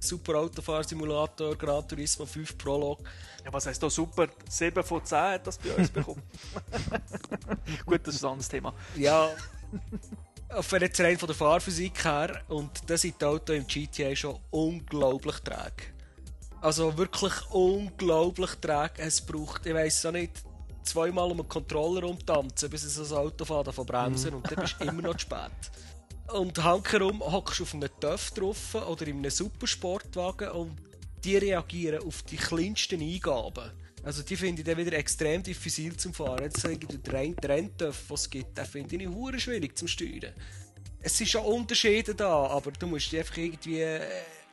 super 0.00 0.34
Autofahrsimulator 0.36 1.56
Gran 1.56 1.86
Turismo 1.86 2.26
5 2.26 2.58
Prolog. 2.58 3.00
Ja, 3.44 3.52
was 3.52 3.66
heißt 3.66 3.82
da 3.82 3.88
super? 3.88 4.28
7 4.48 4.82
von 4.82 5.04
10 5.04 5.18
hat 5.18 5.46
das 5.46 5.58
bei 5.58 5.72
uns 5.72 5.90
bekommen. 5.90 6.22
Gut, 7.86 8.00
das 8.06 8.16
ist 8.16 8.24
ein 8.24 8.30
anderes 8.30 8.48
Thema. 8.48 8.74
Ja, 8.96 9.30
auf 10.48 10.72
jetzt 10.72 11.00
rein 11.00 11.18
von 11.18 11.26
der 11.26 11.36
Fahrphysik 11.36 12.04
her 12.04 12.42
und 12.48 12.70
das 12.86 13.02
sind 13.02 13.20
die 13.20 13.24
Autos 13.24 13.56
im 13.56 13.66
GTA 13.66 14.14
schon 14.14 14.38
unglaublich 14.50 15.36
träge. 15.40 15.93
Also 16.64 16.96
wirklich 16.96 17.34
unglaublich 17.50 18.52
träge. 18.52 18.94
Es 18.96 19.20
braucht, 19.20 19.66
ich 19.66 19.74
weiss 19.74 20.06
auch 20.06 20.12
nicht, 20.12 20.42
zweimal 20.82 21.30
um 21.30 21.40
einen 21.40 21.48
Controller 21.48 22.04
umtanzen, 22.04 22.70
bis 22.70 22.84
es 22.84 23.12
ein 23.12 23.18
Auto 23.18 23.44
fährt 23.44 23.74
von 23.74 23.84
bremsen 23.84 24.32
und 24.32 24.50
dann 24.50 24.62
bist 24.62 24.76
du 24.80 24.84
immer 24.84 25.02
noch 25.02 25.12
zu 25.12 25.20
spät. 25.20 25.50
Und 26.32 26.64
hankerum 26.64 27.20
hockst 27.20 27.60
du 27.60 27.64
auf 27.64 27.74
einem 27.74 27.90
TÜV 28.00 28.30
drauf 28.30 28.74
oder 28.76 29.06
in 29.06 29.18
einem 29.18 29.30
Supersportwagen 29.30 30.52
und 30.52 30.78
die 31.22 31.36
reagieren 31.36 32.02
auf 32.02 32.22
die 32.22 32.38
kleinsten 32.38 33.02
Eingaben. 33.02 33.70
Also 34.02 34.22
die 34.22 34.34
finde 34.34 34.62
ich 34.62 34.66
dann 34.66 34.78
wieder 34.78 34.96
extrem 34.96 35.42
diffizil 35.42 35.94
zum 35.98 36.14
Fahren. 36.14 36.44
Jetzt 36.44 36.64
der 36.64 36.70
Renn- 37.12 37.36
der 37.36 37.50
Renntöff, 37.50 38.06
den 38.08 38.14
es 38.14 38.30
gibt, 38.30 38.56
den 38.56 38.64
finde 38.64 38.96
ich 38.96 39.08
hure 39.08 39.38
schwierig 39.38 39.76
zum 39.76 39.86
Steuern. 39.86 40.32
Es 41.02 41.18
sind 41.18 41.28
schon 41.28 41.44
Unterschiede 41.44 42.14
da, 42.14 42.46
aber 42.46 42.70
du 42.72 42.86
musst 42.86 43.12
dich 43.12 43.18
einfach 43.18 43.36
irgendwie 43.36 43.82
äh, 43.82 44.00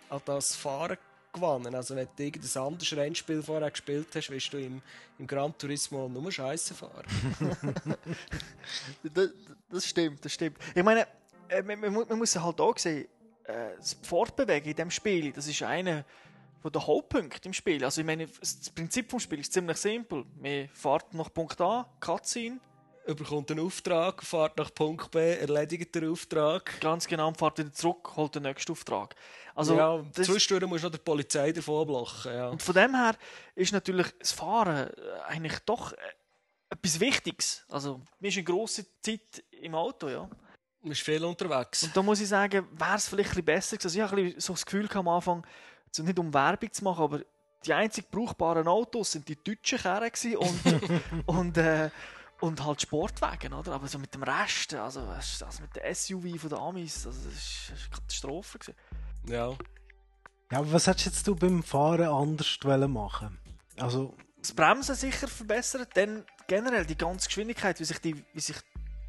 an 0.09 0.21
das 0.25 0.57
Fahren 0.57 0.97
gewannen. 1.33 1.73
Also 1.75 1.95
wenn 1.95 2.07
du 2.15 2.23
irgendein 2.23 2.63
anderes 2.63 2.95
Rennspiel 2.95 3.41
vorher 3.41 3.69
gespielt 3.71 4.07
hast, 4.15 4.29
wirst 4.29 4.53
du 4.53 4.57
im, 4.57 4.81
im 5.19 5.27
Gran 5.27 5.57
Turismo 5.57 6.07
nur 6.09 6.31
Scheiße 6.31 6.73
fahren. 6.73 7.05
Das, 9.13 9.29
das 9.69 9.85
stimmt, 9.85 10.23
das 10.23 10.33
stimmt. 10.33 10.57
Ich 10.75 10.83
meine, 10.83 11.07
äh, 11.49 11.61
man, 11.61 11.79
man, 11.79 11.93
mu- 11.93 12.05
man 12.07 12.17
muss 12.17 12.35
halt 12.35 12.59
auch 12.61 12.77
sehen, 12.77 13.07
äh, 13.45 13.75
das 13.77 13.97
Fortbewegen 14.03 14.69
in 14.69 14.75
diesem 14.75 14.91
Spiel, 14.91 15.31
das 15.31 15.47
ist 15.47 15.61
einer 15.63 16.05
der 16.63 16.85
Hauptpunkte 16.87 17.47
im 17.49 17.53
Spiel. 17.53 17.83
Also 17.83 18.01
ich 18.01 18.07
meine, 18.07 18.27
das 18.27 18.69
Prinzip 18.69 19.09
vom 19.09 19.19
Spiel 19.19 19.39
ist 19.39 19.51
ziemlich 19.51 19.77
simpel. 19.77 20.25
Man 20.39 20.69
fährt 20.73 21.13
nach 21.13 21.33
Punkt 21.33 21.59
A, 21.59 21.89
Cutscene, 21.99 22.59
bekommt 23.15 23.51
einen 23.51 23.59
Auftrag, 23.59 24.23
fährt 24.23 24.57
nach 24.57 24.73
Punkt 24.73 25.11
B, 25.11 25.35
erledigt 25.35 25.93
den 25.95 26.09
Auftrag. 26.09 26.79
Ganz 26.81 27.07
genau, 27.07 27.33
fährt 27.33 27.57
wieder 27.59 27.73
zurück, 27.73 28.15
holt 28.15 28.35
den 28.35 28.43
nächsten 28.43 28.71
Auftrag. 28.71 29.15
Also, 29.55 29.75
ja, 29.75 30.03
zwischendurch 30.13 30.69
musst 30.69 30.83
du 30.83 30.87
noch 30.87 30.91
der 30.91 31.03
Polizei 31.03 31.51
davon 31.51 31.85
blocken. 31.87 32.33
Ja. 32.33 32.49
Und 32.49 32.61
von 32.61 32.73
dem 32.73 32.95
her 32.95 33.15
ist 33.55 33.73
natürlich 33.73 34.07
das 34.17 34.31
Fahren 34.31 34.87
äh, 34.87 34.91
eigentlich 35.27 35.59
doch 35.65 35.91
äh, 35.93 35.97
etwas 36.69 36.99
Wichtiges. 36.99 37.65
Also, 37.69 38.01
mir 38.19 38.29
ist 38.29 38.37
eine 38.37 38.43
grosse 38.45 38.85
Zeit 39.01 39.43
im 39.51 39.75
Auto, 39.75 40.07
ja. 40.07 40.29
Du 40.81 40.89
bist 40.89 41.01
viel 41.01 41.23
unterwegs. 41.23 41.83
Und 41.83 41.95
da 41.95 42.01
muss 42.01 42.21
ich 42.21 42.27
sagen, 42.27 42.67
wäre 42.71 42.95
es 42.95 43.07
vielleicht 43.07 43.31
ein 43.31 43.45
bisschen 43.45 43.45
besser 43.45 43.77
gewesen. 43.77 43.87
Also 43.87 43.99
ich 43.99 44.03
habe 44.03 44.21
ein 44.21 44.25
bisschen 44.25 44.41
so 44.41 44.53
das 44.53 44.65
Gefühl 44.65 44.89
am 44.93 45.07
Anfang, 45.07 45.45
also 45.87 46.03
nicht 46.03 46.17
um 46.17 46.33
Werbung 46.33 46.71
zu 46.71 46.83
machen, 46.83 47.03
aber 47.03 47.21
die 47.65 47.73
einzig 47.73 48.09
brauchbaren 48.09 48.67
Autos 48.67 49.11
sind 49.11 49.27
die 49.27 49.35
deutschen 49.35 49.77
gewesen 49.77 50.37
und, 50.37 50.59
und, 51.27 51.57
äh, 51.57 51.91
und 52.41 52.65
halt 52.65 52.81
Sportwagen, 52.81 53.53
oder? 53.53 53.73
Aber 53.73 53.87
so 53.87 53.99
mit 53.99 54.13
dem 54.13 54.23
Rest, 54.23 54.73
also, 54.73 55.01
also 55.01 55.61
mit 55.61 55.75
der 55.75 55.93
SUV 55.93 56.39
von 56.39 56.49
den 56.49 56.59
Amis, 56.59 57.05
also 57.05 57.29
das 57.29 57.33
ist 57.33 57.69
das 57.69 57.79
ist 57.79 57.85
eine 57.85 57.95
Katastrophe 57.95 58.59
gewesen. 58.59 58.77
Ja. 59.27 59.51
Ja, 60.51 60.59
aber 60.59 60.73
was 60.73 60.87
hättest 60.87 61.05
jetzt 61.05 61.27
du 61.27 61.35
beim 61.35 61.63
Fahren 61.63 62.07
anders 62.07 62.57
wollen 62.63 62.91
machen? 62.91 63.39
Also, 63.79 64.17
das 64.37 64.51
Bremsen 64.53 64.95
sicher 64.95 65.27
verbessern, 65.27 65.85
dann 65.93 66.25
generell 66.47 66.85
die 66.85 66.97
ganze 66.97 67.27
Geschwindigkeit, 67.27 67.79
wie 67.79 67.85
sich 67.85 67.99
die, 67.99 68.25
wie 68.33 68.39
sich, 68.39 68.57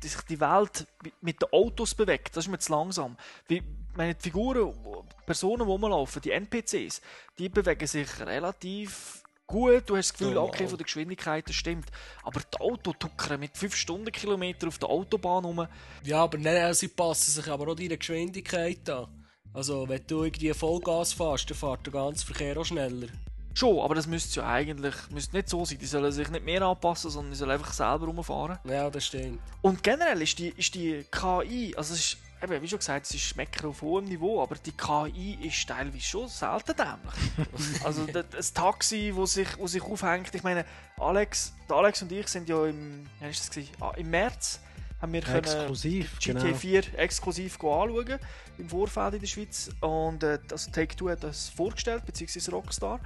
wie 0.01 0.09
sich 0.09 0.21
die 0.23 0.39
Welt 0.39 0.87
mit 1.21 1.43
den 1.43 1.49
Autos 1.53 1.95
bewegt, 1.95 2.37
das 2.37 2.45
ist 2.45 2.51
mir 2.51 2.59
zu 2.59 2.71
langsam. 2.71 3.17
Wie, 3.49 3.63
meine 3.97 4.15
die 4.15 4.23
Figuren, 4.23 4.73
die 4.73 5.25
Personen, 5.25 5.65
die 5.65 5.73
rumlaufen, 5.73 6.23
die 6.23 6.31
NPCs, 6.31 7.01
die 7.39 7.49
bewegen 7.49 7.87
sich 7.87 8.21
relativ 8.21 9.22
gut. 9.47 9.83
Du 9.87 9.97
hast 9.97 10.11
das 10.11 10.19
Gefühl, 10.19 10.37
okay, 10.39 10.67
von 10.67 10.79
der 10.79 10.85
Geschwindigkeit, 10.85 11.49
das 11.49 11.55
stimmt. 11.55 11.87
Aber 12.23 12.41
die 12.41 12.61
Autotucker 12.61 13.39
mit 13.39 13.57
5 13.57 13.75
Stundenkilometer 13.75 14.69
auf 14.69 14.79
der 14.79 14.89
Autobahn 14.89 15.45
rum, 15.45 15.67
ja, 16.05 16.23
aber 16.23 16.39
nein, 16.39 16.75
sie 16.75 16.89
passen 16.89 17.31
sich 17.31 17.49
aber 17.49 17.71
auch 17.71 17.77
deiner 17.77 17.97
Geschwindigkeit 17.97 18.89
an. 18.91 19.07
Also, 19.55 19.89
wenn 19.89 20.07
du 20.07 20.25
irgendwie 20.25 20.55
Vollgas 20.55 21.13
fährst, 21.13 21.51
dann 21.51 21.57
fährt 21.57 21.87
der 21.87 21.93
ganze 21.93 22.25
Verkehr 22.25 22.57
auch 22.57 22.65
schneller. 22.65 23.09
schon, 23.55 23.81
aber 23.81 23.95
das 23.95 24.07
müsste 24.07 24.41
ja 24.41 24.49
eigentlich 24.49 24.95
müsste 25.11 25.37
nicht 25.37 25.49
so 25.49 25.65
sein. 25.65 25.79
Die 25.79 25.87
sollen 25.87 26.13
sich 26.13 26.29
nicht 26.31 26.45
mehr 26.45 26.63
anpassen, 26.63 27.11
sondern 27.11 27.33
die 27.33 27.39
sollen 27.39 27.51
einfach 27.51 27.73
selber 27.73 28.07
rumfahren. 28.07 28.59
Ja, 28.65 28.91
das 28.91 29.07
stimmt. 29.07 29.41
Und 29.61 29.83
generell 29.83 30.23
ist 30.23 30.39
die, 30.39 30.49
ist 30.57 30.75
die 30.75 31.05
KI, 31.11 31.75
also 31.77 31.95
es 31.95 32.01
ist, 32.01 32.17
eben, 32.43 32.63
wie 32.63 32.69
schon 32.69 32.79
gesagt, 32.79 33.07
es 33.07 33.15
ist 33.15 33.37
Mecker 33.37 33.69
auf 33.69 33.83
hohem 33.83 34.05
Niveau, 34.07 34.43
aber 34.43 34.57
die 34.57 34.73
KI 34.73 35.39
ist 35.43 35.67
teilweise 35.67 36.01
schon 36.01 36.29
selten 36.29 36.75
dämlich. 36.77 37.85
also 37.85 38.07
das, 38.07 38.53
Taxi, 38.53 39.13
wo 39.15 39.27
sich, 39.27 39.49
wo 39.59 39.67
sich 39.67 39.83
aufhängt, 39.83 40.35
ich 40.35 40.43
meine, 40.43 40.65
Alex, 40.99 41.53
Alex 41.69 42.03
und 42.03 42.13
ich 42.13 42.29
sind 42.29 42.49
ja 42.49 42.67
im, 42.67 43.07
ja, 43.21 43.29
ist 43.29 43.41
das 43.41 43.51
gewesen? 43.51 43.73
Ah, 43.81 43.93
im 43.97 44.11
März 44.11 44.61
haben 45.01 45.13
wir 45.13 45.21
können 45.21 45.39
exklusiv, 45.39 46.19
GTA 46.21 46.33
genau. 46.33 46.55
4 46.55 46.99
exklusiv 46.99 47.55
anschauen 47.57 48.19
im 48.59 48.69
Vorfeld 48.69 49.15
in 49.15 49.21
der 49.21 49.27
Schweiz 49.27 49.71
und 49.81 50.23
äh, 50.23 50.39
also 50.51 50.71
Take-Two 50.71 51.11
hat 51.11 51.25
das 51.25 51.49
vorgestellt, 51.49 52.05
beziehungsweise 52.07 52.51
Rockstar. 52.51 53.01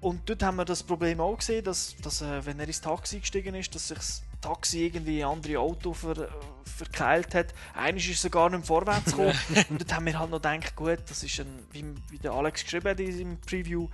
Und 0.00 0.28
dort 0.28 0.42
haben 0.42 0.56
wir 0.56 0.64
das 0.64 0.82
Problem 0.82 1.20
auch 1.20 1.36
gesehen, 1.38 1.64
dass, 1.64 1.96
dass 2.02 2.22
äh, 2.22 2.44
wenn 2.44 2.58
er 2.58 2.66
ins 2.66 2.80
Taxi 2.80 3.20
gestiegen 3.20 3.54
ist, 3.54 3.72
dass 3.74 3.88
sich 3.88 3.98
Taxi 4.42 4.84
irgendwie 4.84 5.20
in 5.20 5.26
andere 5.26 5.58
Auto 5.58 5.94
ver, 5.94 6.28
verkeilt 6.64 7.34
hat. 7.34 7.54
Eines 7.74 8.06
ist 8.06 8.20
sogar 8.20 8.50
nicht 8.50 8.66
vorwärts 8.66 9.06
gekommen. 9.16 9.34
und 9.70 9.80
dort 9.80 9.94
haben 9.94 10.06
wir 10.06 10.18
halt 10.18 10.30
noch 10.30 10.42
gedacht, 10.42 10.76
gut, 10.76 10.98
das 11.08 11.22
ist 11.22 11.40
ein, 11.40 11.66
wie, 11.72 11.84
wie 12.10 12.18
der 12.18 12.32
Alex 12.32 12.64
geschrieben 12.64 12.90
hat 12.90 13.00
in 13.00 13.16
seinem 13.16 13.40
Preview, 13.40 13.88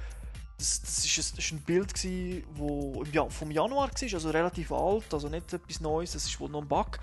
das, 0.59 0.81
das, 0.81 1.05
ist 1.05 1.19
ein, 1.19 1.37
das 1.37 1.45
ist 1.45 1.53
ein 1.53 1.61
Bild, 1.61 1.93
das 1.93 2.05
wo 2.57 3.05
im 3.05 3.13
ja 3.13 3.29
vom 3.29 3.51
Januar 3.53 3.91
war, 3.91 4.15
also 4.15 4.31
relativ 4.31 4.73
alt, 4.73 5.15
also 5.15 5.29
nicht 5.29 5.53
etwas 5.53 5.81
Neues, 5.81 6.13
das 6.13 6.25
ist 6.25 6.41
wohl 6.41 6.51
noch 6.51 6.63
ein 6.63 6.69
Bug. 6.69 6.99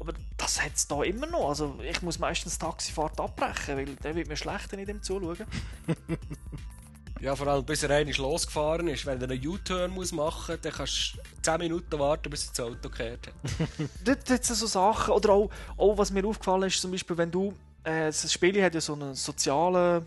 Aber 0.00 0.12
das 0.36 0.62
hat 0.62 0.74
es 0.74 0.88
da 0.88 1.02
immer 1.02 1.26
noch. 1.26 1.48
Also 1.48 1.78
ich 1.82 2.02
muss 2.02 2.18
meistens 2.18 2.58
die 2.58 2.64
Taxifahrt 2.64 3.20
abbrechen, 3.20 3.76
weil 3.76 3.96
der 3.96 4.16
wird 4.16 4.28
mir 4.28 4.36
schlecht, 4.36 4.72
wenn 4.72 4.80
ich 4.80 4.86
dem 4.86 5.02
zuschaue. 5.02 5.36
Ja, 7.20 7.36
vor 7.36 7.46
allem 7.46 7.64
bis 7.64 7.82
er 7.82 7.90
einmal 7.90 8.14
losgefahren 8.16 8.88
ist. 8.88 9.06
Wenn 9.06 9.20
er 9.20 9.30
einen 9.30 9.46
U-Turn 9.46 9.90
machen 9.90 10.14
muss, 10.14 10.60
dann 10.60 10.72
kannst 10.72 11.14
du 11.14 11.42
10 11.42 11.58
Minuten 11.58 11.98
warten, 11.98 12.28
bis 12.28 12.46
er 12.46 12.50
das 12.50 12.60
Auto 12.60 12.88
gekehrt 12.88 13.28
hat. 13.28 14.28
hat 14.30 14.30
es 14.30 14.48
so 14.48 14.66
Sachen, 14.66 15.14
oder 15.14 15.30
auch, 15.30 15.50
auch 15.76 15.96
was 15.96 16.10
mir 16.10 16.26
aufgefallen 16.26 16.64
ist, 16.64 16.80
zum 16.80 16.90
Beispiel, 16.90 17.16
wenn 17.16 17.30
du, 17.30 17.54
äh, 17.84 18.06
das 18.06 18.32
Spiel 18.32 18.62
hat 18.62 18.74
ja 18.74 18.80
so 18.80 18.94
einen 18.94 19.14
sozialen, 19.14 20.04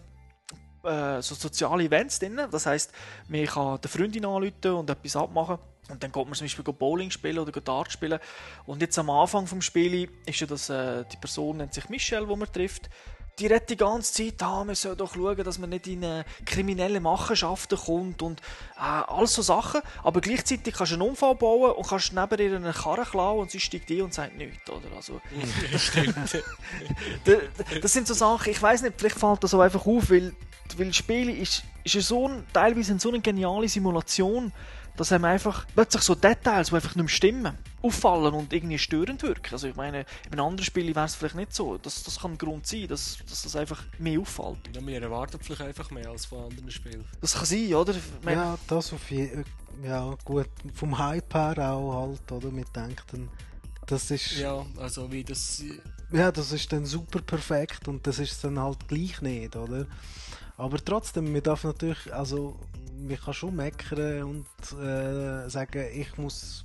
äh, 0.83 1.21
so 1.21 1.33
soziale 1.33 1.85
Events 1.85 2.19
drin, 2.19 2.39
das 2.51 2.65
heisst, 2.65 2.91
man 3.27 3.45
kann 3.45 3.81
der 3.81 3.89
Freundin 3.89 4.25
anrufen 4.25 4.71
und 4.71 4.89
etwas 4.89 5.15
abmachen. 5.15 5.57
Und 5.89 6.03
dann 6.03 6.11
geht 6.11 6.25
man 6.25 6.33
zum 6.33 6.45
Beispiel 6.45 6.65
Bowling 6.65 7.11
spielen 7.11 7.39
oder 7.39 7.51
Dart 7.61 7.91
spielen. 7.91 8.19
Und 8.65 8.81
jetzt 8.81 8.99
am 8.99 9.09
Anfang 9.09 9.47
vom 9.47 9.61
Spiel 9.61 10.09
ist 10.25 10.39
ja 10.41 10.47
das, 10.47 10.69
äh, 10.69 11.05
die 11.11 11.17
Person 11.17 11.57
nennt 11.57 11.73
sich 11.73 11.87
Michelle, 11.87 12.27
wo 12.27 12.35
man 12.35 12.51
trifft, 12.51 12.89
die 13.39 13.45
redet 13.45 13.69
die 13.69 13.77
ganze 13.77 14.13
Zeit, 14.13 14.41
ah, 14.41 14.63
man 14.63 14.73
soll 14.73 14.95
doch 14.95 15.13
schauen, 15.13 15.43
dass 15.43 15.59
man 15.59 15.69
nicht 15.69 15.85
in 15.87 16.01
äh, 16.01 16.23
kriminelle 16.45 16.99
Machenschaften 16.99 17.77
kommt 17.77 18.21
und 18.21 18.41
äh, 18.77 18.81
all 18.81 19.27
so 19.27 19.41
Sachen. 19.41 19.81
Aber 20.03 20.21
gleichzeitig 20.21 20.73
kannst 20.73 20.93
du 20.93 20.95
einen 20.95 21.09
Unfall 21.09 21.35
bauen 21.35 21.71
und 21.71 21.87
kannst 21.87 22.13
neben 22.13 22.39
ihr 22.39 22.55
eine 22.55 22.73
Karre 22.73 23.03
klauen 23.03 23.41
und 23.41 23.51
sie 23.51 23.59
steigt 23.59 23.91
ein 23.91 24.01
und 24.01 24.13
sagt 24.13 24.35
nichts, 24.37 24.67
oder? 24.69 24.87
Also, 24.95 25.21
das 27.81 27.93
sind 27.93 28.07
so 28.07 28.15
Sachen, 28.15 28.51
ich 28.51 28.61
weiß 28.61 28.81
nicht, 28.81 28.95
vielleicht 28.97 29.19
fällt 29.19 29.43
das 29.43 29.51
so 29.51 29.61
einfach 29.61 29.85
auf, 29.85 30.09
weil, 30.09 30.33
weil 30.75 30.93
Spiele 30.93 31.31
ist, 31.31 31.63
ist 31.83 32.07
so 32.07 32.27
ein, 32.27 32.43
teilweise 32.53 32.91
eine 32.91 32.99
so 32.99 33.09
eine 33.09 33.19
geniale 33.19 33.69
Simulation, 33.69 34.51
dass 34.97 35.11
einem 35.11 35.25
einfach 35.25 35.65
plötzlich 35.73 36.01
so 36.01 36.15
Details, 36.15 36.69
die 36.69 36.75
einfach 36.75 36.95
nicht 36.95 37.03
mehr 37.03 37.07
stimmen, 37.07 37.57
auffallen 37.81 38.33
und 38.33 38.51
irgendwie 38.51 38.79
störend 38.79 39.21
wirken. 39.23 39.53
Also 39.53 39.67
ich 39.67 39.75
meine, 39.75 40.05
in 40.25 40.33
einem 40.33 40.45
anderen 40.45 40.65
Spiel 40.65 40.93
wäre 40.93 41.05
es 41.05 41.15
vielleicht 41.15 41.35
nicht 41.35 41.53
so. 41.53 41.77
Das, 41.77 42.03
das 42.03 42.19
kann 42.19 42.31
ein 42.31 42.37
Grund 42.37 42.67
sein, 42.67 42.87
dass, 42.87 43.19
dass 43.29 43.43
das 43.43 43.55
einfach 43.55 43.83
mehr 43.99 44.19
auffällt. 44.19 44.57
Ja, 44.75 44.85
wir 44.85 45.01
erwarten 45.01 45.39
vielleicht 45.41 45.61
einfach 45.61 45.91
mehr 45.91 46.09
als 46.09 46.25
von 46.25 46.49
anderen 46.51 46.71
Spielen. 46.71 47.05
Das 47.21 47.35
kann 47.35 47.45
sein, 47.45 47.73
oder? 47.73 47.93
Ja, 48.25 48.57
das 48.67 48.91
auf 48.91 49.09
jeden 49.11 49.45
Ja, 49.83 50.15
gut. 50.25 50.49
Vom 50.73 50.97
Hype 50.97 51.33
her 51.33 51.71
auch 51.71 52.07
halt, 52.07 52.31
oder? 52.31 52.51
Mit 52.51 52.75
denken, 52.75 53.29
das 53.85 54.11
ist. 54.11 54.37
Ja. 54.37 54.57
Ja, 54.57 54.65
also 54.81 55.11
wie 55.11 55.23
das... 55.23 55.63
das 56.11 56.51
ist 56.51 56.73
dann 56.73 56.85
super 56.85 57.21
perfekt 57.21 57.87
und 57.87 58.05
das 58.07 58.19
ist 58.19 58.43
dann 58.43 58.59
halt 58.59 58.87
gleich 58.87 59.21
nicht, 59.21 59.55
oder? 59.55 59.85
Aber 60.57 60.83
trotzdem, 60.83 61.31
man 61.31 61.43
darf 61.43 61.63
natürlich, 61.63 62.11
also, 62.11 62.57
man 63.07 63.17
kann 63.17 63.33
schon 63.33 63.55
meckern 63.55 64.23
und 64.23 64.79
äh, 64.79 65.49
sagen, 65.49 65.85
ich 65.93 66.17
muss. 66.17 66.63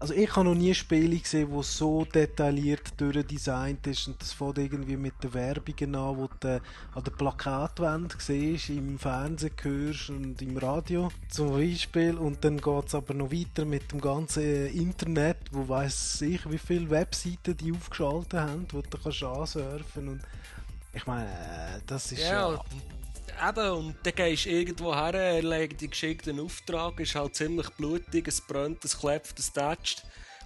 Also 0.00 0.12
ich 0.12 0.36
habe 0.36 0.44
noch 0.44 0.54
nie 0.54 0.74
Spiele 0.74 1.16
gesehen, 1.16 1.50
wo 1.50 1.62
so 1.62 2.04
detailliert 2.04 3.00
durchdesignt 3.00 3.86
ist 3.86 4.06
und 4.08 4.20
das 4.20 4.32
fängt 4.32 4.58
irgendwie 4.58 4.96
mit 4.96 5.14
den 5.22 5.32
Werbungen 5.32 5.94
an, 5.94 6.16
wo 6.18 6.28
du 6.40 6.60
an 6.94 7.04
der 7.04 7.10
Plakatwand 7.12 8.14
siehst, 8.18 8.68
im 8.68 8.98
Fernsehen 8.98 9.52
hörst 9.62 10.10
und 10.10 10.42
im 10.42 10.58
Radio 10.58 11.10
zum 11.30 11.52
Beispiel 11.52 12.18
und 12.18 12.44
dann 12.44 12.58
geht 12.58 12.86
es 12.86 12.94
aber 12.94 13.14
noch 13.14 13.32
weiter 13.32 13.64
mit 13.64 13.92
dem 13.92 14.00
ganzen 14.00 14.66
Internet, 14.66 15.38
wo 15.52 15.66
weiß 15.66 16.20
ich, 16.22 16.50
wie 16.50 16.58
viele 16.58 16.90
Webseiten 16.90 17.56
die 17.56 17.72
aufgeschaltet 17.72 18.34
haben, 18.34 18.66
wo 18.72 18.82
du 18.82 18.98
kannst 18.98 19.22
ansurfen 19.22 20.08
und 20.08 20.20
ich 20.92 21.06
meine, 21.06 21.30
das 21.86 22.12
ist 22.12 22.20
Ja, 22.20 22.52
ja, 22.52 22.64
eben, 23.48 23.70
und 23.70 23.96
dann 24.02 24.14
gehst 24.14 24.44
du 24.44 24.50
irgendwo 24.50 24.94
her, 24.94 25.14
erlegst 25.14 25.80
die 25.80 25.88
geschickten 25.88 26.40
Auftrag, 26.40 26.98
ist 27.00 27.14
halt 27.14 27.34
ziemlich 27.34 27.68
blutig, 27.70 28.28
es 28.28 28.40
brennt, 28.40 28.84
es 28.84 28.98
klebt, 28.98 29.38
es 29.38 29.52
tätscht. 29.52 30.02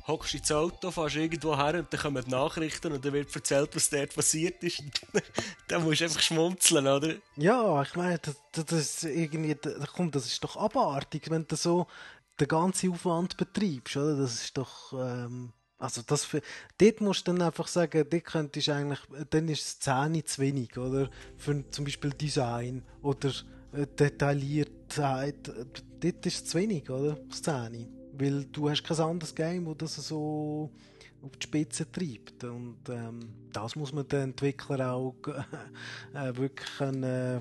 Hockst 0.07 0.34
ins 0.34 0.51
Auto, 0.51 0.91
fährst 0.91 1.16
irgendwo 1.16 1.55
her 1.55 1.74
und 1.74 1.93
dann 1.93 2.01
kommen 2.01 2.24
die 2.24 2.30
Nachrichten 2.30 2.93
und 2.93 3.05
dann 3.05 3.12
wird 3.12 3.34
erzählt, 3.34 3.76
was 3.76 3.91
dort 3.91 4.14
passiert 4.14 4.64
ist. 4.64 4.82
dann 5.68 5.84
musst 5.84 6.01
du 6.01 6.05
einfach 6.05 6.22
schmunzeln, 6.22 6.86
oder? 6.86 7.14
Ja, 7.36 7.82
ich 7.82 7.95
meine, 7.95 8.18
das, 8.18 8.36
das, 8.53 8.72
ist 8.72 9.05
irgendwie, 9.05 9.55
komm, 9.95 10.11
das 10.11 10.24
ist 10.24 10.43
doch 10.43 10.57
abartig, 10.57 11.30
wenn 11.30 11.47
du 11.47 11.57
so 11.57 11.86
den 12.41 12.49
ganzen 12.49 12.91
Aufwand 12.91 13.36
betreibst, 13.36 13.99
oder? 13.99 14.16
Das 14.16 14.45
ist 14.45 14.57
doch, 14.57 14.95
ähm, 14.95 15.53
also 15.79 16.03
das, 16.05 16.24
für, 16.24 16.41
dort 16.79 17.01
musst 17.01 17.26
du 17.26 17.33
dann 17.33 17.43
einfach 17.43 17.68
sagen, 17.68 18.05
dort 18.11 18.24
könntest 18.24 18.68
eigentlich, 18.68 19.01
dann 19.31 19.49
ist 19.49 19.64
es 19.64 19.79
10 19.81 20.26
zu 20.26 20.43
wenig, 20.43 20.76
oder? 20.76 21.09
Für 21.37 21.68
zum 21.70 21.85
Beispiel 21.85 22.11
Design 22.11 22.83
oder 23.03 23.31
äh, 23.72 23.87
Detailliertheit, 23.87 25.49
dort 26.01 26.26
ist 26.26 26.35
es 26.35 26.45
zu 26.47 26.59
wenig, 26.59 26.91
oder? 26.91 27.16
Das 27.29 27.43
10. 27.43 27.87
Weil 28.12 28.45
du 28.47 28.68
hast 28.68 28.83
kein 28.83 28.99
anderes 28.99 29.35
Game, 29.35 29.66
wo 29.66 29.74
das 29.74 29.95
so 29.95 30.70
auf 31.22 31.37
die 31.37 31.45
Spitze 31.45 31.91
treibt. 31.91 32.43
Und 32.45 32.89
ähm, 32.89 33.20
das 33.53 33.76
muss 33.76 33.93
man 33.93 34.07
den 34.09 34.22
Entwickler 34.31 34.93
auch 34.93 35.14
äh, 36.14 36.37
wirklich 36.37 36.68
können, 36.76 37.03
äh, 37.03 37.41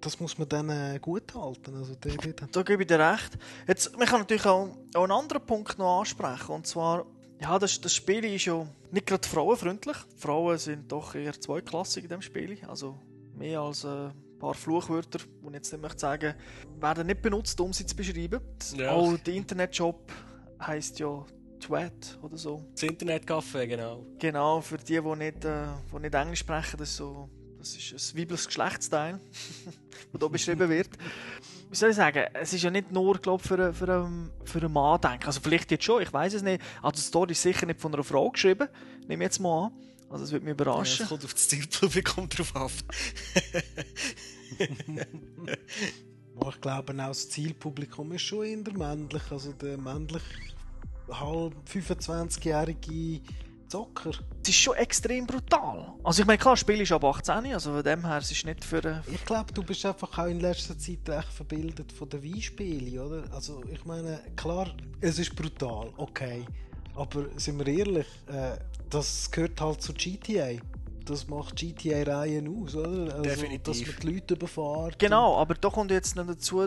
das 0.00 0.20
muss 0.20 0.38
man 0.38 0.48
dann 0.48 0.68
äh, 0.68 0.98
gut 1.00 1.34
halten. 1.34 1.74
Also, 1.74 1.94
der, 1.96 2.16
der, 2.16 2.48
Da 2.52 2.62
gebe 2.62 2.82
ich 2.82 2.86
dir 2.86 2.98
recht. 3.00 3.36
Jetzt, 3.66 3.96
man 3.96 4.06
kann 4.06 4.20
natürlich 4.20 4.46
auch, 4.46 4.68
auch 4.94 5.02
einen 5.02 5.12
anderen 5.12 5.44
Punkt 5.44 5.78
noch 5.78 6.00
ansprechen. 6.00 6.52
Und 6.52 6.66
zwar, 6.66 7.06
ja, 7.40 7.58
das, 7.58 7.80
das 7.80 7.94
Spiel 7.94 8.24
ist 8.24 8.46
ja 8.46 8.66
nicht 8.90 9.06
gerade 9.06 9.26
frauenfreundlich. 9.26 9.96
Frauen 10.16 10.58
sind 10.58 10.90
doch 10.90 11.14
eher 11.14 11.38
zweiklassig 11.38 12.04
in 12.04 12.08
diesem 12.08 12.22
Spiel. 12.22 12.58
Also 12.66 12.98
mehr 13.34 13.60
als 13.60 13.84
äh, 13.84 13.88
ein 13.88 14.38
paar 14.38 14.54
Fluchwörter, 14.54 15.18
die 15.18 15.48
ich 15.48 15.54
jetzt 15.54 15.72
nicht 15.72 15.82
möchte 15.82 15.98
sagen, 15.98 16.34
werden 16.80 17.06
nicht 17.06 17.22
benutzt, 17.22 17.60
um 17.60 17.72
sie 17.72 17.86
zu 17.86 17.94
beschreiben. 17.94 18.40
Ja. 18.74 18.92
Auch 18.92 19.16
der 19.18 19.34
Internetshop 19.34 20.12
heisst 20.60 20.98
ja 20.98 21.24
Twat 21.60 22.18
oder 22.22 22.36
so. 22.36 22.64
Das 22.72 22.82
Internetcafé, 22.82 23.66
genau. 23.66 24.06
Genau, 24.18 24.60
für 24.60 24.78
die, 24.78 25.00
die 25.00 25.16
nicht, 25.16 25.44
äh, 25.44 25.66
die 25.92 26.00
nicht 26.00 26.14
Englisch 26.14 26.40
sprechen, 26.40 26.76
das 26.78 26.90
ist, 26.90 26.96
so, 26.96 27.28
das 27.58 27.76
ist 27.76 28.14
ein 28.14 28.18
weibliches 28.18 28.46
Geschlechtsteil, 28.46 29.20
das 30.12 30.20
hier 30.20 30.28
beschrieben 30.28 30.68
wird. 30.68 30.90
Wie 31.68 31.74
soll 31.76 31.90
ich 31.90 31.96
sagen, 31.96 32.24
es 32.34 32.52
ist 32.52 32.62
ja 32.62 32.70
nicht 32.70 32.92
nur 32.92 33.18
glaub, 33.18 33.42
für, 33.42 33.54
einen- 33.54 33.74
für, 33.74 33.92
einen, 33.92 34.30
für 34.44 34.58
einen 34.60 34.72
Mann 34.72 35.00
denken. 35.00 35.26
Also 35.26 35.40
vielleicht 35.40 35.70
jetzt 35.70 35.84
schon, 35.84 36.00
ich 36.02 36.12
weiß 36.12 36.34
es 36.34 36.42
nicht. 36.42 36.62
Also 36.80 36.96
die 36.96 37.00
Story 37.08 37.32
ist 37.32 37.42
sicher 37.42 37.66
nicht 37.66 37.80
von 37.80 37.92
einer 37.92 38.04
Frau 38.04 38.30
geschrieben, 38.30 38.68
nehme 39.08 39.24
ich 39.24 39.28
jetzt 39.28 39.40
mal 39.40 39.66
an. 39.66 39.72
Also 40.08 40.24
es 40.24 40.30
würde 40.32 40.44
mich 40.44 40.50
Ja, 40.50 40.54
überraschen. 40.62 41.02
Es 41.02 41.08
kommt 41.08 41.24
auf 41.24 41.32
das 41.34 41.48
Zielpublikum 41.48 42.28
drauf 42.30 42.54
an. 42.54 42.70
Aber 46.36 46.48
ich 46.54 46.60
glaube 46.60 46.92
auch 46.92 47.08
das 47.08 47.28
Zielpublikum 47.28 48.12
ist 48.12 48.22
schon 48.22 48.44
eher 48.46 48.72
männlich. 48.78 49.22
Also 49.30 49.52
der 49.52 49.76
männlich 49.76 50.22
halb 51.10 51.54
25-jährige 51.68 53.20
Zocker. 53.68 54.10
Es 54.42 54.48
ist 54.48 54.54
schon 54.56 54.74
extrem 54.76 55.26
brutal. 55.26 55.92
Also 56.04 56.22
ich 56.22 56.26
meine, 56.26 56.38
klar, 56.38 56.52
das 56.54 56.60
Spiel 56.60 56.80
ist 56.80 56.92
ab 56.92 57.04
18, 57.04 57.52
also 57.52 57.72
von 57.72 57.82
dem 57.82 58.06
her, 58.06 58.18
es 58.18 58.30
ist 58.30 58.44
nicht 58.46 58.64
für... 58.64 58.84
äh, 58.84 59.00
Ich 59.12 59.24
glaube, 59.24 59.52
du 59.52 59.62
bist 59.62 59.84
einfach 59.84 60.16
auch 60.18 60.26
in 60.26 60.40
letzter 60.40 60.78
Zeit 60.78 61.08
recht 61.08 61.28
verbildet 61.32 61.92
von 61.92 62.08
den 62.08 62.22
Wii-Spielen, 62.22 62.98
oder? 62.98 63.24
Also 63.32 63.62
ich 63.72 63.84
meine, 63.84 64.20
klar, 64.36 64.70
es 65.00 65.18
ist 65.18 65.34
brutal, 65.34 65.90
okay. 65.96 66.44
Aber 66.94 67.26
sind 67.36 67.58
wir 67.58 67.66
ehrlich, 67.66 68.06
äh, 68.28 68.56
das 68.88 69.30
gehört 69.30 69.60
halt 69.60 69.82
zu 69.82 69.92
GTA. 69.92 70.52
Das 71.04 71.28
macht 71.28 71.54
GTA-Reihen 71.56 72.48
aus, 72.62 72.74
oder? 72.74 73.14
Also, 73.14 73.22
Definitiv. 73.22 73.62
Dass 73.86 73.86
man 73.86 74.00
die 74.02 74.14
Leute 74.14 74.34
überfährt. 74.34 74.98
Genau, 74.98 75.36
aber 75.36 75.54
da 75.54 75.68
kommt 75.70 75.90
jetzt 75.90 76.16
noch 76.16 76.26
dazu 76.26 76.66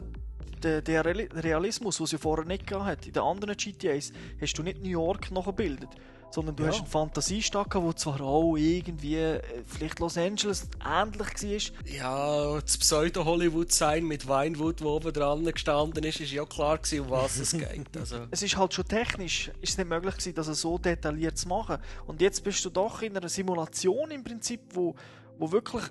der, 0.63 0.81
der 0.81 1.03
Reali- 1.05 1.29
Realismus, 1.33 1.97
den 1.97 2.03
es 2.05 2.11
ja 2.11 2.17
vorher 2.17 2.45
nicht 2.45 2.65
gehabt 2.67 2.85
hat. 2.87 3.05
In 3.07 3.13
den 3.13 3.23
anderen 3.23 3.55
GTAs 3.57 4.11
hast 4.41 4.53
du 4.53 4.63
nicht 4.63 4.81
New 4.81 4.89
York 4.89 5.31
nachgebildet, 5.31 5.89
sondern 6.31 6.55
du 6.55 6.63
Ja. 6.63 6.69
hast 6.69 6.79
eine 6.79 6.87
Fantasiestadt 6.87 7.69
gehabt, 7.69 7.85
wo 7.87 7.93
zwar 7.93 8.21
auch 8.21 8.55
irgendwie 8.55 9.15
äh, 9.15 9.41
vielleicht 9.65 9.99
Los 9.99 10.17
Angeles 10.17 10.67
ähnlich 10.85 11.73
war. 11.83 11.91
Ja, 11.91 12.61
das 12.61 12.77
Pseudo-Hollywood-Sein 12.77 14.05
mit 14.05 14.27
Vinewood, 14.27 14.81
wo 14.81 14.95
oben 14.97 15.11
dran 15.13 15.43
gestanden 15.45 16.03
ist, 16.03 16.19
ist 16.19 16.31
ja 16.31 16.45
klar 16.45 16.77
gewesen, 16.77 17.01
um 17.05 17.09
was 17.09 17.37
es 17.37 17.51
geht. 17.57 17.97
Also, 17.97 18.17
Es 18.31 18.41
ist 18.43 18.55
halt 18.57 18.73
schon 18.73 18.85
technisch 18.85 19.51
ist 19.61 19.77
nicht 19.77 19.87
möglich 19.89 20.15
gewesen, 20.17 20.35
das 20.35 20.47
so 20.47 20.77
detailliert 20.77 21.37
zu 21.37 21.47
machen. 21.47 21.77
Und 22.05 22.21
jetzt 22.21 22.43
bist 22.43 22.63
du 22.65 22.69
doch 22.69 23.01
in 23.01 23.17
einer 23.17 23.29
Simulation 23.29 24.11
im 24.11 24.23
Prinzip, 24.23 24.61
wo, 24.73 24.95
wo 25.37 25.51
wirklich 25.51 25.83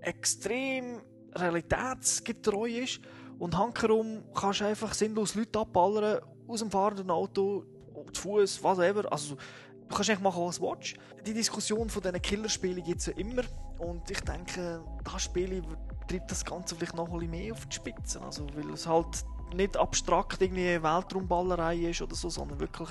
extrem 0.00 1.00
realitätsgetreu 1.34 2.66
ist 2.68 3.00
und 3.38 3.56
hankerum 3.56 4.22
kannst 4.34 4.60
du 4.60 4.64
einfach 4.66 4.94
sinnlos 4.94 5.34
Leute 5.34 5.58
abballern 5.58 6.20
aus 6.48 6.60
dem 6.60 6.70
fahrenden 6.70 7.10
Auto, 7.10 7.64
zu 8.12 8.22
Fuß, 8.22 8.62
was 8.62 8.78
ever. 8.78 9.10
Also 9.10 9.36
du 9.88 9.94
kannst 9.94 10.10
eigentlich 10.10 10.22
machen, 10.22 10.42
was 10.44 10.58
du 10.58 10.70
willst. 10.70 10.96
Die 11.26 11.34
Diskussion 11.34 11.88
von 11.88 12.02
diesen 12.02 12.22
Killerspielen 12.22 12.82
gibt 12.82 13.00
es 13.00 13.06
ja 13.06 13.12
immer 13.14 13.42
und 13.78 14.10
ich 14.10 14.20
denke, 14.20 14.82
das 15.04 15.22
Spiel 15.22 15.62
treibt 16.08 16.30
das 16.30 16.44
Ganze 16.44 16.74
vielleicht 16.76 16.94
noch 16.94 17.06
ein 17.06 17.18
bisschen 17.18 17.30
mehr 17.30 17.52
auf 17.52 17.66
die 17.66 17.76
Spitze. 17.76 18.20
Also, 18.20 18.46
weil 18.54 18.70
es 18.70 18.86
halt 18.86 19.24
nicht 19.54 19.76
abstrakt 19.76 20.40
irgendwie 20.40 20.82
Weltraumballerei 20.82 21.76
ist 21.76 22.02
oder 22.02 22.14
so, 22.14 22.28
sondern 22.28 22.58
wirklich 22.60 22.88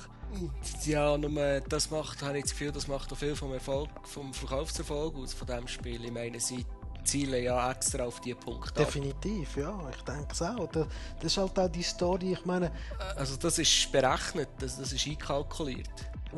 ja, 0.84 1.18
nur 1.18 1.62
das 1.62 1.92
macht, 1.92 2.22
habe 2.22 2.38
ich 2.38 2.44
das 2.44 2.52
Gefühl, 2.52 2.72
das 2.72 2.88
macht 2.88 3.12
auch 3.12 3.18
viel 3.18 3.36
vom 3.36 3.54
Erfolg, 3.54 3.90
vom 4.04 4.34
Verkaufserfolg 4.34 5.16
aus 5.16 5.34
von 5.34 5.48
diesem 5.48 5.68
Spiel. 5.68 6.04
Ich 6.04 6.12
meine, 6.12 6.40
sie 6.40 6.66
zielen 7.04 7.44
ja 7.44 7.72
extra 7.72 8.04
auf 8.04 8.20
die 8.20 8.34
Punkte 8.34 8.82
ab. 8.82 8.88
Definitiv, 8.88 9.58
ja, 9.58 9.80
ich 9.96 10.02
denke 10.04 10.28
es 10.32 10.42
auch. 10.42 10.68
Das, 10.68 10.88
das 11.18 11.26
ist 11.26 11.38
halt 11.38 11.58
auch 11.58 11.70
die 11.70 11.84
Story, 11.84 12.34
ich 12.34 12.46
meine, 12.46 12.72
Also 13.16 13.38
das 13.38 13.60
ist 13.60 13.92
berechnet, 13.92 14.50
das, 14.60 14.78
das 14.78 14.92
ist 14.92 15.08
einkalkuliert. 15.08 15.90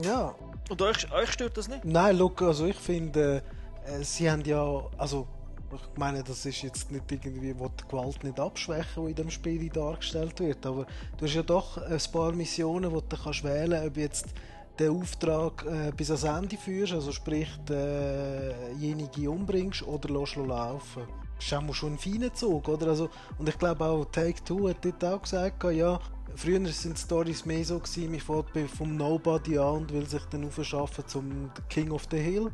Ja, 0.01 0.35
Und 0.69 0.81
euch, 0.81 1.11
euch 1.11 1.31
stört 1.31 1.57
das 1.57 1.67
nicht? 1.67 1.85
Nein, 1.85 2.17
look, 2.17 2.41
also 2.41 2.65
ich 2.65 2.75
finde, 2.75 3.41
äh, 3.85 4.03
sie 4.03 4.29
haben 4.29 4.43
ja, 4.43 4.83
also 4.97 5.27
ich 5.73 5.99
meine, 5.99 6.23
das 6.23 6.45
ist 6.45 6.61
jetzt 6.61 6.91
nicht 6.91 7.11
irgendwie, 7.11 7.53
wo 7.57 7.67
die 7.67 7.87
Gewalt 7.87 8.23
nicht 8.23 8.39
abschwächen, 8.39 9.03
die 9.05 9.09
in 9.11 9.15
dem 9.15 9.29
Spiel 9.29 9.69
dargestellt 9.69 10.39
wird, 10.39 10.65
aber 10.65 10.85
du 11.17 11.25
hast 11.25 11.33
ja 11.33 11.43
doch 11.43 11.77
ein 11.77 12.01
paar 12.11 12.31
Missionen, 12.31 12.91
wo 12.91 13.01
du 13.01 13.17
kannst 13.17 13.43
wählen, 13.43 13.85
ob 13.85 13.97
jetzt 13.97 14.27
den 14.79 14.91
Auftrag 14.91 15.65
äh, 15.65 15.91
bis 15.95 16.09
ans 16.09 16.23
Ende 16.23 16.57
führst, 16.57 16.93
also 16.93 17.11
sprich 17.11 17.49
denjenigen 17.67 19.27
umbringst 19.27 19.83
oder 19.83 20.09
lässt 20.09 20.35
laufen. 20.35 21.03
Das 21.37 21.45
ist 21.45 21.53
auch 21.53 21.73
schon 21.73 21.93
ein 21.93 21.97
feiner 21.99 22.33
Zug, 22.33 22.67
oder? 22.67 22.87
Also, 22.87 23.09
und 23.37 23.49
ich 23.49 23.57
glaube 23.57 23.83
auch 23.85 24.05
Take-Two 24.05 24.69
hat 24.69 24.83
dort 24.83 25.03
auch 25.05 25.21
gesagt, 25.21 25.63
ja, 25.65 25.99
früher 26.37 26.65
sind 26.67 26.97
Stories 26.99 27.45
mehr 27.45 27.65
so 27.65 27.79
gewesen, 27.79 28.11
man 28.11 28.19
fährt 28.19 28.69
vom 28.69 28.95
Nobody 28.95 29.57
an 29.57 29.77
und 29.77 29.93
will 29.93 30.07
sich 30.07 30.23
dann 30.29 30.45
aufschaffen 30.45 31.05
zum 31.07 31.51
King 31.69 31.91
of 31.91 32.07
the 32.11 32.17
Hill. 32.17 32.51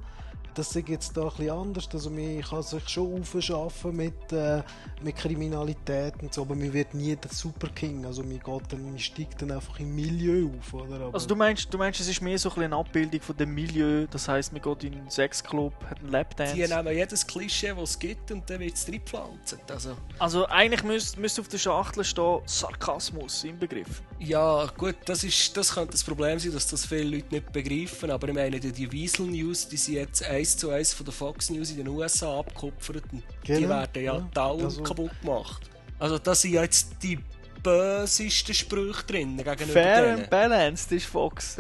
Das 0.54 0.76
ist 0.76 0.88
jetzt 0.88 1.16
da 1.16 1.24
ein 1.24 1.30
bisschen 1.30 1.50
anders, 1.50 1.90
also 1.94 2.10
man 2.10 2.42
kann 2.42 2.64
sich 2.64 2.88
schon 2.90 3.22
aufschaffen 3.22 3.96
mit, 3.96 4.32
äh, 4.32 4.62
mit 5.02 5.16
Kriminalität 5.16 6.14
und 6.22 6.34
so, 6.34 6.42
aber 6.42 6.56
man 6.56 6.72
wird 6.74 6.94
nie 6.94 7.16
der 7.16 7.32
Super 7.32 7.68
King, 7.70 8.06
also 8.06 8.24
man 8.24 8.40
geht 8.40 8.64
dann, 8.72 8.84
man 8.84 9.00
steigt 9.00 9.42
dann 9.42 9.52
einfach 9.52 9.80
im 9.80 9.94
Milieu 9.96 10.50
auf, 10.58 10.74
oder? 10.74 10.96
Aber 10.96 11.14
Also 11.14 11.28
du 11.28 11.36
meinst, 11.36 11.74
du 11.74 11.78
meinst, 11.78 12.00
es 12.00 12.08
ist 12.08 12.22
mehr 12.22 12.38
so 12.38 12.52
ein 12.56 12.64
eine 12.64 12.76
Abbildung 12.76 13.22
von 13.22 13.36
dem 13.38 13.54
Milieu, 13.54 14.08
das 14.10 14.28
heisst, 14.28 14.54
man 14.54 14.62
geht 14.62 14.84
in 14.86 14.94
einen 14.94 15.10
Sexclub, 15.10 15.74
hat 15.90 16.00
einen 16.00 16.12
Lapdance. 16.12 16.56
Die 16.56 16.62
nehmen 16.68 16.94
jedes 16.96 17.28
Klischee, 17.28 17.74
das 17.76 17.92
es 17.92 18.00
gibt, 18.00 18.32
und 18.32 18.50
dann 18.50 18.60
wird 18.60 18.74
es 18.76 18.88
reinpflanzt. 18.88 19.58
Also, 19.70 19.98
Also 20.20 20.48
eigentlich 20.48 20.84
müsste 20.84 21.20
müsste 21.20 21.42
auf 21.42 21.48
der 21.48 21.58
Schachtel 21.58 22.04
stehen 22.04 22.40
Sarkasmus 22.46 23.44
im 23.44 23.60
Begriff. 23.60 24.02
ja, 24.20 24.66
gut, 24.78 24.96
das, 25.06 25.24
ist, 25.24 25.56
das 25.58 25.74
könnte 25.74 25.92
das 25.92 26.04
Problem 26.04 26.40
sein, 26.40 26.54
dass 26.54 26.68
das 26.68 26.86
viele 26.86 27.18
Leute 27.18 27.34
nicht 27.36 27.52
begreifen, 27.52 28.10
aber 28.10 28.30
ich 28.30 28.34
meine, 28.34 28.60
die, 28.60 28.72
die 28.72 28.92
Wiesel 28.92 29.28
News, 29.28 29.68
die 29.68 29.78
sind 29.78 29.96
jetzt 29.96 30.22
eins 30.44 30.58
zu 30.58 30.70
eins 30.72 30.94
von 30.94 31.06
der 31.06 31.14
Fox 31.14 31.50
News 31.50 31.72
in 31.72 31.78
den 31.78 31.88
USA 31.88 32.40
abgekupfert 32.40 33.04
und 33.12 33.24
die 33.44 33.48
Genau, 33.48 33.70
werden 33.70 34.04
ja, 34.04 34.14
ja, 34.16 34.30
dauernd 34.34 34.64
also- 34.66 34.84
kaputt 34.84 35.12
gemacht. 35.22 35.70
Also 36.00 36.18
da 36.20 36.36
sind 36.36 36.52
ja 36.54 36.64
jetzt 36.64 36.96
die 37.02 37.18
bösesten 37.62 38.54
Sprüche 38.54 39.04
drin 39.06 39.38
gegenüber 39.38 39.66
Fair 39.72 40.02
denen. 40.06 40.20
and 40.20 40.30
balanced 40.30 40.92
ist 40.92 41.06
Fox. 41.06 41.58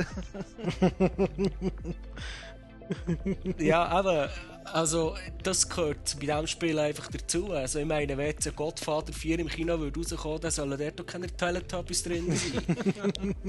Ja, 3.57 3.85
aber 3.85 4.29
also 4.65 5.15
das 5.43 5.67
gehört 5.67 6.15
bei 6.19 6.25
diesem 6.25 6.47
Spiel 6.47 6.79
einfach 6.79 7.09
dazu. 7.11 7.51
Also 7.51 7.79
ich 7.79 7.85
meine, 7.85 8.17
wenn 8.17 8.27
jetzt 8.27 8.47
ein 8.47 8.55
Godfather 8.55 9.13
4 9.13 9.39
im 9.39 9.47
Kino 9.47 9.79
würde 9.79 9.99
rauskommen, 9.99 10.41
dann 10.41 10.51
sollen 10.51 10.77
dort 10.77 10.99
doch 10.99 11.05
keine 11.05 11.27
Teletubbies 11.27 12.03
drin 12.03 12.35
sein. 12.35 13.35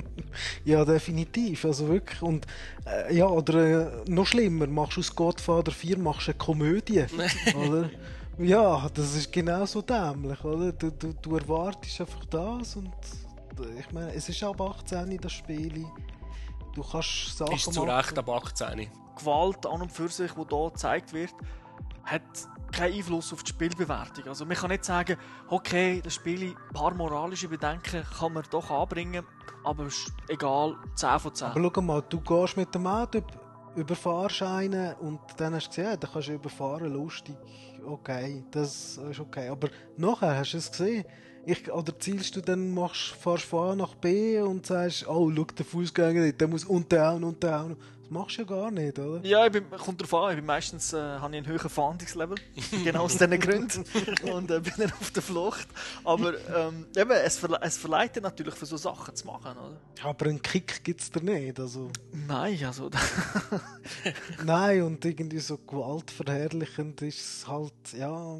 Ja, 0.65 0.85
definitiv. 0.85 1.65
Also 1.65 1.89
wirklich. 1.89 2.21
Und 2.21 2.47
äh, 2.87 3.15
ja, 3.15 3.27
oder 3.27 3.55
äh, 3.55 4.11
noch 4.11 4.27
schlimmer, 4.27 4.67
machst 4.67 4.97
du 4.97 5.01
aus 5.01 5.15
Godfather 5.15 5.71
4 5.71 5.99
machst 5.99 6.29
eine 6.29 6.39
Komödie. 6.39 7.05
oder? 7.55 7.91
Ja, 8.39 8.89
das 8.93 9.15
ist 9.15 9.33
genauso 9.33 9.83
dämlich, 9.83 10.43
oder? 10.45 10.73
Du, 10.73 10.91
du, 10.91 11.15
du 11.15 11.37
erwartest 11.37 12.01
einfach 12.01 12.25
das 12.25 12.75
und 12.75 12.89
äh, 13.61 13.81
ich 13.81 13.93
meine, 13.93 14.13
es 14.13 14.29
ist 14.29 14.43
ab 14.43 14.61
18 14.61 15.19
das 15.19 15.33
Spiel. 15.33 15.87
Du 16.75 16.83
kannst 16.83 17.39
Sachen 17.39 17.55
ist 17.55 17.73
zu 17.73 17.85
machen. 17.85 17.91
Recht 17.91 18.19
ab 18.19 18.29
18. 18.29 18.89
Gewalt 19.17 19.67
an 19.67 19.83
und 19.83 19.93
für 19.93 20.09
sich, 20.09 20.33
die 20.33 20.43
hier 20.49 20.71
gezeigt 20.71 21.13
wird, 21.13 21.33
hat 22.05 22.23
keinen 22.73 22.95
Einfluss 22.95 23.33
auf 23.33 23.43
die 23.45 23.51
Spielbewertung. 23.51 24.27
Also 24.27 24.45
man 24.45 24.57
kann 24.57 24.71
nicht 24.71 24.85
sagen, 24.85 25.17
okay, 25.49 26.01
das 26.03 26.15
Spiel, 26.15 26.51
ein 26.51 26.73
paar 26.73 26.93
moralische 26.95 27.49
Bedenken 27.49 28.03
kann 28.19 28.33
man 28.33 28.43
doch 28.51 28.71
anbringen, 28.71 29.25
aber 29.63 29.87
ist 29.87 30.13
egal, 30.29 30.77
10 30.97 31.19
von 31.21 31.35
10. 31.35 31.47
Aber 31.49 31.71
schau 31.75 31.81
mal, 31.83 32.03
du 32.09 32.21
gehst 32.21 32.57
mit 32.57 32.75
dem 32.75 32.87
Auto, 32.87 33.19
üb- 33.19 33.39
überfahrst 33.77 34.43
einen 34.43 34.95
und 34.97 35.21
dann 35.37 35.55
hast 35.55 35.69
du 35.69 35.83
gesehen, 35.83 35.99
dann 36.01 36.11
kannst 36.13 36.29
du 36.29 36.33
überfahren, 36.33 36.93
lustig. 36.93 37.37
Okay, 37.87 38.45
das 38.51 38.97
ist 38.99 39.21
okay. 39.21 39.49
Aber 39.49 39.69
nachher 39.97 40.37
hast 40.37 40.53
du 40.55 40.59
es 40.59 40.71
gesehen. 40.71 41.05
Ich, 41.47 41.71
oder 41.71 41.99
zielst 41.99 42.37
du 42.37 42.41
dann, 42.41 42.73
machst, 42.73 43.15
fahrst 43.21 43.45
von 43.45 43.71
A 43.71 43.77
nach 43.77 43.95
B 43.95 44.41
und 44.41 44.67
sagst, 44.67 45.07
oh, 45.09 45.31
schau, 45.35 45.45
der 45.45 45.65
Fußgänger 45.65 46.33
der 46.33 46.49
muss 46.49 46.65
noch 46.65 46.71
und 46.71 46.93
noch. 46.93 47.77
Das 48.05 48.11
machst 48.11 48.37
du 48.37 48.43
ja 48.43 48.49
gar 48.49 48.71
nicht, 48.71 48.99
oder? 48.99 49.25
Ja, 49.27 49.47
ich 49.47 49.53
bin, 49.53 49.71
kommt 49.71 50.03
drauf 50.03 50.13
an. 50.13 50.33
Ich 50.33 50.37
bin 50.37 50.45
meistens 50.45 50.93
äh, 50.93 50.99
habe 50.99 51.33
ich 51.33 51.39
einen 51.39 51.47
höheren 51.47 51.71
Fahndungslevel. 51.71 52.37
genau 52.85 53.05
aus 53.05 53.13
diesen 53.13 53.41
Gründen. 53.41 53.85
Und 54.31 54.51
äh, 54.51 54.61
bin 54.61 54.75
dann 54.77 54.93
auf 55.01 55.11
der 55.11 55.23
Flucht. 55.23 55.67
Aber 56.05 56.35
ähm, 56.55 56.87
eben, 56.95 57.11
es, 57.13 57.39
verle 57.39 57.59
es 57.63 57.79
verleitet 57.79 58.23
natürlich 58.23 58.55
für 58.55 58.67
so 58.67 58.77
Sachen 58.77 59.17
zu 59.17 59.27
machen, 59.27 59.53
oder? 59.53 59.81
Aber 60.03 60.27
einen 60.27 60.43
Kick 60.43 60.85
gibt 60.85 61.01
es 61.01 61.11
da 61.11 61.21
nicht. 61.21 61.59
Also, 61.59 61.91
Nein, 62.13 62.63
also. 62.67 62.91
nein, 64.45 64.83
und 64.83 65.03
irgendwie 65.03 65.39
so 65.39 65.57
gewaltverherrlichend 65.57 67.01
ist 67.01 67.21
es 67.21 67.49
halt, 67.49 67.73
ja, 67.97 68.39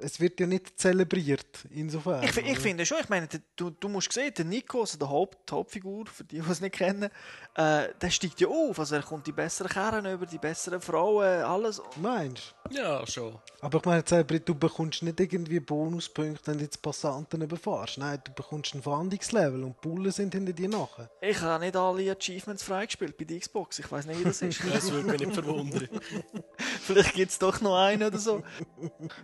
es 0.00 0.20
wird 0.20 0.40
ja 0.40 0.46
nicht 0.46 0.78
zelebriert, 0.78 1.64
insofern. 1.70 2.22
ich, 2.22 2.36
ich 2.36 2.58
finde 2.58 2.84
schon, 2.86 2.98
ich 3.00 3.08
meine, 3.08 3.28
du, 3.56 3.70
du 3.70 3.88
musst 3.88 4.12
sehen, 4.12 4.32
der 4.36 4.44
Nico, 4.44 4.80
also 4.80 4.98
der 4.98 5.08
Haupt, 5.08 5.50
die 5.50 5.54
Hauptfigur, 5.54 6.06
für 6.06 6.24
die, 6.24 6.40
die 6.40 6.50
es 6.50 6.60
nicht 6.60 6.74
kennen, 6.74 7.10
äh, 7.56 7.88
der 8.00 8.10
steigt 8.10 8.40
ja 8.40 8.48
auf. 8.48 8.78
Also 8.78 8.96
er 8.96 9.02
kommt 9.02 9.26
die 9.26 9.32
besseren 9.32 9.70
Kerren 9.70 10.04
über, 10.06 10.26
die 10.26 10.38
besseren 10.38 10.80
Frauen, 10.80 11.42
alles. 11.42 11.80
Meinst 12.00 12.54
Ja, 12.70 13.06
schon. 13.06 13.38
Aber 13.62 13.78
ich 13.78 13.84
meine, 13.84 14.02
du 14.02 14.54
bekommst 14.54 15.02
nicht 15.02 15.18
irgendwie 15.18 15.60
Bonuspunkte, 15.60 16.46
wenn 16.46 16.58
du 16.58 16.64
jetzt 16.64 16.82
Passanten 16.82 17.40
überfährst. 17.40 17.96
Nein, 17.96 18.20
du 18.24 18.32
bekommst 18.32 18.74
ein 18.74 18.82
Verhandlungslevel 18.82 19.64
und 19.64 19.76
die 19.82 19.88
Bullen 19.88 20.12
sind 20.12 20.34
hinter 20.34 20.52
dir 20.52 20.68
nachher. 20.68 21.10
Ich 21.22 21.40
habe 21.40 21.64
nicht 21.64 21.76
alle 21.76 22.12
Achievements 22.12 22.62
freigespielt 22.62 23.16
bei 23.16 23.24
der 23.24 23.40
Xbox. 23.40 23.78
Ich 23.78 23.90
weiß 23.90 24.04
nicht, 24.06 24.20
wie 24.20 24.24
das 24.24 24.42
ist. 24.42 24.60
Das 24.76 24.92
würde 24.92 25.10
mich 25.10 25.20
nicht 25.20 25.32
verwundern. 25.32 25.88
Vielleicht 26.82 27.14
gibt 27.14 27.30
es 27.30 27.38
doch 27.38 27.60
noch 27.62 27.76
einen 27.76 28.02
oder 28.02 28.18
so. 28.18 28.42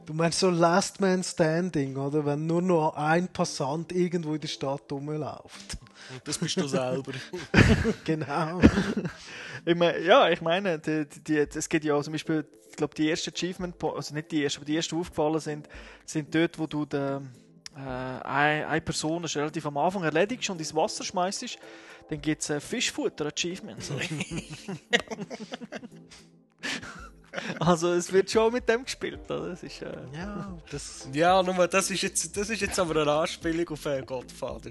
Du 0.06 0.14
meinst 0.14 0.38
so 0.38 0.48
Last 0.48 1.00
Man 1.00 1.22
Standing, 1.22 1.96
oder? 1.96 2.24
Wenn 2.24 2.46
nur 2.46 2.62
noch 2.62 2.94
ein 2.96 3.30
Passant 3.30 3.92
irgendwo 3.92 4.34
in 4.34 4.40
der 4.40 4.48
Stadt 4.48 4.90
rumläuft. 4.90 5.76
Und 6.10 6.26
das 6.26 6.38
bist 6.38 6.56
du 6.56 6.66
selber. 6.66 7.12
genau. 8.04 8.21
Ich 9.64 9.76
meine, 9.76 10.00
ja, 10.00 10.28
ich 10.28 10.40
meine, 10.40 10.80
die, 10.80 11.06
die, 11.06 11.38
es 11.38 11.68
gibt 11.68 11.84
ja 11.84 12.00
zum 12.02 12.12
Beispiel, 12.12 12.44
ich 12.68 12.74
glaube, 12.74 12.94
die 12.96 13.08
ersten 13.08 13.30
Achievement, 13.30 13.76
also 13.84 14.12
nicht 14.12 14.32
die 14.32 14.42
ersten, 14.42 14.58
aber 14.58 14.66
die 14.66 14.76
ersten 14.76 14.96
aufgefallen 14.96 15.38
sind, 15.38 15.68
sind 16.04 16.34
dort, 16.34 16.58
wo 16.58 16.66
du 16.66 16.84
den, 16.84 17.30
äh, 17.76 17.78
eine, 17.78 18.66
eine 18.66 18.80
Person 18.80 19.22
ist 19.22 19.36
relativ 19.36 19.64
am 19.66 19.76
Anfang 19.76 20.02
erledigst 20.02 20.50
und 20.50 20.58
ins 20.58 20.74
Wasser 20.74 21.04
schmeißt, 21.04 21.58
dann 22.08 22.20
gibt 22.20 22.42
es 22.42 22.50
äh, 22.50 22.58
Fischfutter-Achievements. 22.58 23.92
also 27.60 27.92
es 27.92 28.12
wird 28.12 28.30
schon 28.30 28.52
mit 28.52 28.68
dem 28.68 28.84
gespielt. 28.84 29.30
Oder? 29.30 29.50
Das 29.50 29.62
ist, 29.62 29.82
äh, 29.82 29.92
Ja, 30.14 30.56
das 30.70 31.08
Ja, 31.12 31.42
nur 31.42 31.66
das 31.68 31.90
ist 31.90 32.02
jetzt, 32.02 32.36
das 32.36 32.50
ist 32.50 32.60
jetzt 32.60 32.78
aber 32.78 33.02
eine 33.02 33.12
Anspielung 33.12 33.68
auf 33.68 33.86
äh, 33.86 34.02
Godfather. 34.02 34.70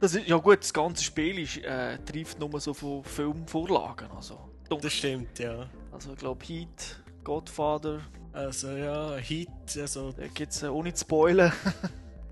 das 0.00 0.14
ist, 0.14 0.26
ja 0.26 0.36
gut, 0.36 0.60
das 0.60 0.72
ganze 0.72 1.04
Spiel 1.04 1.38
ist, 1.38 1.58
äh, 1.58 1.98
trifft 1.98 2.38
nur 2.38 2.60
so 2.60 2.74
von 2.74 3.04
Filmvorlagen. 3.04 4.10
Also, 4.16 4.38
Das 4.80 4.92
stimmt, 4.92 5.38
ja. 5.38 5.68
also 5.92 6.12
ich 6.12 6.18
glaube 6.18 6.44
Heat, 6.44 7.02
Godfather, 7.24 8.00
Also 8.32 8.70
ja, 8.70 9.16
Hit, 9.16 9.48
also... 9.76 10.12
da 10.12 10.26
gibt 10.28 10.52
es, 10.52 10.62
äh, 10.62 10.68
ohne 10.68 10.94
zu 10.94 11.02
spoilen, 11.04 11.52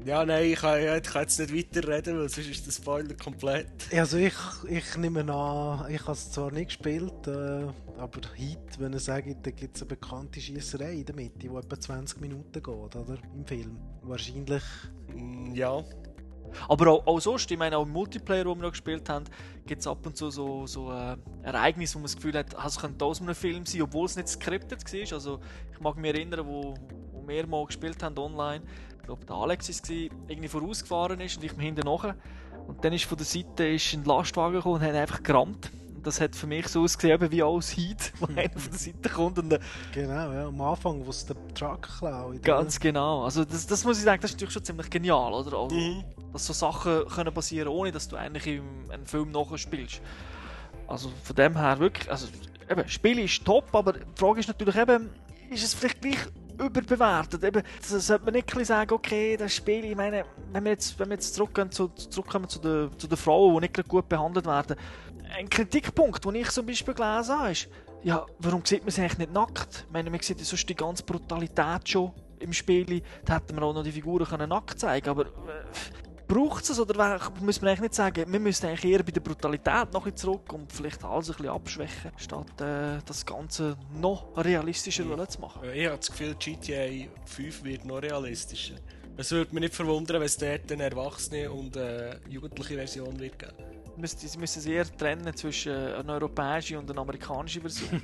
Ja, 0.04 0.24
nein, 0.24 0.52
ich 0.52 0.60
kann, 0.60 0.80
ich 0.80 1.02
kann 1.02 1.22
jetzt 1.22 1.38
nicht 1.40 1.54
weiterreden, 1.54 2.18
weil 2.18 2.28
sonst 2.28 2.48
ist 2.48 2.64
der 2.66 2.72
Spoiler 2.72 3.14
komplett. 3.14 3.66
Also 3.92 4.16
ich, 4.16 4.34
ich 4.68 4.96
nehme 4.96 5.20
an, 5.32 5.90
ich 5.92 6.00
habe 6.02 6.12
es 6.12 6.30
zwar 6.30 6.52
nicht 6.52 6.68
gespielt, 6.68 7.26
äh, 7.26 7.66
aber 7.98 8.20
Hit, 8.34 8.78
wenn 8.78 8.92
er 8.92 9.00
sagt, 9.00 9.26
da 9.42 9.50
gibt 9.50 9.76
es 9.76 9.82
eine 9.82 9.88
bekannte 9.88 10.40
Schießerei 10.40 10.92
in 10.94 11.04
der 11.04 11.14
Mitte, 11.14 11.38
die 11.38 11.46
etwa 11.48 11.80
20 11.80 12.20
Minuten 12.20 12.52
geht, 12.52 12.68
oder? 12.68 13.18
Im 13.34 13.44
Film. 13.44 13.78
Wahrscheinlich. 14.02 14.62
Mm, 15.14 15.54
Ja, 15.54 15.82
Aber 16.68 16.92
auch, 16.92 17.06
auch 17.06 17.20
sonst, 17.20 17.50
ich 17.50 17.58
meine, 17.58 17.76
auch 17.76 17.82
im 17.84 17.90
Multiplayer, 17.92 18.46
wo 18.46 18.54
wir 18.54 18.62
noch 18.62 18.70
gespielt 18.70 19.08
haben, 19.08 19.24
gibt 19.66 19.80
es 19.80 19.86
ab 19.86 20.04
und 20.06 20.16
zu 20.16 20.30
so, 20.30 20.66
so 20.66 20.90
äh, 20.92 21.16
Ereignisse, 21.42 21.94
wo 21.96 21.98
man 21.98 22.04
das 22.04 22.16
Gefühl 22.16 22.34
hat, 22.34 22.56
ah, 22.56 22.66
es 22.66 22.78
könnte 22.78 23.04
aus 23.04 23.20
einem 23.20 23.34
Film 23.34 23.66
sein, 23.66 23.82
obwohl 23.82 24.06
es 24.06 24.16
nicht 24.16 24.28
scripted 24.28 24.84
war. 24.84 25.12
Also, 25.12 25.40
ich 25.72 25.80
mag 25.80 25.96
mich 25.96 26.14
erinnern, 26.14 26.46
wo, 26.46 26.74
wo 27.12 27.26
wir 27.26 27.46
mal 27.46 27.66
gespielt 27.66 28.02
haben 28.02 28.18
online. 28.18 28.64
Ich 28.98 29.04
glaube, 29.04 29.24
der 29.26 29.36
Alex 29.36 29.68
war 29.68 29.96
irgendwie 30.28 30.48
vorausgefahren 30.48 31.20
ist 31.20 31.36
und 31.36 31.44
ich 31.44 31.56
mir 31.56 31.64
hinten 31.64 31.86
nachher. 31.86 32.16
Und 32.66 32.84
dann 32.84 32.92
ist 32.92 33.04
von 33.04 33.16
der 33.16 33.26
Seite 33.26 33.66
ist 33.66 33.92
ein 33.94 34.04
Lastwagen 34.04 34.56
gekommen 34.56 34.76
und 34.76 34.82
hat 34.82 34.94
einfach 34.94 35.22
gerammt. 35.22 35.70
Das 36.02 36.20
hat 36.20 36.36
für 36.36 36.46
mich 36.46 36.68
so 36.68 36.82
ausgesehen, 36.82 37.30
wie 37.30 37.42
alles 37.42 37.76
Heat, 37.76 38.12
wo 38.20 38.26
einer 38.26 38.50
von 38.50 38.70
der 38.70 38.78
Seite 38.78 39.08
kommt 39.08 39.38
und 39.38 39.52
äh, 39.52 39.58
Genau, 39.92 40.32
ja. 40.32 40.46
Am 40.46 40.60
Anfang, 40.60 41.04
wo 41.04 41.10
es 41.10 41.26
den 41.26 41.36
Truck 41.54 41.88
klaut. 41.98 42.42
Ganz 42.42 42.78
genau. 42.78 43.24
Also 43.24 43.44
das, 43.44 43.66
das 43.66 43.84
muss 43.84 43.98
ich 43.98 44.04
sagen, 44.04 44.20
das 44.20 44.30
ist 44.30 44.36
natürlich 44.36 44.54
schon 44.54 44.64
ziemlich 44.64 44.90
genial, 44.90 45.32
oder? 45.32 45.56
Also, 45.56 46.04
Dass 46.32 46.46
so 46.46 46.52
Sachen 46.52 47.06
können 47.06 47.32
passieren, 47.32 47.68
ohne 47.68 47.92
dass 47.92 48.08
du 48.08 48.16
eigentlich 48.16 48.46
im 48.46 48.90
einen 48.90 49.06
Film 49.06 49.30
nachspielst. 49.32 50.00
Also 50.86 51.10
von 51.22 51.36
dem 51.36 51.56
her 51.56 51.78
wirklich, 51.78 52.10
also 52.10 52.28
eben, 52.70 52.82
das 52.82 52.92
Spiel 52.92 53.18
ist 53.18 53.44
top, 53.44 53.74
aber 53.74 53.92
die 53.94 54.00
Frage 54.14 54.40
ist 54.40 54.48
natürlich 54.48 54.76
eben, 54.76 55.10
ist 55.50 55.64
es 55.64 55.74
vielleicht 55.74 56.00
gleich 56.00 56.18
überbewertet? 56.58 57.44
Eben, 57.44 57.62
das 57.80 58.06
sollte 58.06 58.24
man 58.24 58.34
nicht 58.34 58.66
sagen, 58.66 58.92
okay, 58.92 59.36
das 59.36 59.54
Spiel, 59.54 59.84
ich 59.84 59.96
meine, 59.96 60.24
wenn 60.52 60.64
wir 60.64 60.72
jetzt, 60.72 60.98
wenn 60.98 61.08
wir 61.08 61.14
jetzt 61.14 61.34
zurückgehen 61.34 61.70
zu, 61.70 61.88
zurückkommen 61.88 62.48
zu 62.48 62.58
den, 62.58 62.98
zu 62.98 63.06
den 63.06 63.16
Frauen, 63.16 63.54
die 63.54 63.60
nicht 63.68 63.88
gut 63.88 64.08
behandelt 64.08 64.46
werden, 64.46 64.76
ein 65.36 65.48
Kritikpunkt, 65.48 66.24
den 66.24 66.34
ich 66.36 66.50
zum 66.50 66.66
Beispiel 66.66 66.94
gelesen 66.94 67.38
habe, 67.38 67.52
ist, 67.52 67.68
ja, 68.02 68.24
warum 68.38 68.64
sieht 68.64 68.82
man 68.82 68.90
sie 68.90 69.02
eigentlich 69.02 69.18
nicht 69.18 69.32
nackt? 69.32 69.84
Ich 69.86 69.92
meine, 69.92 70.10
man 70.10 70.20
sieht 70.20 70.38
ja 70.38 70.44
sonst 70.44 70.68
die 70.68 70.74
ganze 70.74 71.02
Brutalität 71.02 71.88
schon 71.88 72.12
im 72.38 72.52
Spiel. 72.52 73.02
Da 73.24 73.36
hätten 73.36 73.56
wir 73.56 73.62
auch 73.62 73.74
noch 73.74 73.82
die 73.82 73.92
Figuren 73.92 74.26
können 74.26 74.48
nackt 74.48 74.78
zeigen 74.78 75.08
aber 75.08 75.26
äh, 75.26 75.64
braucht 76.28 76.62
es 76.64 76.70
es 76.70 76.78
oder 76.78 77.18
muss 77.40 77.60
man 77.60 77.70
eigentlich 77.70 77.80
nicht 77.80 77.94
sagen, 77.94 78.30
wir 78.30 78.40
müssen 78.40 78.66
eigentlich 78.66 78.92
eher 78.92 79.02
bei 79.02 79.10
der 79.10 79.20
Brutalität 79.20 79.92
noch 79.92 80.08
zurück 80.14 80.52
und 80.52 80.70
vielleicht 80.70 81.02
alles 81.02 81.30
ein 81.30 81.36
bisschen 81.36 81.52
abschwächen, 81.52 82.12
statt 82.16 82.60
äh, 82.60 82.98
das 83.04 83.24
Ganze 83.24 83.76
noch 83.98 84.36
realistischer 84.36 85.08
wollen 85.08 85.28
zu 85.28 85.40
machen. 85.40 85.62
ich 85.72 85.86
habe 85.86 85.96
das 85.96 86.10
Gefühl, 86.10 86.34
GTA 86.38 87.08
5 87.24 87.64
wird 87.64 87.84
noch 87.86 88.02
realistischer. 88.02 88.74
Es 89.16 89.32
würde 89.32 89.52
mich 89.52 89.62
nicht 89.62 89.74
verwundern, 89.74 90.20
wenn 90.20 90.26
es 90.26 90.36
dort 90.36 90.70
eine 90.70 90.84
erwachsene 90.84 91.50
und 91.50 91.74
äh, 91.76 92.18
jugendliche 92.28 92.74
Version 92.74 93.18
wird 93.18 93.38
geben. 93.38 93.54
Müsste- 93.98 94.28
Sie 94.28 94.38
müssen 94.38 94.58
es 94.60 94.66
eher 94.66 94.84
trennen 94.96 95.34
zwischen 95.36 95.72
einer 95.72 96.14
europäischen 96.14 96.78
und 96.78 96.90
einer 96.90 97.00
amerikanischen 97.00 97.62
Version. 97.62 98.02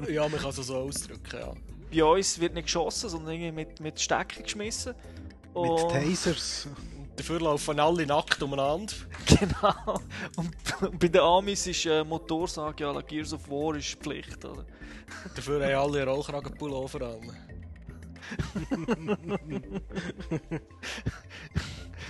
ja, 0.08 0.28
man 0.28 0.40
kann 0.40 0.50
es 0.50 0.56
so 0.56 0.76
ausdrücken, 0.76 1.38
ja. 1.40 1.52
Bei 1.90 2.04
uns 2.04 2.38
wird 2.38 2.54
nicht 2.54 2.64
geschossen, 2.64 3.08
sondern 3.08 3.32
irgendwie 3.34 3.52
mit, 3.52 3.80
mit 3.80 4.00
Stecken 4.00 4.42
geschmissen. 4.42 4.94
Mit 5.54 5.54
Und- 5.54 5.90
Tasers. 5.90 6.68
Dafür 7.16 7.40
laufen 7.40 7.80
alle 7.80 8.06
nackt 8.06 8.40
umeinander. 8.42 8.92
Genau. 9.26 10.00
Und 10.36 10.54
bei 11.00 11.08
den 11.08 11.20
Amis 11.20 11.66
ist 11.66 11.84
äh, 11.86 12.02
Motorsage 12.04 12.84
la 12.84 13.00
Gears 13.00 13.32
of 13.32 13.48
War 13.50 13.74
ist 13.76 13.94
Pflicht, 13.96 14.44
oder? 14.44 14.64
Dafür 15.34 15.64
haben 15.66 15.74
alle 15.94 16.06
Rollkragenpullover 16.06 17.02
an. 17.02 17.32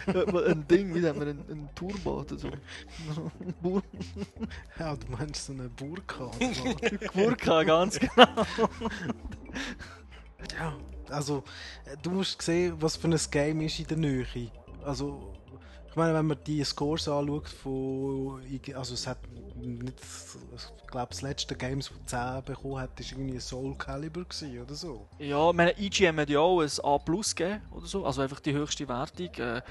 Äh, 0.09 0.51
ein 0.53 0.67
Ding, 0.67 0.95
wie 0.95 1.07
haben 1.07 1.21
wir 1.21 1.29
ein, 1.29 1.45
ein 1.51 1.69
Turbo 1.75 2.21
oder 2.21 2.39
so? 2.39 2.51
Bur 3.63 3.83
Ja, 4.79 4.97
du 4.97 5.07
meinst 5.13 5.47
so 5.47 5.53
eine 5.53 5.69
Burka. 5.69 6.31
Burka, 7.15 7.63
ganz 7.63 7.99
genau. 8.01 8.27
ja, 10.59 10.77
also 11.11 11.45
äh, 11.85 11.97
du 12.03 12.11
musst 12.11 12.41
sehen, 12.43 12.77
was 12.81 12.97
für 12.97 13.09
ein 13.09 13.19
Game 13.31 13.61
ist 13.61 13.79
in 13.81 13.87
der 13.87 13.97
Nähe. 13.99 14.51
Also, 14.85 15.35
ich 15.91 15.97
meine, 15.97 16.15
wenn 16.15 16.27
man 16.27 16.39
die 16.47 16.63
Scores 16.65 17.09
anschaut 17.09 17.49
von, 17.49 18.41
also 18.75 18.95
es 18.95 19.07
hat 19.07 19.19
nicht, 19.57 19.95
ich 20.55 20.87
glaube, 20.87 21.09
das 21.11 21.23
letzte 21.23 21.55
Game, 21.57 21.81
das 21.81 21.91
10 22.07 22.45
bekommen 22.45 22.79
hat, 22.79 22.99
ist 23.01 23.13
irgendwie 23.13 23.41
Soul 23.41 23.75
Calibur 23.77 24.25
gewesen, 24.25 24.61
oder 24.63 24.75
so. 24.75 25.07
Ja, 25.19 25.51
ich 25.51 25.57
meine, 25.57 25.79
EGM 25.79 26.21
hat 26.21 26.31
ja 26.31 26.41
auch 26.41 26.61
ein 26.61 26.71
A 26.85 26.99
Plus 26.99 27.35
gegeben 27.35 27.63
oder 27.73 27.87
so, 27.87 28.05
also 28.07 28.23
einfach 28.23 28.41
die 28.41 28.53
höchste 28.53 28.89
Wertung. 28.89 29.31
Äh, 29.35 29.63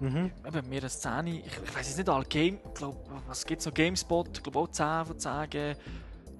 Mhm. 0.00 0.32
eben 0.44 0.68
mir 0.68 0.80
eine 0.80 0.88
10, 0.90 1.26
ich, 1.28 1.46
ich 1.46 1.76
weiß 1.76 1.86
jetzt 1.86 1.98
nicht 1.98 2.08
alle, 2.08 2.24
Game, 2.24 2.58
ich 2.66 2.74
glaub, 2.74 2.96
was 3.28 3.46
gibt 3.46 3.60
es 3.60 3.66
noch, 3.66 3.72
GameSpot, 3.72 4.28
ich 4.36 4.42
glaube 4.42 4.58
auch 4.58 4.68
10 4.68 5.06
von 5.06 5.18
10 5.18 5.42
gegeben. 5.42 5.78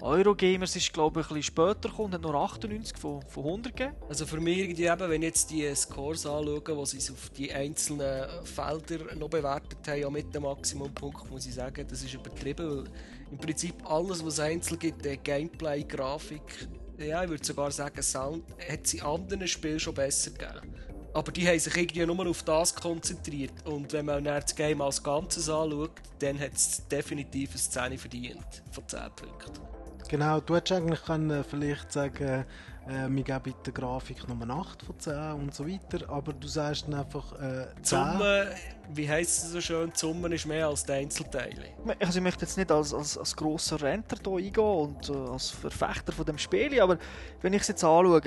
Eurogamers 0.00 0.76
ist 0.76 0.92
glaube 0.92 1.20
ich 1.20 1.26
ein 1.26 1.36
bisschen 1.36 1.54
später 1.54 1.88
gekommen, 1.88 2.12
hat 2.12 2.22
nur 2.22 2.34
98 2.34 2.96
von, 2.96 3.22
von 3.22 3.44
100 3.44 3.76
gegeben. 3.76 3.96
Also 4.08 4.26
für 4.26 4.40
mich 4.40 4.58
irgendwie 4.58 4.86
eben, 4.86 5.10
wenn 5.10 5.22
ich 5.22 5.28
jetzt 5.28 5.50
die 5.50 5.74
Scores 5.74 6.26
anschaue, 6.26 6.62
wo 6.76 6.84
sie 6.84 6.98
auf 7.12 7.30
die 7.30 7.52
einzelnen 7.52 8.28
Felder 8.44 9.14
noch 9.16 9.30
bewertet 9.30 9.78
haben, 9.86 10.00
ja 10.00 10.10
mit 10.10 10.34
dem 10.34 10.42
Maximumpunkt, 10.42 11.30
muss 11.30 11.46
ich 11.46 11.54
sagen, 11.54 11.86
das 11.88 12.02
ist 12.02 12.14
übertrieben, 12.14 12.68
weil 12.68 12.84
im 13.30 13.38
Prinzip 13.38 13.74
alles, 13.90 14.24
was 14.24 14.34
es 14.34 14.40
einzeln 14.40 14.78
gibt, 14.78 15.04
äh, 15.06 15.16
Gameplay, 15.16 15.82
Grafik, 15.84 16.68
ja, 16.98 17.24
ich 17.24 17.30
würde 17.30 17.44
sogar 17.44 17.70
sagen 17.70 18.02
Sound, 18.02 18.44
hat 18.68 18.84
es 18.84 18.94
in 18.94 19.02
anderen 19.02 19.48
Spielen 19.48 19.80
schon 19.80 19.94
besser 19.94 20.30
gegeben. 20.30 20.74
Aber 21.12 21.30
die 21.30 21.46
haben 21.46 21.58
sich 21.58 21.76
irgendwie 21.76 22.04
nur 22.04 22.26
auf 22.28 22.42
das 22.42 22.74
konzentriert 22.74 23.64
und 23.66 23.92
wenn 23.92 24.06
man 24.06 24.24
dann 24.24 24.40
das 24.40 24.54
Game 24.54 24.80
als 24.80 25.02
Ganzes 25.02 25.48
anschaut, 25.48 25.92
dann 26.18 26.38
hat 26.40 26.54
es 26.54 26.86
definitiv 26.88 27.50
eine 27.50 27.90
10 27.90 27.98
verdient, 27.98 28.62
von 28.72 28.86
10 28.86 29.00
Punkten. 29.14 29.73
Genau, 30.14 30.38
du 30.38 30.54
hättest 30.54 30.80
eigentlich 30.80 31.04
können 31.04 31.42
vielleicht 31.42 31.90
sagen, 31.90 32.44
äh, 32.86 33.08
wir 33.08 33.22
geben 33.24 33.52
der 33.66 33.72
Grafik 33.72 34.28
Nummer 34.28 34.48
8 34.48 34.84
von 34.84 34.96
10 34.96 35.32
und 35.32 35.52
so 35.52 35.66
weiter, 35.66 36.08
aber 36.08 36.32
du 36.32 36.46
sagst 36.46 36.86
dann 36.86 36.94
einfach 36.94 37.32
äh, 37.32 37.66
10. 37.66 37.74
Die 37.82 37.88
Summe, 37.88 38.46
wie 38.92 39.10
heisst 39.10 39.42
es 39.42 39.50
so 39.50 39.60
schön, 39.60 39.90
die 39.92 39.98
Summe 39.98 40.32
ist 40.32 40.46
mehr 40.46 40.68
als 40.68 40.84
die 40.84 40.92
Einzelteile. 40.92 41.64
Also 41.98 42.20
ich 42.20 42.22
möchte 42.22 42.42
jetzt 42.44 42.56
nicht 42.56 42.70
als, 42.70 42.94
als, 42.94 43.18
als 43.18 43.34
grosser 43.34 43.82
Renter 43.82 44.16
hier 44.24 44.46
eingehen 44.46 44.64
und 44.64 45.10
äh, 45.10 45.32
als 45.32 45.50
Verfechter 45.50 46.12
von 46.12 46.24
dem 46.26 46.38
Spiel, 46.38 46.80
aber 46.80 46.96
wenn 47.40 47.52
ich 47.52 47.62
es 47.62 47.68
jetzt 47.68 47.82
anschaue, 47.82 48.20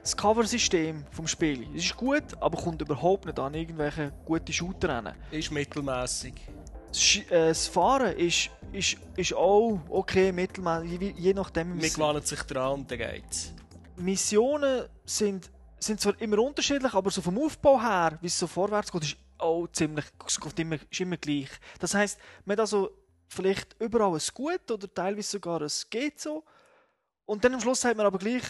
das 0.00 0.16
Cover-System 0.16 1.04
vom 1.10 1.26
Spiel 1.26 1.68
es 1.76 1.84
ist 1.84 1.94
gut, 1.94 2.24
aber 2.40 2.56
kommt 2.56 2.80
überhaupt 2.80 3.26
nicht 3.26 3.38
an 3.38 3.52
irgendwelche 3.52 4.14
guten 4.24 4.50
Shooter 4.50 4.88
ran. 4.88 5.12
Ist 5.30 5.52
mittelmäßig. 5.52 6.53
Das, 6.94 7.16
äh, 7.30 7.48
das 7.48 7.66
Fahren 7.68 8.16
ist, 8.16 8.50
ist, 8.72 8.96
ist 9.16 9.34
auch 9.34 9.80
okay, 9.88 10.30
mittelmäßig, 10.32 11.14
je, 11.18 11.34
nachdem. 11.34 11.78
es- 11.78 11.94
gewöhnen 11.94 12.22
sich 12.22 12.40
dran 12.42 12.72
und 12.80 12.90
dann 12.90 12.98
geht's. 12.98 13.52
Missionen 13.96 14.86
sind, 15.04 15.50
sind 15.78 16.00
zwar 16.00 16.20
immer 16.20 16.38
unterschiedlich, 16.38 16.92
aber 16.94 17.10
so 17.10 17.20
vom 17.22 17.38
Aufbau 17.38 17.80
her, 17.80 18.18
wie 18.20 18.26
es 18.28 18.38
so 18.38 18.46
vorwärts 18.46 18.90
geht, 18.92 19.02
ist 19.04 19.16
auch 19.38 19.66
ziemlich, 19.72 20.04
es 20.26 20.40
geht 20.40 20.58
immer, 20.60 20.76
ist 20.90 21.00
immer 21.00 21.16
gleich. 21.16 21.50
Das 21.80 21.94
heisst, 21.94 22.18
man 22.44 22.54
hat 22.54 22.60
also 22.60 22.90
vielleicht 23.28 23.74
überall 23.80 24.14
ein 24.14 24.22
Gut 24.32 24.70
oder 24.70 24.92
teilweise 24.92 25.30
sogar 25.30 25.62
ein 25.62 25.70
Geht 25.90 26.20
so. 26.20 26.44
Und 27.26 27.44
dann 27.44 27.54
am 27.54 27.60
Schluss 27.60 27.84
hat 27.84 27.96
man 27.96 28.06
aber 28.06 28.18
gleich 28.18 28.42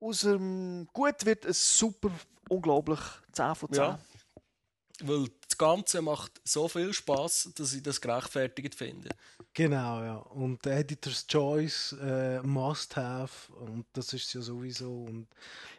aus 0.00 0.20
dem 0.22 0.88
Gut 0.92 1.24
wird 1.24 1.46
ein 1.46 1.52
super, 1.52 2.10
unglaublich 2.48 2.98
10 3.32 3.54
von 3.54 3.72
10. 3.72 3.82
Ja. 3.82 3.98
Weil 5.02 5.28
das 5.56 5.58
Ganze 5.58 6.02
macht 6.02 6.40
so 6.44 6.68
viel 6.68 6.92
Spaß, 6.92 7.52
dass 7.54 7.72
ich 7.72 7.82
das 7.82 8.00
gerechtfertigt 8.00 8.74
finde. 8.74 9.08
Genau, 9.54 10.02
ja. 10.02 10.16
Und 10.16 10.66
Editor's 10.66 11.26
Choice 11.26 11.96
äh, 12.02 12.40
must 12.42 12.96
have. 12.96 13.52
Und 13.54 13.86
das 13.94 14.12
ist 14.12 14.32
ja 14.34 14.42
sowieso. 14.42 15.04
Und 15.04 15.26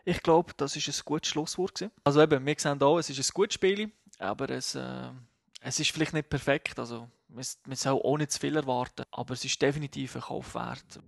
Ich 0.03 0.21
glaube, 0.23 0.53
das 0.57 0.75
ist 0.75 0.87
ein 0.87 1.05
gutes 1.05 1.29
Schlusswort. 1.29 1.75
Gewesen. 1.75 1.91
Also 2.03 2.21
eben, 2.21 2.43
wir 2.43 2.55
sehen 2.57 2.79
hier, 2.79 2.97
es 2.97 3.09
ist 3.09 3.19
ein 3.19 3.33
gutes 3.33 3.53
Spiel, 3.53 3.91
aber 4.17 4.49
es, 4.49 4.73
äh, 4.73 5.09
es 5.61 5.79
ist 5.79 5.91
vielleicht 5.91 6.13
nicht 6.13 6.29
perfekt. 6.29 6.79
Also 6.79 7.07
man, 7.29 7.45
man 7.67 7.75
soll 7.75 8.01
auch 8.01 8.17
nicht 8.17 8.31
zu 8.31 8.39
viel 8.39 8.55
erwarten, 8.55 9.03
aber 9.11 9.35
es 9.35 9.45
ist 9.45 9.61
definitiv 9.61 10.15
ein 10.15 10.21
Kauf 10.23 10.55
wert. 10.55 10.99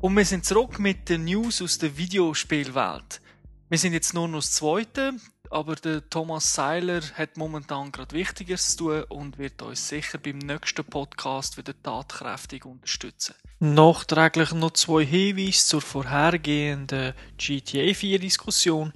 Und 0.00 0.16
wir 0.16 0.24
sind 0.24 0.46
zurück 0.46 0.78
mit 0.78 1.10
den 1.10 1.26
News 1.26 1.60
aus 1.60 1.76
der 1.76 1.94
Videospielwelt. 1.98 3.20
Wir 3.68 3.76
sind 3.76 3.92
jetzt 3.92 4.14
nur 4.14 4.28
noch 4.28 4.38
das 4.38 4.52
Zweite, 4.52 5.12
aber 5.50 5.76
der 5.76 6.08
Thomas 6.08 6.54
Seiler 6.54 7.02
hat 7.12 7.36
momentan 7.36 7.92
gerade 7.92 8.16
Wichtigeres 8.16 8.76
zu 8.76 8.84
tun 8.84 9.04
und 9.10 9.36
wird 9.36 9.60
uns 9.60 9.88
sicher 9.88 10.16
beim 10.16 10.38
nächsten 10.38 10.86
Podcast 10.86 11.58
wieder 11.58 11.74
tatkräftig 11.82 12.64
unterstützen. 12.64 13.34
Nachträglich 13.58 14.52
noch 14.52 14.70
zwei 14.70 15.04
Hinweise 15.04 15.66
zur 15.66 15.82
vorhergehenden 15.82 17.12
GTA 17.36 17.92
4 17.92 18.20
Diskussion. 18.20 18.94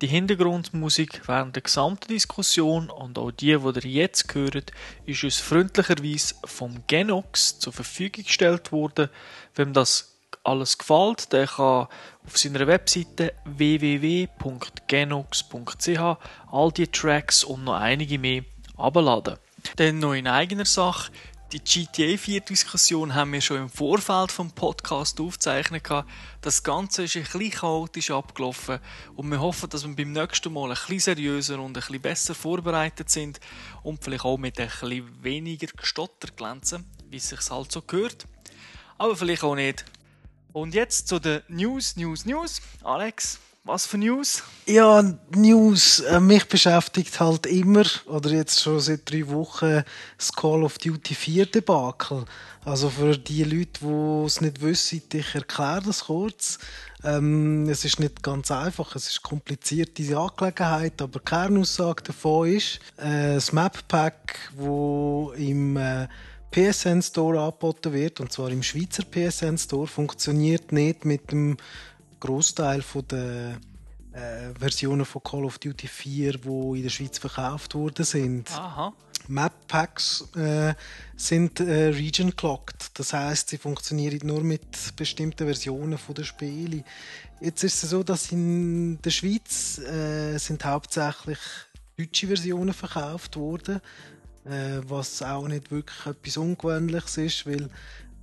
Die 0.00 0.06
Hintergrundmusik 0.06 1.22
während 1.26 1.56
der 1.56 1.62
gesamten 1.62 2.06
Diskussion 2.06 2.88
und 2.88 3.18
auch 3.18 3.32
die, 3.32 3.58
die 3.58 3.88
ihr 3.88 4.04
jetzt 4.04 4.32
hört, 4.32 4.72
ist 5.06 5.24
uns 5.24 5.38
freundlicherweise 5.38 6.36
vom 6.44 6.84
Genox 6.86 7.58
zur 7.58 7.72
Verfügung 7.72 8.24
gestellt 8.24 8.70
worden. 8.70 9.10
Wem 9.56 9.72
das 9.72 10.09
alles 10.44 10.78
gefällt, 10.78 11.32
der 11.32 11.46
kann 11.46 11.88
auf 12.26 12.36
seiner 12.36 12.66
Webseite 12.66 13.34
www.genox.ch 13.44 14.38
all 16.50 16.72
die 16.72 16.86
Tracks 16.86 17.44
und 17.44 17.64
noch 17.64 17.74
einige 17.74 18.18
mehr 18.18 18.42
abladen. 18.76 19.36
Dann 19.76 19.98
noch 19.98 20.14
in 20.14 20.26
eigener 20.26 20.64
Sache. 20.64 21.12
Die 21.52 21.58
GTA 21.58 22.16
4 22.16 22.42
Diskussion 22.42 23.12
haben 23.12 23.32
wir 23.32 23.40
schon 23.40 23.56
im 23.56 23.68
Vorfeld 23.68 24.30
vom 24.30 24.52
Podcast 24.52 25.20
aufgezeichnet. 25.20 25.82
Das 26.40 26.62
Ganze 26.62 27.02
ist 27.02 27.16
ein 27.16 27.24
bisschen 27.24 27.50
chaotisch 27.50 28.12
abgelaufen 28.12 28.78
und 29.16 29.28
wir 29.30 29.40
hoffen, 29.40 29.68
dass 29.68 29.84
wir 29.84 29.96
beim 29.96 30.12
nächsten 30.12 30.52
Mal 30.52 30.70
ein 30.70 30.76
bisschen 30.76 31.00
seriöser 31.00 31.58
und 31.58 31.70
ein 31.70 31.72
bisschen 31.72 32.00
besser 32.00 32.36
vorbereitet 32.36 33.10
sind 33.10 33.40
und 33.82 34.04
vielleicht 34.04 34.24
auch 34.24 34.38
mit 34.38 34.60
ein 34.60 34.68
bisschen 34.68 35.24
weniger 35.24 35.66
Gestotter 35.66 36.28
glänzen, 36.36 36.88
wie 37.08 37.16
es 37.16 37.30
sich 37.30 37.50
halt 37.50 37.72
so 37.72 37.82
gehört. 37.82 38.26
Aber 38.96 39.16
vielleicht 39.16 39.42
auch 39.42 39.56
nicht. 39.56 39.84
Und 40.52 40.74
jetzt 40.74 41.06
zu 41.06 41.20
den 41.20 41.42
News, 41.48 41.96
News, 41.96 42.24
News. 42.24 42.60
Alex, 42.82 43.38
was 43.62 43.86
für 43.86 43.98
News? 43.98 44.42
Ja, 44.66 45.02
News. 45.36 46.00
Äh, 46.00 46.18
mich 46.18 46.48
beschäftigt 46.48 47.20
halt 47.20 47.46
immer, 47.46 47.84
oder 48.06 48.30
jetzt 48.30 48.60
schon 48.60 48.80
seit 48.80 49.08
drei 49.08 49.28
Wochen, 49.28 49.84
das 50.18 50.32
Call 50.32 50.64
of 50.64 50.78
Duty 50.78 51.14
4 51.14 51.46
Debakel. 51.46 52.24
Also 52.64 52.90
für 52.90 53.16
die 53.16 53.44
Leute, 53.44 53.80
die 53.80 54.26
es 54.26 54.40
nicht 54.40 54.60
wissen, 54.60 55.02
ich 55.12 55.34
erkläre 55.34 55.82
das 55.86 56.06
kurz. 56.06 56.58
Ähm, 57.04 57.68
es 57.68 57.84
ist 57.84 58.00
nicht 58.00 58.22
ganz 58.22 58.50
einfach, 58.50 58.96
es 58.96 59.08
ist 59.08 59.22
kompliziert, 59.22 59.96
diese 59.96 60.18
Angelegenheit, 60.18 61.00
aber 61.00 61.20
die 61.20 61.24
Kernaussage 61.24 62.02
davon 62.02 62.48
ist, 62.48 62.80
äh, 62.98 63.34
das 63.34 63.52
Map 63.52 63.86
Pack, 63.88 64.50
wo 64.56 65.32
im 65.36 65.76
äh, 65.76 66.08
PSN 66.50 67.02
Store 67.02 67.40
angeboten 67.40 67.92
wird, 67.92 68.20
und 68.20 68.32
zwar 68.32 68.50
im 68.50 68.62
Schweizer 68.62 69.04
PSN 69.04 69.56
Store, 69.56 69.86
funktioniert 69.86 70.72
nicht 70.72 71.04
mit 71.04 71.30
dem 71.30 71.56
Großteil 72.18 72.82
der 73.10 73.58
äh, 74.12 74.58
Versionen 74.58 75.04
von 75.04 75.22
Call 75.22 75.44
of 75.44 75.58
Duty 75.58 75.86
4, 75.86 76.38
die 76.38 76.48
in 76.48 76.82
der 76.82 76.90
Schweiz 76.90 77.18
verkauft 77.18 77.74
worden 77.74 78.04
sind. 78.04 78.50
Aha. 78.50 78.92
Map 79.28 79.52
Packs 79.68 80.28
äh, 80.34 80.74
sind 81.16 81.60
äh, 81.60 81.88
region 81.90 82.34
clocked, 82.34 82.98
das 82.98 83.12
heißt, 83.12 83.50
sie 83.50 83.58
funktionieren 83.58 84.18
nur 84.24 84.42
mit 84.42 84.96
bestimmten 84.96 85.46
Versionen 85.46 85.98
von 85.98 86.16
der 86.16 86.24
Spiele. 86.24 86.82
Jetzt 87.40 87.62
ist 87.62 87.84
es 87.84 87.90
so, 87.90 88.02
dass 88.02 88.32
in 88.32 89.00
der 89.02 89.10
Schweiz 89.10 89.78
äh, 89.78 90.36
sind 90.38 90.64
hauptsächlich 90.64 91.38
deutsche 91.96 92.26
Versionen 92.26 92.74
verkauft 92.74 93.36
worden 93.36 93.80
äh, 94.44 94.80
was 94.86 95.22
auch 95.22 95.48
nicht 95.48 95.70
wirklich 95.70 96.06
etwas 96.06 96.36
Ungewöhnliches 96.36 97.18
ist, 97.18 97.46
weil 97.46 97.68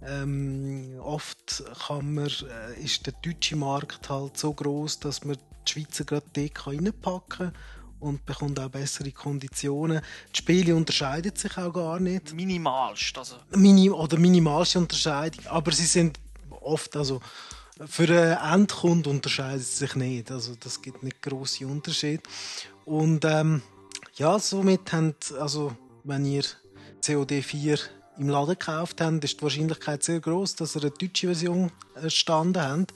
ähm, 0.06 1.00
oft 1.02 1.64
kann 1.88 2.14
man, 2.14 2.28
äh, 2.28 2.84
ist 2.84 3.06
der 3.06 3.14
deutsche 3.24 3.56
Markt 3.56 4.10
halt 4.10 4.38
so 4.38 4.54
groß, 4.54 5.00
dass 5.00 5.24
man 5.24 5.38
die 5.68 5.72
Schweizer 5.72 6.06
gerade 6.06 6.26
dort 6.34 6.68
reinpacken 6.68 7.30
kann 7.30 7.54
und 8.00 8.26
bekommt 8.26 8.60
auch 8.60 8.70
bessere 8.70 9.12
Konditionen. 9.12 10.02
Die 10.34 10.38
Spiele 10.38 10.76
unterscheiden 10.76 11.36
sich 11.36 11.58
auch 11.58 11.74
gar 11.74 12.00
nicht. 12.00 12.34
Minimalst. 12.34 13.18
Also. 13.18 13.38
Minim 13.56 13.94
oder 13.94 14.18
minimalste 14.18 14.80
Unterscheidung, 14.80 15.46
aber 15.48 15.72
sie 15.72 15.86
sind 15.86 16.20
oft, 16.62 16.96
also 16.96 17.20
für 17.86 18.08
einen 18.10 18.62
Endkunden 18.62 19.12
unterscheiden 19.12 19.60
sie 19.62 19.78
sich 19.78 19.96
nicht. 19.96 20.32
Also 20.32 20.56
das 20.60 20.82
gibt 20.82 21.04
nicht 21.04 21.22
große 21.22 21.66
Unterschiede. 21.66 22.24
Und 22.86 23.26
ähm, 23.26 23.62
ja, 24.16 24.38
somit 24.40 24.92
haben, 24.94 25.16
also 25.40 25.76
wenn 26.08 26.26
ihr 26.26 26.44
COD 27.06 27.44
4 27.44 27.78
im 28.18 28.30
Laden 28.30 28.58
gekauft 28.58 29.02
habt, 29.02 29.24
ist 29.24 29.40
die 29.40 29.44
Wahrscheinlichkeit 29.44 30.04
sehr 30.04 30.20
groß, 30.20 30.56
dass 30.56 30.76
ihr 30.76 30.84
eine 30.84 30.92
deutsche 30.92 31.28
Version 31.28 31.72
erstanden 31.96 32.62
habt. 32.62 32.94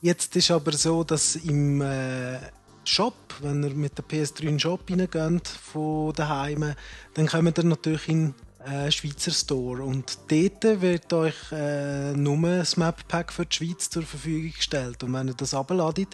Jetzt 0.00 0.34
ist 0.36 0.50
aber 0.50 0.72
so, 0.72 1.04
dass 1.04 1.36
im 1.36 1.80
äh, 1.80 2.38
Shop, 2.84 3.14
wenn 3.42 3.62
ihr 3.62 3.74
mit 3.74 3.98
der 3.98 4.04
PS3 4.04 4.40
in 4.40 4.46
den 4.46 4.60
Shop 4.60 4.80
reingeht 4.88 5.46
von 5.46 6.12
daheim, 6.14 6.74
dann 7.14 7.26
kommt 7.26 7.58
ihr 7.58 7.64
natürlich 7.64 8.08
in 8.08 8.34
äh, 8.64 8.90
Schweizer 8.90 9.30
Store 9.30 9.82
und 9.82 10.18
dort 10.28 10.80
wird 10.80 11.12
euch 11.12 11.52
äh, 11.52 12.12
nur 12.14 12.40
das 12.48 12.76
Map 12.76 13.06
Pack 13.08 13.32
für 13.32 13.46
die 13.46 13.56
Schweiz 13.56 13.90
zur 13.90 14.02
Verfügung 14.02 14.52
gestellt 14.52 15.02
und 15.04 15.12
wenn 15.12 15.28
ihr 15.28 15.34
das 15.34 15.54
abladet, 15.54 16.08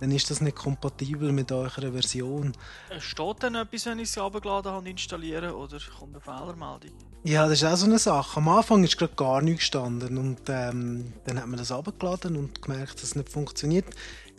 dann 0.00 0.10
ist 0.12 0.30
das 0.30 0.40
nicht 0.40 0.56
kompatibel 0.56 1.32
mit 1.32 1.50
eurer 1.52 1.92
Version. 1.92 2.52
Steht 2.98 3.42
denn 3.42 3.54
etwas, 3.56 3.86
wenn 3.86 3.98
ich 3.98 4.08
es 4.08 4.18
abgeladen 4.18 4.70
habe 4.70 4.78
und 4.78 4.86
installiere 4.86 5.56
oder 5.56 5.78
kommt 5.98 6.14
eine 6.14 6.20
Fehlermeldung? 6.20 6.92
Ja, 7.24 7.48
das 7.48 7.62
ist 7.62 7.64
auch 7.64 7.76
so 7.76 7.86
eine 7.86 7.98
Sache. 7.98 8.38
Am 8.38 8.48
Anfang 8.48 8.84
ist 8.84 8.96
gerade 8.96 9.14
gar 9.14 9.42
nichts 9.42 9.60
gestanden 9.60 10.18
und 10.18 10.40
ähm, 10.48 11.12
dann 11.24 11.40
hat 11.40 11.46
man 11.48 11.58
das 11.58 11.72
abgeladen 11.72 12.36
und 12.36 12.62
gemerkt, 12.62 12.94
dass 12.94 13.02
es 13.02 13.16
nicht 13.16 13.28
funktioniert. 13.28 13.86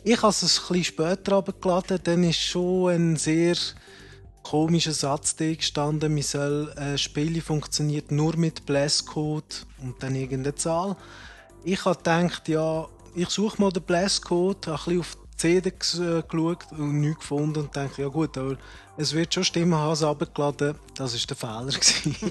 Ich 0.02 0.16
habe 0.16 0.28
es 0.28 0.42
ein 0.42 0.48
bisschen 0.48 0.84
später 0.84 1.36
abgeladen, 1.36 2.00
dann 2.02 2.24
ist 2.24 2.40
schon 2.40 2.90
ein 2.90 3.16
sehr 3.16 3.54
komischer 4.42 4.92
Satz 4.92 5.36
da 5.36 5.52
gestanden, 5.54 6.14
man 6.14 6.22
soll, 6.22 6.72
äh, 6.76 6.96
Spiele 6.96 7.42
funktioniert 7.42 8.10
nur 8.10 8.36
mit 8.36 8.64
Blesscode 8.66 9.66
und 9.82 10.02
dann 10.02 10.14
irgendeine 10.14 10.54
Zahl. 10.54 10.96
Ich 11.62 11.84
habe 11.84 11.96
gedacht, 11.96 12.48
ja, 12.48 12.88
ich 13.14 13.28
suche 13.28 13.60
mal 13.60 13.70
den 13.70 13.82
Blesscode, 13.82 14.68
ein 14.68 14.74
bisschen 14.74 15.00
auf 15.00 15.18
CD 15.40 15.72
geschaut 15.78 16.66
und 16.72 17.00
nichts 17.00 17.20
gefunden 17.20 17.60
und 17.60 17.74
dachte, 17.74 18.02
ja 18.02 18.08
gut, 18.08 18.36
aber 18.36 18.58
es 18.98 19.14
wird 19.14 19.32
schon 19.32 19.44
stimmen, 19.44 19.74
habe 19.74 19.94
es 19.94 20.02
runtergeladen. 20.02 20.74
Das 20.94 21.14
war 21.14 21.26
der 21.26 21.72
Fehler. 21.80 22.30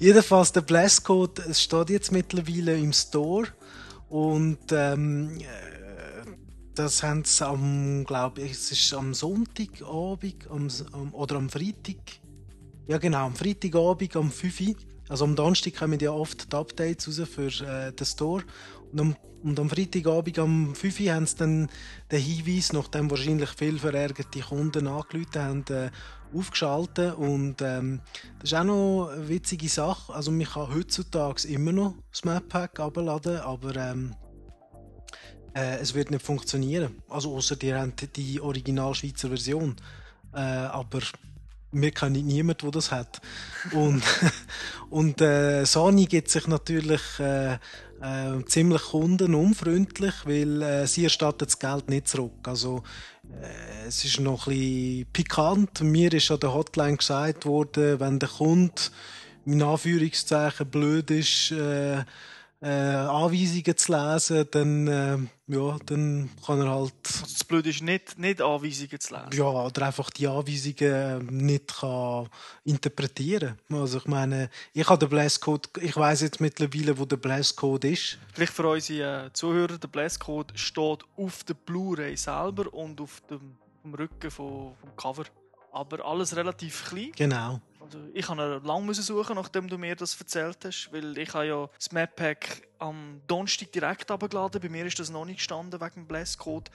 Jedenfalls, 0.00 0.50
der 0.50 0.62
Blesscode 0.62 1.38
es 1.38 1.62
steht 1.62 1.90
jetzt 1.90 2.10
mittlerweile 2.10 2.76
im 2.76 2.92
Store 2.92 3.46
und 4.08 4.58
ähm, 4.72 5.38
das 6.74 7.04
haben 7.04 7.22
sie 7.22 7.46
am, 7.46 8.04
glaube 8.04 8.42
ich, 8.42 8.50
es 8.50 8.72
ist 8.72 8.92
am 8.92 9.14
Sonntagabend 9.14 10.50
am, 10.50 10.68
am, 10.92 11.14
oder 11.14 11.36
am 11.36 11.48
Freitag, 11.48 12.18
ja 12.88 12.98
genau, 12.98 13.26
am 13.26 13.36
Freitagabend 13.36 14.16
am 14.16 14.32
5 14.32 14.60
Uhr, 14.60 14.74
also 15.08 15.24
am 15.24 15.36
Donnerstag 15.36 15.76
kommen 15.76 16.00
ja 16.00 16.10
oft 16.10 16.52
die 16.52 16.56
Updates 16.56 17.06
raus 17.06 17.28
für 17.28 17.64
äh, 17.64 17.92
den 17.92 18.04
Store 18.04 18.42
und 18.94 19.00
am, 19.00 19.16
und 19.42 19.60
am 19.60 19.68
Freitagabend 19.68 20.38
am 20.38 20.74
5 20.74 21.00
Uhr 21.00 21.12
haben 21.12 21.26
sie 21.26 21.36
dann 21.36 21.68
den 22.10 22.20
Hinweis, 22.20 22.72
nachdem 22.72 23.10
wahrscheinlich 23.10 23.50
viele 23.50 23.78
verärgerte 23.78 24.40
Kunden 24.40 24.86
angerufen 24.86 25.34
haben, 25.34 25.64
äh, 25.68 25.90
aufgeschaltet. 26.32 27.16
Und 27.16 27.60
ähm, 27.60 28.00
das 28.38 28.52
ist 28.52 28.54
auch 28.58 28.64
noch 28.64 29.08
eine 29.10 29.28
witzige 29.28 29.68
Sache. 29.68 30.14
Also 30.14 30.30
man 30.30 30.46
kann 30.46 30.72
heutzutage 30.72 31.48
immer 31.48 31.72
noch 31.72 31.96
das 32.10 32.24
Map 32.24 32.48
Pack 32.48 32.80
abladen, 32.80 33.38
aber 33.38 33.76
ähm, 33.76 34.14
äh, 35.54 35.78
es 35.78 35.92
wird 35.94 36.10
nicht 36.10 36.24
funktionieren. 36.24 37.02
Also 37.08 37.34
außer 37.34 37.56
die 37.56 37.74
haben 37.74 37.92
die 38.16 38.40
Original 38.40 38.94
Schweizer 38.94 39.28
Version. 39.28 39.76
Äh, 40.32 40.38
aber 40.38 41.00
wir 41.74 41.90
kennen 41.90 42.24
niemanden, 42.26 42.62
der 42.62 42.70
das 42.70 42.92
hat. 42.92 43.20
Und, 43.72 44.02
und 44.90 45.20
äh, 45.20 45.64
Sony 45.64 46.06
gibt 46.06 46.30
sich 46.30 46.46
natürlich 46.46 47.02
äh, 47.18 47.58
äh, 48.04 48.44
ziemlich 48.44 48.82
kundenunfreundlich, 48.82 50.14
weil 50.24 50.62
äh, 50.62 50.86
sie 50.86 51.04
erstattet 51.04 51.48
das 51.48 51.58
Geld 51.58 51.88
nicht 51.88 52.08
zurück. 52.08 52.46
Also 52.46 52.82
äh, 53.42 53.88
es 53.88 54.04
ist 54.04 54.20
noch 54.20 54.46
ein 54.46 54.52
bisschen 54.52 55.06
pikant. 55.12 55.80
Mir 55.80 56.12
ist 56.12 56.30
an 56.30 56.40
der 56.40 56.52
Hotline 56.52 56.98
gesagt 56.98 57.46
worden, 57.46 58.00
wenn 58.00 58.18
der 58.18 58.28
Kunde 58.28 58.74
in 59.46 59.62
Anführungszeichen 59.62 60.66
blöd 60.66 61.10
ist, 61.10 61.52
äh, 61.52 62.04
äh, 62.64 62.66
Anweisungen 62.66 63.76
zu 63.76 63.92
lesen, 63.92 64.48
dann, 64.50 64.86
äh, 64.86 65.18
ja, 65.54 65.76
dann 65.84 66.30
kann 66.46 66.60
er 66.62 66.70
halt. 66.70 66.94
Also 67.04 67.22
das 67.22 67.44
Blöde 67.44 67.68
ist 67.68 67.82
nicht, 67.82 68.18
nicht 68.18 68.40
Anweisungen 68.40 68.98
zu 69.00 69.14
lesen. 69.14 69.30
Ja, 69.34 69.44
oder 69.44 69.86
einfach 69.86 70.08
die 70.10 70.26
Anweisungen 70.26 71.26
nicht 71.26 71.78
kann 71.78 72.28
interpretieren. 72.64 73.58
Also 73.70 73.98
ich 73.98 74.06
meine, 74.06 74.48
ich 74.72 74.88
habe 74.88 74.98
den 74.98 75.10
Blastcode, 75.10 75.68
ich 75.82 75.94
weiß 75.94 76.22
jetzt 76.22 76.40
mittlerweile, 76.40 76.96
wo 76.98 77.04
der 77.04 77.18
Blastcode 77.18 77.84
ist. 77.84 78.18
Vielleicht 78.32 78.54
für 78.54 78.66
unsere 78.66 79.26
äh, 79.26 79.32
Zuhörer, 79.34 79.76
der 79.76 79.88
Blastcode 79.88 80.52
steht 80.54 81.04
auf 81.16 81.44
der 81.44 81.54
Blu-ray 81.54 82.16
selber 82.16 82.72
und 82.72 82.98
auf 83.00 83.20
dem, 83.28 83.56
dem 83.84 83.94
Rücken 83.94 84.30
vom, 84.30 84.74
vom 84.80 84.96
Cover. 84.96 85.24
Aber 85.70 86.02
alles 86.06 86.34
relativ 86.34 86.88
klein. 86.88 87.12
Genau. 87.16 87.60
Also 87.84 87.98
ich 88.14 88.26
habe 88.30 88.62
lange 88.64 88.94
suchen, 88.94 89.36
nachdem 89.36 89.68
du 89.68 89.76
mir 89.76 89.94
das 89.94 90.18
erzählt 90.18 90.56
hast, 90.64 90.88
weil 90.90 91.18
ich 91.18 91.34
habe 91.34 91.46
ja 91.46 91.68
das 91.76 91.92
Map 91.92 92.16
Pack 92.16 92.66
am 92.78 93.20
Donnerstag 93.26 93.72
direkt 93.72 94.10
abgeladen. 94.10 94.58
Bei 94.58 94.70
mir 94.70 94.86
ist 94.86 94.98
das 94.98 95.10
noch 95.10 95.26
nicht 95.26 95.36
gestanden 95.36 95.78
wegen 95.78 95.94
dem 95.94 96.06
Blastcode, 96.06 96.70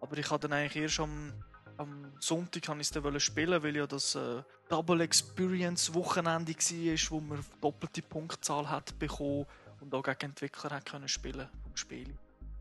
aber 0.00 0.16
ich 0.16 0.30
habe 0.30 0.40
dann 0.40 0.54
eigentlich 0.54 0.82
erst 0.82 1.00
am, 1.00 1.34
am 1.76 2.12
Sonntag 2.18 2.66
ich 2.80 2.96
es 2.96 3.22
spielen, 3.22 3.62
weil 3.62 3.76
ja 3.76 3.86
das 3.86 4.14
äh, 4.14 4.42
Double 4.70 5.02
Experience 5.02 5.92
Wochenende 5.92 6.54
war, 6.54 7.10
wo 7.10 7.20
man 7.20 7.44
doppelte 7.60 8.00
Punktzahl 8.00 8.70
hat 8.70 8.98
bekommen 8.98 9.44
und 9.82 9.94
auch 9.94 10.02
gegen 10.02 10.30
Entwickler 10.30 10.70
hat 10.70 10.86
können 10.86 11.08
spielen 11.08 11.46
spielen 11.74 12.18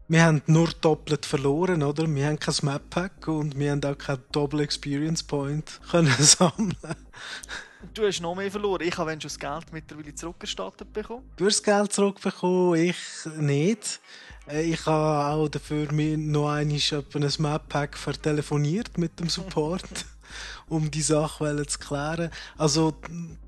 wir 0.10 0.26
haben 0.26 0.42
nur 0.48 0.68
doppelt 0.82 1.26
verloren, 1.26 1.82
oder? 1.82 2.14
Wir 2.14 2.28
haben 2.28 2.38
kein 2.38 2.56
Map 2.64 2.90
Pack 2.90 3.28
und 3.30 3.58
wir 3.58 3.72
haben 3.72 3.84
auch 3.86 3.98
keinen 3.98 4.22
Double 4.32 4.60
Experience 4.60 5.24
Point 5.24 5.80
können 5.90 6.12
sammeln. 6.20 6.76
Du 7.94 8.06
hast 8.06 8.22
noch 8.22 8.36
mehr 8.36 8.52
verloren. 8.52 8.82
Ich 8.86 8.98
habe 8.98 9.12
schon 9.12 9.20
das 9.20 9.40
Geld 9.40 9.72
mittlerweile 9.72 10.16
zurückgestattet 10.16 10.92
bekommen. 10.94 11.24
Du 11.36 11.46
hast 11.46 11.60
das 11.60 11.64
Geld 11.64 11.94
zurückbekommen, 11.94 12.76
ich 12.76 12.98
nicht. 13.38 14.00
Äh, 14.48 14.64
ich 14.64 14.86
habe 14.86 15.34
auch 15.34 15.50
dafür 15.50 15.92
noch 15.92 16.50
einmal 16.50 16.58
ein 16.58 17.32
Map 17.40 17.70
Pack 17.70 17.98
vertelefoniert 17.98 18.98
mit 18.98 19.20
dem 19.20 19.30
Support. 19.30 20.06
um 20.74 20.90
die 20.90 21.02
Sache 21.02 21.66
zu 21.68 21.80
klären. 21.80 22.30
Also, 22.58 22.96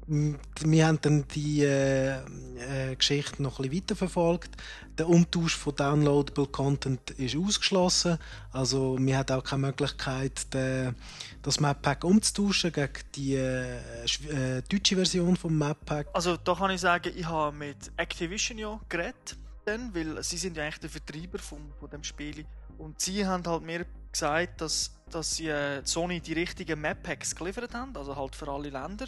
wir 0.08 0.88
haben 0.88 1.00
dann 1.02 1.28
die 1.34 1.64
äh, 1.64 2.18
äh, 2.18 2.96
Geschichte 2.96 3.42
noch 3.42 3.60
ein 3.60 3.70
bisschen 3.70 3.84
weiterverfolgt. 3.84 4.52
Der 4.98 5.10
Umtausch 5.10 5.56
von 5.56 5.76
Downloadable 5.76 6.48
Content 6.48 7.10
ist 7.12 7.36
ausgeschlossen. 7.36 8.18
Also, 8.52 8.98
wir 9.00 9.18
haben 9.18 9.36
auch 9.36 9.44
keine 9.44 9.68
Möglichkeit, 9.68 10.54
den, 10.54 10.96
das 11.42 11.60
Map-Pack 11.60 12.04
umzutauschen 12.04 12.72
gegen 12.72 12.94
die 13.16 13.36
äh, 13.36 13.78
äh, 14.06 14.62
deutsche 14.70 14.96
Version 14.96 15.36
vom 15.36 15.58
Map-Pack. 15.58 16.08
Also, 16.14 16.38
da 16.38 16.54
kann 16.54 16.70
ich 16.70 16.82
sagen, 16.82 17.12
ich 17.16 17.26
habe 17.26 17.58
mit 17.58 17.92
Activision 17.98 18.60
ja 18.60 18.80
geredet, 18.88 19.36
dann, 19.66 19.94
weil 19.96 20.24
sie 20.24 20.38
sind 20.38 20.56
ja 20.56 20.64
eigentlich 20.64 20.80
der 20.80 20.90
Vertreiber 20.92 21.40
von, 21.40 21.60
von 21.80 21.90
dem 21.90 22.04
Spiel. 22.04 22.46
Und 22.78 23.02
sie 23.02 23.26
haben 23.26 23.46
halt 23.48 23.64
mir 23.64 23.86
gesagt, 24.16 24.62
dass, 24.62 24.92
dass 25.12 25.36
sie 25.36 25.50
äh, 25.50 25.82
Sony 25.86 26.22
die 26.22 26.34
richtigen 26.34 26.80
Map-Packs 26.80 27.36
geliefert 27.36 27.74
haben, 27.74 27.96
also 27.98 28.16
halt 28.16 28.34
für 28.34 28.48
alle 28.48 28.70
Länder. 28.70 29.08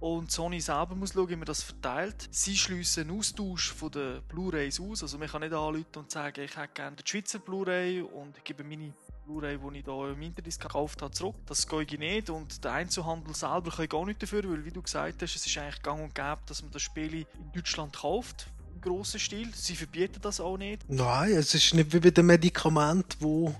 Und 0.00 0.32
Sony 0.32 0.60
selber 0.60 0.96
muss 0.96 1.12
schauen, 1.12 1.28
wie 1.28 1.36
man 1.36 1.44
das 1.44 1.62
verteilt. 1.62 2.28
Sie 2.32 2.56
schliessen 2.56 3.08
einen 3.08 3.20
Austausch 3.20 3.72
von 3.72 3.92
den 3.92 4.20
Blu-Rays 4.22 4.80
aus. 4.80 5.02
Also 5.02 5.16
man 5.16 5.28
kann 5.28 5.42
nicht 5.42 5.52
anrufen 5.52 5.86
und 5.94 6.10
sagen, 6.10 6.42
ich 6.42 6.56
hätte 6.56 6.72
gerne 6.74 6.96
die 6.96 7.08
Schweizer 7.08 7.38
Blu-Ray 7.38 8.00
und 8.00 8.36
ich 8.36 8.42
gebe 8.42 8.64
meine 8.64 8.92
Blu-ray, 9.24 9.58
die 9.58 9.78
ich 9.78 9.84
hier 9.84 10.08
im 10.08 10.22
Internet 10.22 10.58
gekauft 10.58 11.02
habe, 11.02 11.12
zurück. 11.12 11.36
Das 11.46 11.68
geht 11.68 11.96
nicht 12.00 12.28
und 12.28 12.64
der 12.64 12.72
Einzelhandel 12.72 13.32
selber 13.36 13.70
kann 13.70 13.88
gar 13.88 14.04
nicht 14.04 14.20
dafür, 14.20 14.42
weil 14.42 14.64
wie 14.64 14.72
du 14.72 14.82
gesagt 14.82 15.22
hast, 15.22 15.36
es 15.36 15.46
ist 15.46 15.56
eigentlich 15.56 15.80
gang 15.82 16.02
und 16.02 16.16
gäbe, 16.16 16.40
dass 16.46 16.62
man 16.62 16.72
das 16.72 16.82
Spiel 16.82 17.14
in 17.14 17.26
Deutschland 17.54 17.94
kauft 17.96 18.48
grossen 18.82 19.18
Stil. 19.18 19.48
Sie 19.54 19.76
verbieten 19.76 20.20
das 20.20 20.40
auch 20.40 20.58
nicht. 20.58 20.82
Nein, 20.88 21.32
es 21.32 21.54
ist 21.54 21.72
nicht 21.74 21.92
wie 21.92 22.00
bei 22.00 22.10
den 22.10 22.26
Medikamenten, 22.26 23.16
wo 23.20 23.54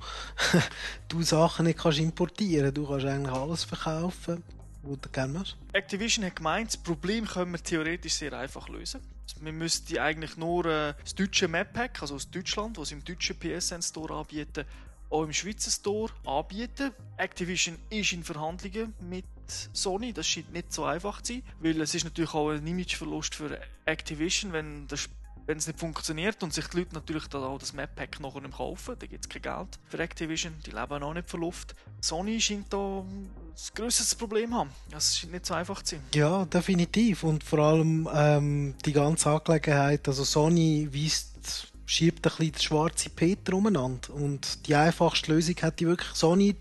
du 1.09 1.23
Sachen 1.23 1.67
nicht 1.67 1.79
kannst 1.79 1.99
importieren 1.99 2.65
kannst. 2.65 2.77
Du 2.77 2.87
kannst 2.87 3.07
eigentlich 3.07 3.35
alles 3.35 3.65
verkaufen, 3.65 4.43
was 4.83 5.01
du 5.01 5.09
gerne 5.09 5.41
hast. 5.41 5.57
Activision 5.73 6.27
hat 6.27 6.37
gemeint, 6.37 6.69
das 6.69 6.77
Problem 6.77 7.27
können 7.27 7.53
wir 7.53 7.63
theoretisch 7.63 8.15
sehr 8.15 8.33
einfach 8.35 8.69
lösen. 8.69 9.01
Wir 9.41 9.53
müssten 9.53 9.99
eigentlich 9.99 10.37
nur 10.37 10.67
äh, 10.67 10.95
das 11.03 11.15
deutsche 11.15 11.49
Map 11.49 11.73
Pack, 11.73 12.03
also 12.03 12.15
aus 12.15 12.31
Deutschland, 12.31 12.79
was 12.79 12.93
im 12.93 13.03
deutschen 13.05 13.37
PSN 13.37 13.83
Store 13.83 14.15
anbieten, 14.15 14.65
auch 15.11 15.25
im 15.25 15.33
Schweizer 15.33 15.71
Store 15.71 16.13
anbieten. 16.25 16.93
Activision 17.17 17.77
ist 17.91 18.13
in 18.13 18.23
Verhandlungen 18.23 18.95
mit 19.01 19.25
Sony. 19.73 20.13
Das 20.13 20.27
scheint 20.27 20.53
nicht 20.53 20.73
so 20.73 20.85
einfach 20.85 21.23
zu 21.23 21.35
sein, 21.35 21.43
weil 21.61 21.81
es 21.81 21.95
ist 21.95 22.05
natürlich 22.05 22.35
auch 22.35 22.51
ein 22.51 22.67
Imageverlust 22.67 23.35
für 23.35 23.59
Activision, 23.85 24.53
wenn 24.53 24.87
das 24.89 25.09
wenn 25.47 25.59
es 25.59 25.67
nicht 25.67 25.79
funktioniert 25.79 26.43
und 26.43 26.55
sich 26.55 26.67
die 26.69 26.79
Leute 26.79 26.95
natürlich 26.95 27.27
dann 27.27 27.43
auch 27.43 27.59
das 27.59 27.73
Map 27.73 27.95
Pack 27.97 28.21
nicht 28.21 28.53
kaufen, 28.57 28.95
dann 28.99 29.09
gibt 29.09 29.25
es 29.25 29.29
kein 29.29 29.43
Geld 29.43 29.79
für 29.89 29.99
Activision, 29.99 30.55
die 30.65 30.71
leben 30.71 31.03
auch 31.03 31.15
nicht 31.15 31.29
von 31.29 31.41
Luft. 31.41 31.75
Sony 32.01 32.41
scheint 32.41 32.73
da 32.73 33.01
ein 33.01 33.29
grösseres 33.75 34.15
Problem 34.15 34.55
haben. 34.55 34.71
Das 34.91 35.19
scheint 35.19 35.33
nicht 35.33 35.47
so 35.47 35.55
einfach 35.55 35.83
zu 35.83 35.97
sein. 35.97 36.05
Ja, 36.15 36.45
definitiv. 36.45 37.25
Und 37.25 37.43
vor 37.45 37.59
allem 37.59 38.09
ähm, 38.15 38.75
die 38.85 38.93
ganze 38.93 39.31
Angelegenheit, 39.31 40.07
also 40.07 40.25
Sony 40.25 40.89
weist 40.93 41.73
schiebt 41.87 42.27
ein 42.27 42.31
bisschen 42.31 42.53
das 42.53 42.63
schwarze 42.63 43.11
Peter 43.11 43.55
umeinander. 43.55 44.15
Und 44.15 44.67
die 44.67 44.75
einfachste 44.75 45.33
Lösung 45.33 45.57
hat 45.63 45.81
die 45.81 45.87
wirklich 45.87 46.15
Sony 46.15 46.57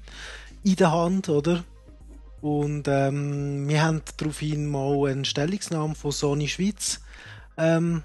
in 0.63 0.75
der 0.75 0.91
Hand, 0.91 1.29
oder? 1.29 1.63
Und 2.41 2.87
ähm, 2.87 3.67
wir 3.67 3.83
haben 3.83 4.01
daraufhin 4.17 4.67
mal 4.69 5.09
eine 5.09 5.25
Stellungnahme 5.25 5.95
von 5.95 6.11
Sony 6.11 6.47
Schweiz. 6.47 7.01
Ähm, 7.57 8.03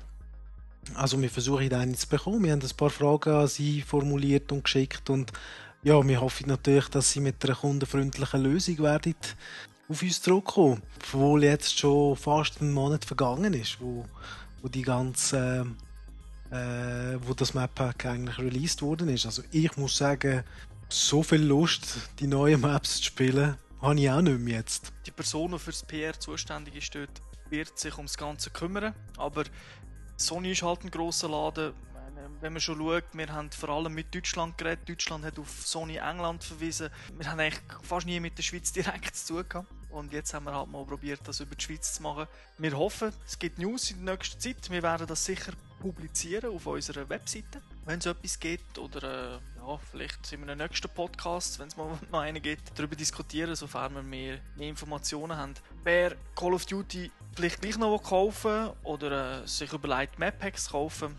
also 0.94 1.20
wir 1.20 1.30
versuchen 1.30 1.72
eine 1.72 1.94
zu 1.94 2.08
bekommen. 2.08 2.44
Wir 2.44 2.52
haben 2.52 2.62
ein 2.62 2.76
paar 2.76 2.90
Fragen 2.90 3.34
an 3.34 3.48
sie 3.48 3.82
formuliert 3.82 4.52
und 4.52 4.64
geschickt 4.64 5.10
und 5.10 5.32
ja, 5.82 6.06
wir 6.06 6.20
hoffen 6.20 6.48
natürlich, 6.48 6.88
dass 6.88 7.12
sie 7.12 7.20
mit 7.20 7.44
einer 7.44 7.54
kundenfreundlichen 7.54 8.42
Lösung 8.42 8.78
werden 8.78 9.14
auf 9.88 10.02
uns 10.02 10.20
zurückkommen. 10.20 10.82
Obwohl 10.98 11.44
jetzt 11.44 11.78
schon 11.78 12.16
fast 12.16 12.60
ein 12.60 12.72
Monat 12.72 13.04
vergangen 13.04 13.54
ist, 13.54 13.80
wo, 13.80 14.04
wo 14.62 14.68
die 14.68 14.82
ganze 14.82 15.66
äh, 16.50 17.18
wo 17.22 17.34
das 17.34 17.54
Map 17.54 17.80
eigentlich 17.80 18.38
released 18.38 18.82
worden 18.82 19.08
ist. 19.08 19.26
Also 19.26 19.42
ich 19.50 19.76
muss 19.76 19.96
sagen, 19.96 20.44
so 20.88 21.22
viel 21.22 21.42
Lust, 21.42 21.98
die 22.20 22.26
neuen 22.26 22.60
Maps 22.60 22.98
zu 22.98 23.04
spielen, 23.04 23.56
habe 23.86 24.00
ich 24.00 24.10
auch 24.10 24.20
nicht 24.20 24.40
mehr 24.40 24.58
jetzt. 24.58 24.92
Die 25.06 25.12
Person, 25.12 25.52
die 25.52 25.58
für 25.60 25.70
das 25.70 25.84
PR 25.84 26.18
zuständig 26.18 26.74
ist, 26.74 26.94
dort, 26.94 27.22
wird 27.50 27.78
sich 27.78 27.96
um 27.96 28.06
das 28.06 28.18
Ganze 28.18 28.50
kümmern. 28.50 28.94
Aber 29.16 29.44
Sony 30.16 30.52
ist 30.52 30.62
halt 30.62 30.82
ein 30.82 30.90
grosser 30.90 31.28
Laden. 31.28 31.72
Wenn 32.40 32.52
man 32.52 32.60
schon 32.60 32.78
schaut, 32.78 33.04
wir 33.12 33.32
haben 33.32 33.50
vor 33.52 33.68
allem 33.68 33.94
mit 33.94 34.12
Deutschland 34.12 34.58
geredet. 34.58 34.88
Deutschland 34.88 35.24
hat 35.24 35.38
auf 35.38 35.64
Sony 35.64 35.96
England 35.96 36.42
verwiesen. 36.42 36.90
Wir 37.16 37.30
haben 37.30 37.38
eigentlich 37.38 37.62
fast 37.82 38.06
nie 38.06 38.18
mit 38.18 38.36
der 38.36 38.42
Schweiz 38.42 38.72
direkt 38.72 39.14
zu 39.14 39.42
tun. 39.44 39.66
Und 39.90 40.12
jetzt 40.12 40.34
haben 40.34 40.44
wir 40.46 40.54
halt 40.54 40.68
mal 40.68 40.84
probiert, 40.84 41.20
das 41.24 41.40
über 41.40 41.54
die 41.54 41.64
Schweiz 41.64 41.94
zu 41.94 42.02
machen. 42.02 42.26
Wir 42.58 42.76
hoffen, 42.76 43.12
es 43.24 43.38
gibt 43.38 43.58
News 43.58 43.92
in 43.92 44.04
der 44.04 44.16
nächsten 44.16 44.40
Zeit. 44.40 44.68
Wir 44.68 44.82
werden 44.82 45.06
das 45.06 45.24
sicher 45.24 45.52
publizieren 45.80 46.52
auf 46.52 46.66
unserer 46.66 47.08
Webseite, 47.08 47.62
wenn 47.86 48.00
es 48.00 48.06
etwas 48.06 48.38
gibt. 48.38 48.78
Oder 48.78 49.02
äh, 49.02 49.38
ja, 49.66 49.78
vielleicht 49.90 50.32
in 50.32 50.42
einem 50.42 50.58
nächsten 50.58 50.88
Podcast, 50.88 51.58
wenn 51.58 51.68
es 51.68 51.76
mal 51.76 51.98
noch 52.12 52.20
einen 52.20 52.42
gibt, 52.42 52.78
darüber 52.78 52.96
diskutieren, 52.96 53.54
sofern 53.56 53.94
wir 53.94 54.02
mehr, 54.02 54.38
mehr 54.56 54.68
Informationen 54.68 55.36
haben. 55.36 55.54
Wer 55.84 56.16
Call 56.34 56.52
of 56.52 56.66
Duty 56.66 57.10
vielleicht 57.34 57.62
gleich 57.62 57.78
noch 57.78 57.98
kaufen 57.98 58.70
oder 58.82 59.42
äh, 59.42 59.46
sich 59.46 59.72
überlegt, 59.72 60.18
Map 60.18 60.38
Packs 60.38 60.70
kaufen, 60.70 61.16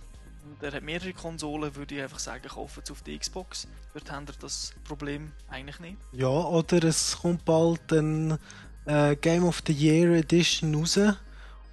und 0.48 0.64
er 0.64 0.72
hat 0.72 0.84
mehrere 0.84 1.12
Konsolen, 1.12 1.76
würde 1.76 1.96
ich 1.96 2.02
einfach 2.02 2.20
sagen, 2.20 2.48
kaufen 2.48 2.82
es 2.84 2.90
auf 2.90 3.02
die 3.02 3.18
Xbox. 3.18 3.68
Dort 3.94 4.10
haben 4.10 4.28
wir 4.28 4.36
das 4.40 4.74
Problem 4.86 5.34
eigentlich 5.50 5.80
nicht. 5.80 5.98
Ja, 6.14 6.28
oder 6.28 6.84
es 6.86 7.18
kommt 7.18 7.44
bald 7.44 7.92
ein 7.92 8.38
äh, 8.86 9.16
Game 9.18 9.44
of 9.44 9.62
the 9.68 9.74
Year 9.74 10.12
Edition 10.12 10.74
raus 10.74 10.98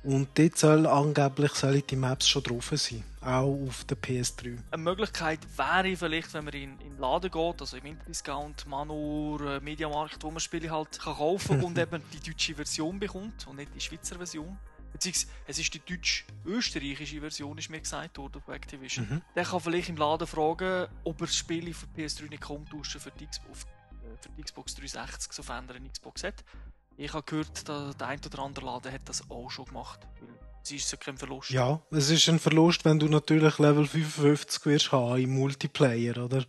und 0.04 0.28
dort 0.34 0.58
soll 0.58 0.86
angeblich 0.86 1.52
sollen 1.52 1.82
die 1.88 1.96
Maps 1.96 2.28
schon 2.28 2.42
drauf 2.42 2.72
sein. 2.74 3.02
Auch 3.22 3.56
auf 3.66 3.84
der 3.84 3.96
PS3. 3.96 4.58
Eine 4.70 4.82
Möglichkeit 4.82 5.40
wäre 5.56 5.96
vielleicht, 5.96 6.34
wenn 6.34 6.44
man 6.44 6.54
in, 6.54 6.78
in 6.80 6.90
den 6.90 6.98
Laden 6.98 7.30
geht, 7.30 7.60
also 7.60 7.76
im 7.78 7.86
Interdiscount, 7.86 8.66
Manor, 8.66 9.40
äh, 9.40 9.60
Mediamarkt, 9.60 10.22
wo 10.22 10.30
man 10.30 10.40
Spiele 10.40 10.70
halt 10.70 11.00
kann 11.00 11.14
kaufen 11.14 11.62
und 11.62 11.78
eben 11.78 12.02
die 12.12 12.30
deutsche 12.30 12.54
Version 12.54 12.98
bekommt 12.98 13.46
und 13.46 13.56
nicht 13.56 13.74
die 13.74 13.80
Schweizer 13.80 14.16
Version. 14.16 14.58
Beziehungsweise 14.92 15.32
es 15.46 15.58
ist 15.58 15.74
die 15.74 15.80
deutsch-österreichische 15.80 17.20
Version, 17.20 17.58
ist 17.58 17.70
mir 17.70 17.80
gesagt 17.80 18.18
worden 18.18 18.40
von 18.42 18.54
Activision. 18.54 19.08
Mhm. 19.08 19.22
Der 19.34 19.44
kann 19.44 19.60
vielleicht 19.60 19.88
im 19.88 19.96
Laden 19.96 20.26
fragen, 20.26 20.86
ob 21.02 21.20
er 21.20 21.26
das 21.26 21.36
Spiel 21.36 21.72
für 21.72 21.86
PS3 21.86 22.28
nicht 22.28 22.42
kommt, 22.42 22.68
für 22.68 23.10
die, 23.18 23.26
Xbox, 23.26 23.64
äh, 23.64 24.16
für 24.20 24.28
die 24.36 24.42
Xbox 24.42 24.74
360, 24.74 25.32
sofern 25.32 25.68
er 25.68 25.76
eine 25.76 25.88
Xbox 25.88 26.22
hat. 26.22 26.44
Ich 26.96 27.12
habe 27.12 27.24
gehört, 27.24 27.68
dass 27.68 27.96
der 27.96 28.06
ein 28.06 28.20
oder 28.24 28.38
andere 28.40 28.66
Laden 28.66 28.92
hat 28.92 29.08
das 29.08 29.28
auch 29.30 29.50
schon 29.50 29.66
gemacht. 29.66 30.00
Es 30.62 30.72
ist 30.72 30.90
ja 30.92 30.96
kein 30.96 31.18
Verlust. 31.18 31.50
Ja, 31.50 31.82
es 31.90 32.08
ist 32.08 32.28
ein 32.28 32.38
Verlust, 32.38 32.84
wenn 32.84 32.98
du 32.98 33.06
natürlich 33.06 33.58
Level 33.58 33.86
55 33.86 34.64
wirst 34.64 34.92
haben 34.92 35.20
im 35.20 35.34
Multiplayer, 35.34 36.24
oder? 36.24 36.44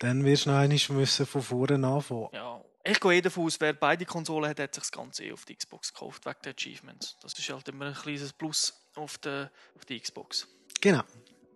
Dann 0.00 0.24
wirst 0.24 0.46
du 0.46 0.50
einmal 0.50 0.78
müssen 0.88 1.26
von 1.26 1.42
vorne 1.42 1.86
anfangen. 1.86 2.28
Ja, 2.32 2.60
ich 2.82 2.98
gehe 2.98 3.14
eh 3.14 3.20
davon 3.20 3.44
aus, 3.44 3.60
wer 3.60 3.72
beide 3.74 4.06
Konsolen 4.06 4.50
hat, 4.50 4.58
hat 4.58 4.74
sich 4.74 4.82
das 4.82 4.92
Ganze 4.92 5.24
eh 5.24 5.32
auf 5.32 5.44
die 5.44 5.54
Xbox 5.54 5.92
gekauft, 5.92 6.24
wegen 6.26 6.38
der 6.44 6.54
Achievements. 6.54 7.16
Das 7.22 7.38
ist 7.38 7.48
halt 7.48 7.68
immer 7.68 7.86
ein 7.86 7.94
kleines 7.94 8.32
Plus 8.32 8.74
auf 8.96 9.18
der, 9.18 9.52
auf 9.76 9.84
die 9.84 10.00
Xbox. 10.00 10.48
Genau. 10.80 11.02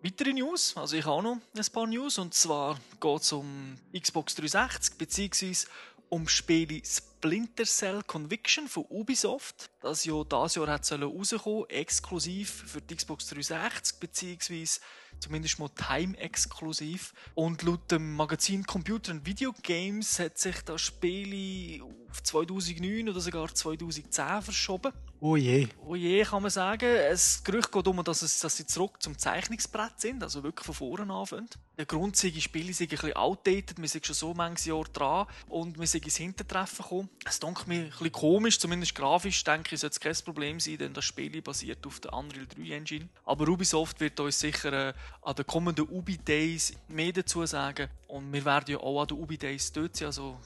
Weitere 0.03 0.33
News, 0.33 0.77
also 0.77 0.95
ich 0.95 1.03
habe 1.03 1.15
auch 1.15 1.21
noch 1.23 1.37
ein 1.55 1.65
paar 1.73 1.87
News, 1.87 2.19
und 2.19 2.33
zwar 2.35 2.79
geht 3.01 3.21
es 3.21 3.31
um 3.33 3.75
Xbox 3.91 4.35
360, 4.35 4.97
beziehungsweise 4.99 5.67
um 6.09 6.27
Spiele 6.27 6.81
Splinter 6.85 7.65
Cell 7.65 8.03
Conviction 8.03 8.67
von 8.67 8.85
Ubisoft, 8.89 9.69
das 9.81 10.05
ja 10.05 10.23
dieses 10.23 10.55
Jahr 10.55 10.67
hat 10.67 10.91
rauskommen 10.91 11.69
exklusiv 11.69 12.65
für 12.67 12.81
die 12.81 12.95
Xbox 12.95 13.27
360, 13.27 13.99
beziehungsweise 13.99 14.79
zumindest 15.19 15.59
mal 15.59 15.69
time-exklusiv. 15.69 17.13
Und 17.33 17.63
laut 17.63 17.91
dem 17.91 18.13
Magazin 18.15 18.63
Computer 18.65 19.11
and 19.11 19.25
Video 19.25 19.53
Games 19.63 20.19
hat 20.19 20.37
sich 20.37 20.61
das 20.61 20.81
Spiel 20.81 21.81
auf 22.09 22.21
2009 22.23 23.09
oder 23.09 23.19
sogar 23.19 23.53
2010 23.53 24.41
verschoben. 24.41 24.93
Oh 25.19 25.35
je. 25.35 25.67
Oh 25.85 25.95
je, 25.95 26.23
kann 26.23 26.41
man 26.41 26.51
sagen. 26.51 26.85
Es 26.85 27.43
Gerücht 27.43 27.71
geht 27.71 27.87
um, 27.87 28.03
dass, 28.03 28.21
es, 28.21 28.39
dass 28.39 28.57
sie 28.57 28.67
zurück 28.67 29.01
zum 29.01 29.17
Zeichnungsbrett 29.17 29.99
sind, 29.99 30.21
also 30.21 30.43
wirklich 30.43 30.65
von 30.65 30.75
vorne 30.75 31.11
anfangen. 31.11 31.49
Der 31.77 31.85
Grund 31.85 32.21
die 32.23 32.41
Spiele 32.41 32.73
sind 32.73 32.87
ein 32.87 32.97
bisschen 32.97 33.13
outdated, 33.17 33.81
wir 33.81 33.89
sind 33.89 34.05
schon 34.05 34.15
so 34.15 34.33
manches 34.33 34.65
Jahr 34.65 34.85
dran 34.85 35.27
und 35.49 35.77
wir 35.77 35.85
sind 35.87 36.05
ins 36.05 36.15
Hintertreffen 36.15 36.83
gekommen. 36.83 37.09
Es 37.25 37.41
denkt 37.41 37.67
mir 37.67 37.83
ein 37.83 37.89
bisschen 37.89 38.11
komisch, 38.13 38.59
zumindest 38.59 38.95
grafisch, 38.95 39.43
denke 39.43 39.75
ich, 39.75 39.81
sollte 39.81 39.95
es 39.95 39.99
kein 39.99 40.25
Problem 40.25 40.59
sein, 40.61 40.77
denn 40.77 40.93
das 40.93 41.03
Spiel 41.03 41.41
basiert 41.41 41.85
auf 41.85 41.99
der 41.99 42.13
Unreal 42.13 42.47
3 42.47 42.75
Engine. 42.75 43.09
Aber 43.25 43.45
Ubisoft 43.49 43.99
wird 43.99 44.17
uns 44.21 44.39
sicher 44.39 44.89
äh, 44.89 44.93
an 45.21 45.35
den 45.35 45.45
kommenden 45.45 45.89
Ubi 45.89 46.17
Days 46.17 46.73
mehr 46.87 47.11
dazu 47.11 47.45
sagen 47.45 47.89
und 48.07 48.31
wir 48.31 48.45
werden 48.45 48.71
ja 48.71 48.77
auch 48.77 49.01
an 49.01 49.07
den 49.07 49.17
Ubi 49.17 49.37
Days 49.37 49.73
dort 49.73 49.97
sein, 49.97 50.07
also 50.07 50.39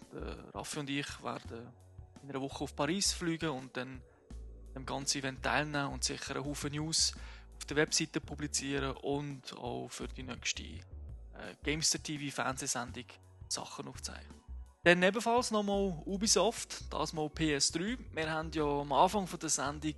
Raffi 0.56 0.80
und 0.80 0.90
ich 0.90 1.24
werden 1.24 1.72
in 2.24 2.30
einer 2.30 2.42
Woche 2.42 2.64
auf 2.64 2.76
Paris 2.76 3.14
fliegen 3.14 3.50
und 3.50 3.78
dann 3.78 4.02
dem 4.74 4.86
ganzen 4.86 5.20
Event 5.20 5.44
teilnehmen 5.44 5.94
und 5.94 6.04
sicher 6.04 6.36
einen 6.36 6.46
Haufen 6.46 6.72
News 6.72 7.14
auf 7.58 7.66
der 7.66 7.78
Webseite 7.78 8.20
publizieren 8.20 8.96
und 8.98 9.54
auch 9.58 9.90
für 9.90 10.08
die 10.08 10.24
nächste 10.24 10.64
äh, 11.40 11.56
Gamester 11.64 12.02
TV 12.02 12.34
Fernsehsendung 12.34 13.06
Sachen 13.48 13.88
aufzeigen. 13.88 14.40
Dann 14.84 15.04
ebenfalls 15.04 15.52
nochmal 15.52 16.02
Ubisoft, 16.06 16.84
das 16.92 17.14
mal 17.14 17.28
PS3. 17.28 17.98
Wir 18.14 18.32
haben 18.32 18.52
ja 18.54 18.64
am 18.64 18.92
Anfang 18.94 19.28
von 19.28 19.40
der 19.40 19.50
Sendung 19.50 19.96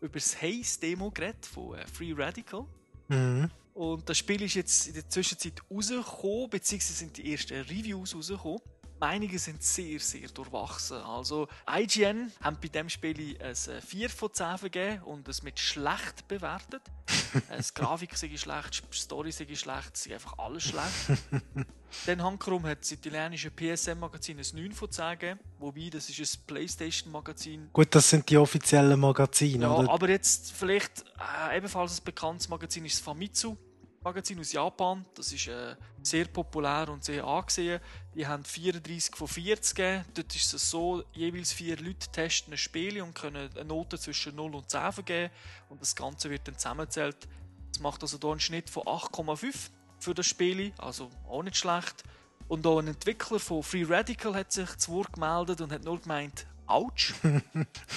über 0.00 0.14
das 0.14 0.40
Haze-Demo 0.40 1.10
geredet 1.10 1.46
von 1.46 1.74
äh, 1.76 1.86
Free 1.86 2.14
Radical. 2.16 2.64
Mhm. 3.08 3.50
Und 3.74 4.08
das 4.08 4.18
Spiel 4.18 4.42
ist 4.42 4.54
jetzt 4.54 4.88
in 4.88 4.94
der 4.94 5.08
Zwischenzeit 5.08 5.60
rausgekommen, 5.70 6.50
beziehungsweise 6.50 6.92
sind 6.94 7.16
die 7.16 7.32
ersten 7.32 7.54
Reviews 7.54 8.14
rausgekommen. 8.14 8.60
Meinungen 9.02 9.36
sind 9.36 9.60
sehr, 9.64 9.98
sehr 9.98 10.28
durchwachsen. 10.28 10.98
Also 10.98 11.48
IGN 11.68 12.30
haben 12.40 12.56
bei 12.62 12.68
dem 12.68 12.88
Spiel 12.88 13.36
ein 13.42 13.56
4 13.56 14.08
von 14.08 14.32
10 14.32 14.58
vergeben 14.58 15.02
und 15.02 15.26
es 15.26 15.42
mit 15.42 15.58
schlecht 15.58 16.28
bewertet. 16.28 16.82
die 17.34 17.74
Grafik 17.74 18.16
sei 18.16 18.30
schlecht, 18.36 18.84
die 18.92 18.96
Story 18.96 19.32
sei 19.32 19.52
schlecht, 19.56 19.90
es 19.94 20.06
ist 20.06 20.12
einfach 20.12 20.38
alles 20.38 20.62
schlecht. 20.62 21.20
Dann 22.06 22.22
Hankerum 22.22 22.64
hat 22.64 22.82
das 22.82 22.92
italienische 22.92 23.50
PSM-Magazin 23.50 24.38
ein 24.38 24.46
9 24.54 24.70
von 24.72 24.88
10 24.88 25.18
gegeben, 25.18 25.40
wobei 25.58 25.90
das 25.90 26.08
ist 26.08 26.20
ein 26.20 26.46
Playstation-Magazin. 26.46 27.70
Gut, 27.72 27.92
das 27.96 28.08
sind 28.08 28.30
die 28.30 28.38
offiziellen 28.38 29.00
Magazine, 29.00 29.64
Ja, 29.64 29.74
oder? 29.78 29.90
aber 29.90 30.10
jetzt 30.10 30.52
vielleicht 30.52 31.04
äh, 31.50 31.56
ebenfalls 31.56 31.98
ein 32.00 32.04
bekanntes 32.04 32.48
Magazin 32.48 32.84
ist 32.84 32.98
das 32.98 33.02
Famitsu. 33.02 33.56
Magazin 34.04 34.40
aus 34.40 34.52
Japan. 34.52 35.04
Das 35.14 35.32
ist 35.32 35.46
äh, 35.46 35.76
sehr 36.02 36.24
populär 36.26 36.88
und 36.88 37.04
sehr 37.04 37.24
angesehen. 37.24 37.80
Die 38.14 38.26
haben 38.26 38.44
34 38.44 39.14
von 39.14 39.28
40 39.28 39.74
gegeben. 39.74 40.04
Dort 40.14 40.34
ist 40.34 40.54
es 40.54 40.70
so, 40.70 41.04
jeweils 41.12 41.52
vier 41.52 41.76
Leute 41.76 42.10
testen 42.10 42.54
ein 42.54 42.58
Spiel 42.58 43.00
und 43.00 43.14
können 43.14 43.50
eine 43.54 43.64
Note 43.64 43.98
zwischen 43.98 44.34
0 44.34 44.54
und 44.54 44.70
10 44.70 44.92
vergeben. 44.92 45.32
Und 45.68 45.80
das 45.80 45.94
Ganze 45.94 46.30
wird 46.30 46.46
dann 46.48 46.56
zusammengezählt. 46.56 47.28
Das 47.72 47.80
macht 47.80 48.02
also 48.02 48.18
hier 48.20 48.30
einen 48.30 48.40
Schnitt 48.40 48.70
von 48.70 48.82
8,5 48.84 49.70
für 50.00 50.14
das 50.14 50.26
Spiel. 50.26 50.72
Also 50.78 51.10
auch 51.28 51.42
nicht 51.42 51.56
schlecht. 51.56 52.02
Und 52.48 52.66
auch 52.66 52.80
ein 52.80 52.88
Entwickler 52.88 53.38
von 53.38 53.62
Free 53.62 53.84
Radical 53.88 54.34
hat 54.34 54.52
sich 54.52 54.76
zu 54.76 54.92
Wort 54.92 55.12
gemeldet 55.12 55.60
und 55.60 55.72
hat 55.72 55.84
nur 55.84 56.00
gemeint, 56.00 56.46
Autsch. 56.66 57.14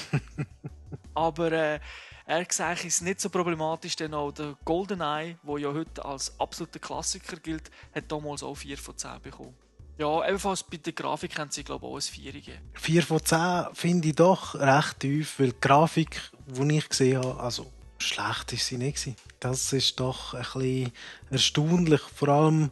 Aber 1.14 1.52
äh, 1.52 1.80
er 2.26 2.46
sagt, 2.50 2.86
es 2.86 3.02
nicht 3.02 3.22
so 3.22 3.30
problematisch, 3.30 3.96
denn 3.96 4.14
auch 4.14 4.32
der 4.32 4.58
GoldenEye, 4.66 5.38
der 5.44 5.58
ja 5.60 5.74
heute 5.74 6.04
als 6.04 6.40
absoluter 6.40 6.80
Klassiker 6.80 7.38
gilt, 7.38 7.70
hat 7.94 8.12
damals 8.12 8.42
auch 8.42 8.56
4 8.56 8.78
von 8.78 8.98
10 8.98 9.22
bekommen. 9.22 9.56
Ja, 9.98 10.28
ebenfalls 10.28 10.64
bei 10.64 10.78
der 10.78 10.94
Grafik 10.94 11.38
haben 11.38 11.52
sie, 11.52 11.64
glaube 11.64 11.86
ich, 11.86 11.92
auch 11.92 11.96
ein 11.96 12.02
4 12.02 12.32
gegeben. 12.34 12.72
4 12.74 13.04
von 13.04 13.24
10 13.24 13.66
finde 13.74 14.08
ich 14.10 14.16
doch 14.16 14.56
recht 14.56 15.00
tief, 15.00 15.40
weil 15.40 15.52
die 15.52 15.62
Grafik, 15.62 16.20
die 16.48 16.78
ich 16.78 16.90
gesehen 16.90 17.24
habe, 17.24 17.40
also 17.40 17.72
schlecht 17.98 18.54
ist 18.54 18.68
sie 18.68 18.78
nicht. 18.78 19.16
Das 19.40 19.72
ist 19.72 20.00
doch 20.00 20.34
ein 20.34 20.42
bisschen 20.42 20.92
erstaunlich. 21.30 22.02
Vor 22.02 22.30
allem 22.30 22.72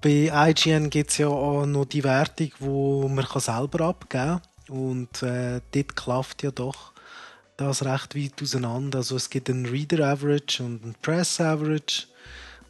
bei 0.00 0.30
IGN 0.32 0.90
gibt 0.90 1.10
es 1.10 1.18
ja 1.18 1.28
auch 1.28 1.66
noch 1.66 1.86
die 1.86 2.04
Wertung, 2.04 2.52
wo 2.60 3.08
man 3.08 3.26
selber 3.36 3.86
abgeben 3.86 4.40
kann. 4.40 4.42
Und 4.68 5.22
äh, 5.24 5.60
dort 5.72 5.96
klafft 5.96 6.42
ja 6.44 6.52
doch 6.52 6.89
das 7.60 7.84
recht 7.84 8.16
weit 8.16 8.42
auseinander. 8.42 8.98
Also 8.98 9.16
es 9.16 9.28
gibt 9.28 9.50
einen 9.50 9.66
Reader 9.66 10.06
Average 10.08 10.62
und 10.62 10.82
einen 10.82 10.94
Press 11.02 11.40
Average. 11.40 12.06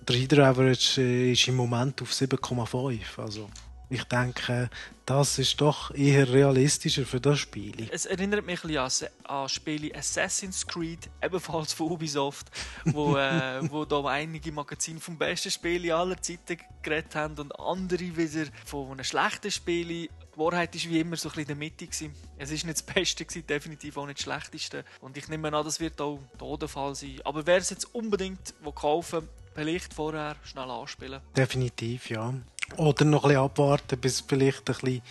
Der 0.08 0.16
Reader 0.16 0.48
Average 0.48 1.00
äh, 1.00 1.32
ist 1.32 1.46
im 1.48 1.56
Moment 1.56 2.02
auf 2.02 2.10
7,5. 2.10 2.98
Also 3.18 3.48
ich 3.88 4.04
denke, 4.04 4.70
das 5.04 5.38
ist 5.40 5.60
doch 5.60 5.92
eher 5.92 6.32
realistischer 6.32 7.04
für 7.04 7.20
das 7.20 7.40
Spiel. 7.40 7.88
Es 7.90 8.06
erinnert 8.06 8.46
mich 8.46 8.62
ein 8.64 8.70
bisschen 8.88 9.08
an, 9.26 9.42
an 9.42 9.48
Spiele 9.48 9.92
Assassin's 9.96 10.64
Creed, 10.64 11.10
ebenfalls 11.20 11.72
von 11.72 11.90
Ubisoft, 11.90 12.46
wo, 12.84 13.16
äh, 13.16 13.68
wo 13.68 13.84
da 13.84 14.04
einige 14.04 14.52
Magazine 14.52 15.00
vom 15.00 15.18
besten 15.18 15.50
Spiel 15.50 15.90
aller 15.90 16.22
Zeiten 16.22 16.58
geredet 16.82 17.16
haben 17.16 17.36
und 17.38 17.58
andere 17.58 18.16
wieder 18.16 18.46
von 18.64 18.92
einem 18.92 19.04
schlechten 19.04 19.50
Spiel. 19.50 20.08
Die 20.40 20.44
Wahrheit 20.46 20.74
ist 20.74 20.88
wie 20.88 20.98
immer 20.98 21.16
so 21.16 21.28
ein 21.28 21.32
bisschen 21.32 21.42
in 21.42 21.46
der 21.48 21.56
Mitte. 21.56 21.86
Gewesen. 21.86 22.14
Es 22.38 22.50
ist 22.50 22.64
nicht 22.64 22.78
das 22.78 22.82
Beste, 22.82 23.26
gewesen, 23.26 23.46
definitiv 23.46 23.98
auch 23.98 24.06
nicht 24.06 24.20
das 24.20 24.24
Schlechteste. 24.24 24.86
Und 25.02 25.18
ich 25.18 25.28
nehme 25.28 25.48
an, 25.54 25.64
das 25.64 25.80
wird 25.80 26.00
auch 26.00 26.18
hier 26.38 26.56
der 26.56 26.68
Fall 26.68 26.94
sein. 26.94 27.20
Aber 27.24 27.46
wer 27.46 27.58
es 27.58 27.68
jetzt 27.68 27.94
unbedingt 27.94 28.54
will 28.62 28.72
kaufen 28.72 29.28
vielleicht 29.54 29.92
vorher 29.92 30.36
schnell 30.42 30.70
anspielen. 30.70 31.20
Definitiv, 31.36 32.08
ja. 32.08 32.32
Oder 32.78 33.04
noch 33.04 33.24
ein 33.24 33.28
bisschen 33.28 33.42
abwarten, 33.42 34.00
bis 34.00 34.22
vielleicht 34.22 34.70
ein 34.70 34.76
bisschen 34.76 35.02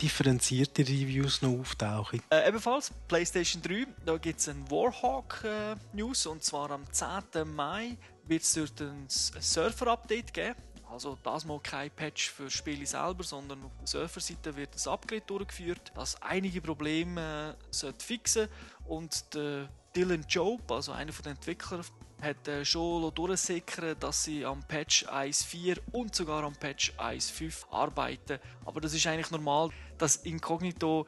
differenzierte 0.00 0.82
Reviews 0.82 1.42
noch 1.42 1.60
auftauchen. 1.60 2.20
Äh, 2.30 2.48
ebenfalls 2.48 2.90
PlayStation 3.06 3.62
3, 3.62 3.86
da 4.04 4.16
gibt 4.16 4.40
es 4.40 4.48
ein 4.48 4.68
Warhawk-News 4.68 6.26
und 6.26 6.42
zwar 6.42 6.72
am 6.72 6.82
10. 6.90 7.54
Mai 7.54 7.96
wird 8.26 8.42
es 8.42 8.54
dort 8.54 8.80
ein 8.80 9.06
Server-Update 9.08 10.34
geben. 10.34 10.56
Also 10.92 11.16
das 11.22 11.46
mal 11.46 11.58
kein 11.60 11.90
Patch 11.90 12.30
für 12.30 12.44
das 12.44 12.52
Spiel 12.52 12.86
selber, 12.86 13.24
sondern 13.24 13.64
auf 13.64 13.72
der 13.80 13.86
Serverseite 13.86 14.54
wird 14.54 14.76
ein 14.76 14.92
Upgrade 14.92 15.22
durchgeführt, 15.22 15.90
das 15.94 16.20
einige 16.20 16.60
Probleme 16.60 17.56
äh, 17.82 17.92
fixen 17.98 18.46
und 18.84 19.34
der 19.34 19.70
Dylan 19.96 20.26
Job, 20.28 20.70
also 20.70 20.92
einer 20.92 21.12
von 21.14 21.22
den 21.22 21.32
Entwicklern, 21.32 21.82
hat 22.20 22.46
äh, 22.46 22.62
schon 22.66 23.12
durchsickern, 23.14 23.96
dass 24.00 24.24
sie 24.24 24.44
am 24.44 24.62
Patch 24.64 25.06
1.4 25.06 25.78
und 25.92 26.14
sogar 26.14 26.44
am 26.44 26.54
Patch 26.56 26.92
1.5 26.98 27.70
arbeiten. 27.70 28.38
Aber 28.66 28.82
das 28.82 28.92
ist 28.92 29.06
eigentlich 29.06 29.30
normal. 29.30 29.70
Das 29.96 30.16
Inkognito 30.16 31.06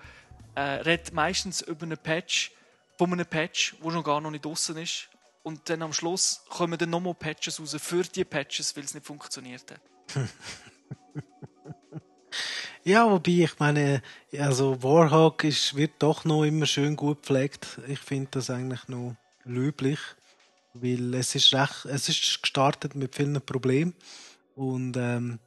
äh, 0.55 0.61
redet 0.61 1.13
meistens 1.13 1.61
über 1.61 1.83
einen 1.83 1.99
Patch, 1.99 2.53
von 2.97 3.13
einem 3.13 3.27
Patch, 3.27 3.77
wo 3.81 3.91
noch 3.91 4.03
gar 4.03 4.21
noch 4.23 4.31
nicht 4.31 4.45
draußen 4.45 4.77
ist. 4.79 5.09
Und 5.45 5.69
dann 5.69 5.83
am 5.83 5.93
Schluss 5.93 6.43
kommen 6.49 6.77
dann 6.77 6.91
nochmal 6.91 7.15
Patches 7.15 7.61
raus 7.61 7.77
für 7.79 8.03
die 8.03 8.25
Patches, 8.25 8.77
weil 8.77 8.85
es 8.85 8.95
nicht 8.95 9.07
funktioniert 9.07 9.71
hat. 9.71 9.81
Ja, 12.87 13.11
wobei 13.11 13.45
ich 13.45 13.59
meine, 13.59 14.03
also 14.39 14.83
Warhawk 14.83 15.45
ist, 15.45 15.75
wird 15.75 15.93
doch 16.01 16.27
noch 16.27 16.45
immer 16.45 16.67
schön 16.67 16.97
gut 16.97 17.23
gepflegt. 17.23 17.81
Ich 17.89 17.99
finde 17.99 18.29
das 18.33 18.51
eigentlich 18.51 18.87
noch 18.89 19.17
löblich, 19.45 19.99
weil 20.75 21.15
es 21.15 21.35
ist 21.35 21.55
recht, 21.55 21.87
es 21.87 22.11
ist 22.11 22.43
gestartet 22.43 22.95
mit 22.95 23.15
vielen 23.15 23.41
Problemen 23.41 23.95
und 24.55 24.99
ähm, 24.99 25.39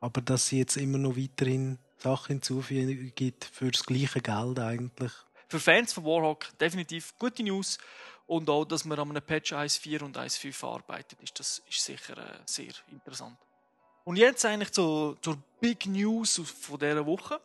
aber 0.00 0.20
dass 0.20 0.46
sie 0.46 0.58
jetzt 0.58 0.76
immer 0.76 0.98
noch 0.98 1.16
weiterhin 1.16 1.78
Sachen 1.98 2.34
hinzufügen 2.34 3.12
gibt 3.16 3.44
für 3.46 3.72
das 3.72 3.84
gleiche 3.84 4.20
Geld 4.20 4.60
eigentlich. 4.60 5.12
Für 5.48 5.58
Fans 5.58 5.92
von 5.92 6.04
Warhawk 6.04 6.56
definitiv 6.60 7.14
gute 7.18 7.42
News 7.42 7.78
und 8.26 8.48
auch, 8.48 8.64
dass 8.64 8.84
man 8.84 8.98
an 8.98 9.10
einem 9.10 9.22
Patch 9.22 9.52
1.4 9.52 10.02
und 10.02 10.16
1.5 10.16 10.66
arbeitet, 10.66 11.20
ist 11.22 11.38
das 11.38 11.62
ist 11.68 11.84
sicher 11.84 12.16
äh, 12.18 12.38
sehr 12.46 12.72
interessant. 12.90 13.38
Und 14.04 14.16
jetzt 14.16 14.44
eigentlich 14.44 14.72
zu, 14.72 15.16
zur 15.22 15.38
Big 15.60 15.86
News 15.86 16.40
von 16.44 16.78
dieser 16.78 17.06
Woche. 17.06 17.40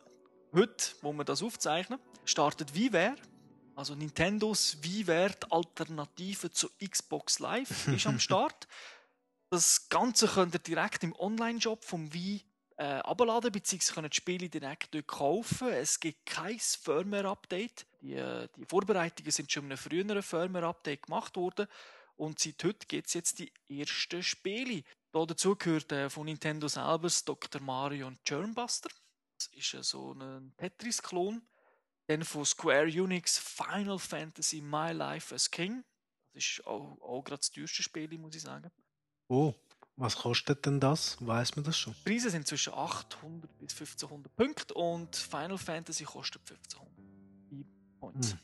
Heute, 0.52 0.84
wo 1.00 1.12
wir 1.12 1.24
das 1.24 1.42
aufzeichnen, 1.42 1.98
startet 2.24 2.74
WiiWare 2.74 3.16
Also 3.76 3.94
Nintendos 3.94 4.78
Wii-Wert-Alternative 4.82 6.50
zu 6.50 6.68
Xbox 6.84 7.38
Live 7.38 7.88
ist 7.88 8.06
am 8.06 8.18
Start. 8.20 8.68
Das 9.48 9.88
Ganze 9.88 10.28
könnt 10.28 10.54
ihr 10.54 10.60
direkt 10.60 11.02
im 11.02 11.14
Online-Shop 11.16 11.84
vom 11.84 12.12
Wii 12.12 12.42
äh, 12.80 13.50
beziehungsweise 13.50 13.94
könnt 13.94 14.12
die 14.12 14.16
Spiele 14.16 14.48
direkt 14.48 14.94
dort 14.94 15.06
kaufen. 15.06 15.68
Es 15.68 16.00
gibt 16.00 16.24
kein 16.24 16.58
Firmware-Update. 16.58 17.86
Die, 18.00 18.14
äh, 18.14 18.48
die 18.56 18.64
Vorbereitungen 18.64 19.30
sind 19.30 19.52
schon 19.52 19.64
in 19.64 19.72
einem 19.72 19.78
früheren 19.78 20.22
Firmware-Update 20.22 21.02
gemacht 21.02 21.36
worden. 21.36 21.66
Und 22.16 22.38
seit 22.38 22.64
heute 22.64 22.86
gibt 22.86 23.08
es 23.08 23.14
jetzt 23.14 23.38
die 23.38 23.52
ersten 23.68 24.22
Spiele. 24.22 24.82
Da 25.12 25.26
dazu 25.26 25.56
gehört 25.56 25.92
äh, 25.92 26.08
von 26.08 26.24
Nintendo 26.24 26.68
selber 26.68 27.10
Dr. 27.24 27.60
Mario 27.60 28.06
und 28.06 28.24
Germbuster. 28.24 28.90
Das 29.36 29.48
ist 29.48 29.74
äh, 29.74 29.82
so 29.82 30.12
ein 30.12 30.54
Tetris-Klon. 30.56 31.42
Dann 32.06 32.24
von 32.24 32.44
Square 32.44 32.88
Enix 32.88 33.38
Final 33.38 33.98
Fantasy 33.98 34.62
My 34.62 34.92
Life 34.92 35.34
as 35.34 35.50
King. 35.50 35.84
Das 36.32 36.44
ist 36.44 36.66
auch, 36.66 36.98
auch 37.02 37.22
gerade 37.22 37.40
das 37.40 37.50
teuerste 37.50 37.82
Spiel, 37.82 38.16
muss 38.18 38.36
ich 38.36 38.42
sagen. 38.42 38.70
Oh, 39.28 39.54
was 40.00 40.16
kostet 40.16 40.64
denn 40.64 40.80
das? 40.80 41.18
Weiß 41.20 41.56
man 41.56 41.64
das 41.64 41.78
schon? 41.78 41.94
Die 42.04 42.10
Preise 42.10 42.30
sind 42.30 42.46
zwischen 42.46 42.72
800 42.72 43.58
bis 43.58 43.72
1500 43.74 44.34
Punkte 44.34 44.74
und 44.74 45.14
Final 45.14 45.58
Fantasy 45.58 46.04
kostet 46.04 46.40
1500 46.50 47.66
Points. 48.00 48.32
Hm. 48.32 48.38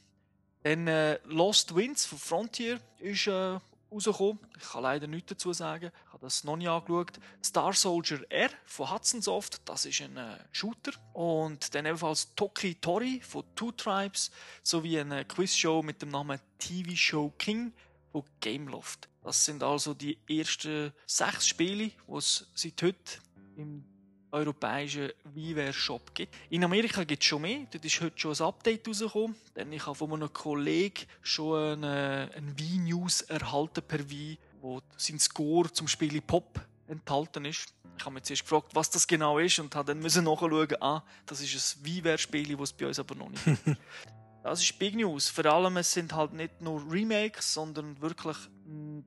Dann 0.63 0.87
äh, 0.89 1.19
Lost 1.25 1.75
Winds 1.75 2.05
von 2.05 2.19
Frontier 2.19 2.79
ist 2.99 3.27
äh, 3.27 3.59
rausgekommen. 3.91 4.39
Ich 4.59 4.69
kann 4.69 4.83
leider 4.83 5.07
nichts 5.07 5.31
dazu 5.31 5.53
sagen. 5.53 5.91
Ich 6.07 6.13
habe 6.13 6.27
das 6.27 6.45
noch 6.45 6.57
nie 6.57 6.69
angeschaut. 6.69 7.19
Star 7.43 7.73
Soldier 7.73 8.21
R 8.29 8.51
von 8.65 8.91
Hudson 8.91 9.23
Soft, 9.23 9.63
das 9.65 9.87
ist 9.87 10.03
ein 10.03 10.17
äh, 10.17 10.37
Shooter. 10.53 10.93
Und 11.15 11.75
dann 11.75 11.87
ebenfalls 11.87 12.35
Toki 12.35 12.75
Tori 12.75 13.21
von 13.23 13.45
Two 13.55 13.73
Tribes 13.73 14.31
sowie 14.63 15.01
eine 15.01 15.25
Quizshow 15.25 15.83
mit 15.83 16.03
dem 16.03 16.11
Namen 16.11 16.39
TV 16.59 16.95
Show 16.95 17.33
King 17.39 17.73
von 18.17 18.25
Gameloft. 18.41 19.09
Das 19.23 19.45
sind 19.45 19.63
also 19.63 19.93
die 19.93 20.17
ersten 20.27 20.93
sechs 21.07 21.49
Spiele, 21.49 21.91
die 22.09 22.17
es 22.17 22.49
seit 22.55 22.81
heute 22.81 23.21
im 23.57 23.85
europäischen 24.33 25.11
WiiWare-Shop 25.35 26.15
gibt. 26.15 26.35
In 26.49 26.65
Amerika 26.65 27.05
gibt 27.05 27.23
es 27.23 27.29
schon 27.29 27.43
mehr. 27.43 27.67
Dort 27.71 27.85
ist 27.85 28.01
heute 28.01 28.19
schon 28.19 28.35
ein 28.35 28.43
Update 28.43 28.89
rausgekommen. 28.89 29.37
Denn 29.55 29.71
ich 29.71 29.85
habe 29.85 29.95
von 29.95 30.13
einem 30.13 30.33
Kollegen 30.33 31.07
schon 31.21 31.85
eine, 31.85 32.31
eine 32.35 32.59
Wii-News 32.59 33.23
erhalten 33.23 33.83
per 33.87 34.09
Wii, 34.09 34.39
wo 34.63 34.81
sein 34.97 35.19
Score 35.19 35.71
zum 35.71 35.87
Spiel 35.87 36.21
Pop 36.23 36.61
enthalten 36.89 37.45
ist. 37.45 37.75
Ich 37.99 38.05
habe 38.05 38.15
mich 38.15 38.25
zuerst 38.25 38.43
gefragt, 38.43 38.75
was 38.75 38.89
das 38.91 39.07
genau 39.07 39.39
ist 39.39 39.59
und 39.59 39.75
habe 39.75 39.93
dann 39.93 40.01
müssen 40.01 40.25
nachschauen, 40.25 40.69
ah, 40.81 41.03
das 41.27 41.43
ist 41.43 41.77
ein 41.77 41.85
WiiWare-Spiel, 41.85 42.57
das 42.57 42.71
es 42.71 42.73
bei 42.73 42.87
uns 42.87 42.99
aber 42.99 43.15
noch 43.15 43.29
nicht 43.29 43.45
gibt. 43.45 43.79
Das 44.47 44.63
ist 44.63 44.79
Big 44.79 44.95
News. 44.95 45.29
Vor 45.29 45.45
allem, 45.47 45.77
es 45.77 45.93
sind 45.93 46.15
halt 46.15 46.33
nicht 46.33 46.61
nur 46.61 46.81
Remakes, 46.89 47.53
sondern 47.53 48.01
wirklich 48.01 48.37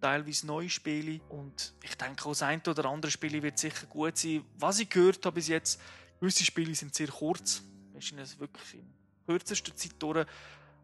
teilweise 0.01 0.45
neue 0.45 0.69
Spiele. 0.69 1.21
Und 1.29 1.73
ich 1.81 1.95
denke, 1.95 2.25
auch 2.25 2.31
das 2.31 2.41
eine 2.41 2.61
oder 2.67 2.83
andere 2.83 3.09
Spiel 3.09 3.41
wird 3.41 3.57
sicher 3.57 3.87
gut 3.87 4.17
sein. 4.17 4.43
Was 4.57 4.79
ich 4.79 4.89
gehört 4.89 5.25
habe 5.25 5.35
bis 5.35 5.47
jetzt, 5.47 5.79
gewisse 6.19 6.43
Spiele 6.43 6.75
sind 6.75 6.93
sehr 6.93 7.07
kurz. 7.07 7.63
Es 7.97 8.37
wirklich 8.37 8.73
in 8.73 8.93
kürzester 9.27 9.73
Zeit 9.73 9.93
durch. 9.99 10.27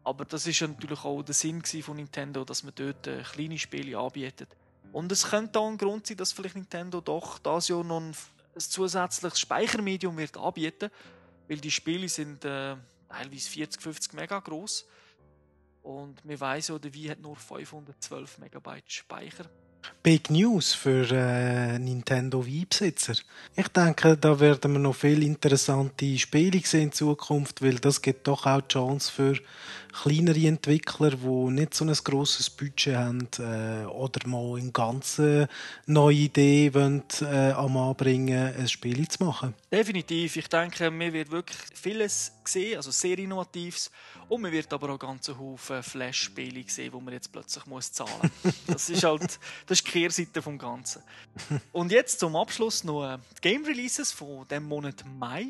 Aber 0.04 0.24
das 0.24 0.46
ist 0.46 0.62
natürlich 0.62 1.04
auch 1.04 1.22
der 1.22 1.34
Sinn 1.34 1.62
von 1.62 1.96
Nintendo, 1.96 2.42
dass 2.42 2.62
man 2.62 2.72
dort 2.74 3.06
äh, 3.08 3.24
kleine 3.24 3.58
Spiele 3.58 3.98
anbietet. 3.98 4.48
Und 4.90 5.12
es 5.12 5.28
könnte 5.28 5.58
auch 5.58 5.68
ein 5.68 5.76
Grund 5.76 6.06
sein, 6.06 6.16
dass 6.16 6.32
vielleicht 6.32 6.54
Nintendo 6.54 7.02
doch 7.02 7.38
das 7.40 7.68
Jahr 7.68 7.84
noch 7.84 8.00
ein, 8.00 8.16
ein 8.54 8.60
zusätzliches 8.60 9.38
Speichermedium 9.38 10.16
wird 10.16 10.38
anbieten, 10.38 10.88
weil 11.46 11.58
die 11.58 11.70
Spiele 11.70 12.08
sind 12.08 12.42
äh, 12.46 12.76
teilweise 13.08 13.50
40, 13.50 13.82
50 13.82 14.12
Mega 14.14 14.38
groß 14.38 14.86
und 15.82 16.20
wir 16.24 16.40
weiss 16.40 16.68
ja, 16.68 16.78
der 16.78 16.92
Wii 16.92 17.08
hat 17.08 17.20
nur 17.20 17.36
512 17.36 18.38
Megabyte 18.38 18.90
Speicher. 18.90 19.46
Big 20.02 20.30
News 20.30 20.74
für 20.74 21.08
äh, 21.12 21.78
Nintendo 21.78 22.44
Wii-Besitzer. 22.44 23.14
Ich 23.54 23.68
denke, 23.68 24.16
da 24.16 24.40
werden 24.40 24.72
wir 24.72 24.78
noch 24.80 24.96
viele 24.96 25.24
interessante 25.24 26.18
Spiele 26.18 26.60
sehen 26.60 26.84
in 26.84 26.92
Zukunft, 26.92 27.62
weil 27.62 27.76
das 27.76 28.02
gibt 28.02 28.26
doch 28.26 28.46
auch 28.46 28.60
die 28.62 28.68
Chance 28.68 29.12
für 29.12 29.38
kleinere 30.02 30.46
Entwickler, 30.46 31.10
die 31.10 31.50
nicht 31.50 31.74
so 31.74 31.84
ein 31.84 31.92
grosses 31.92 32.50
Budget 32.50 32.96
haben 32.96 33.28
äh, 33.38 33.84
oder 33.86 34.26
mal 34.28 34.58
in 34.58 34.72
ganze 34.72 35.48
neue 35.86 36.16
Idee 36.16 36.72
wollen, 36.74 37.02
äh, 37.22 37.52
am 37.52 37.76
Anbringen, 37.76 38.54
ein 38.54 38.68
Spiel 38.68 39.08
zu 39.08 39.24
machen. 39.24 39.54
Definitiv. 39.72 40.36
Ich 40.36 40.48
denke, 40.48 40.90
mir 40.90 41.12
wird 41.12 41.30
wirklich 41.30 41.58
vieles 41.74 42.32
gesehen, 42.44 42.76
also 42.76 42.90
sehr 42.90 43.18
innovatives. 43.18 43.90
Und 44.28 44.42
man 44.42 44.52
wird 44.52 44.72
aber 44.72 44.90
auch 44.90 44.98
ganze 44.98 45.38
Haufen 45.38 45.82
Flash-Spiele 45.82 46.64
sehen, 46.66 46.92
wo 46.92 47.00
man 47.00 47.14
jetzt 47.14 47.32
plötzlich 47.32 47.64
muss 47.66 47.92
zahlen 47.92 48.30
muss. 48.42 48.54
Das 48.66 48.90
ist 48.90 49.04
halt 49.04 49.38
das 49.66 49.78
ist 49.78 49.86
die 49.86 49.90
Kehrseite 49.90 50.42
vom 50.42 50.58
Ganzen. 50.58 51.02
Und 51.72 51.92
jetzt 51.92 52.20
zum 52.20 52.36
Abschluss 52.36 52.84
noch 52.84 53.14
äh, 53.14 53.18
die 53.36 53.40
Game 53.40 53.64
Releases 53.64 54.12
von 54.12 54.46
dem 54.48 54.64
Monat 54.64 55.04
Mai. 55.18 55.46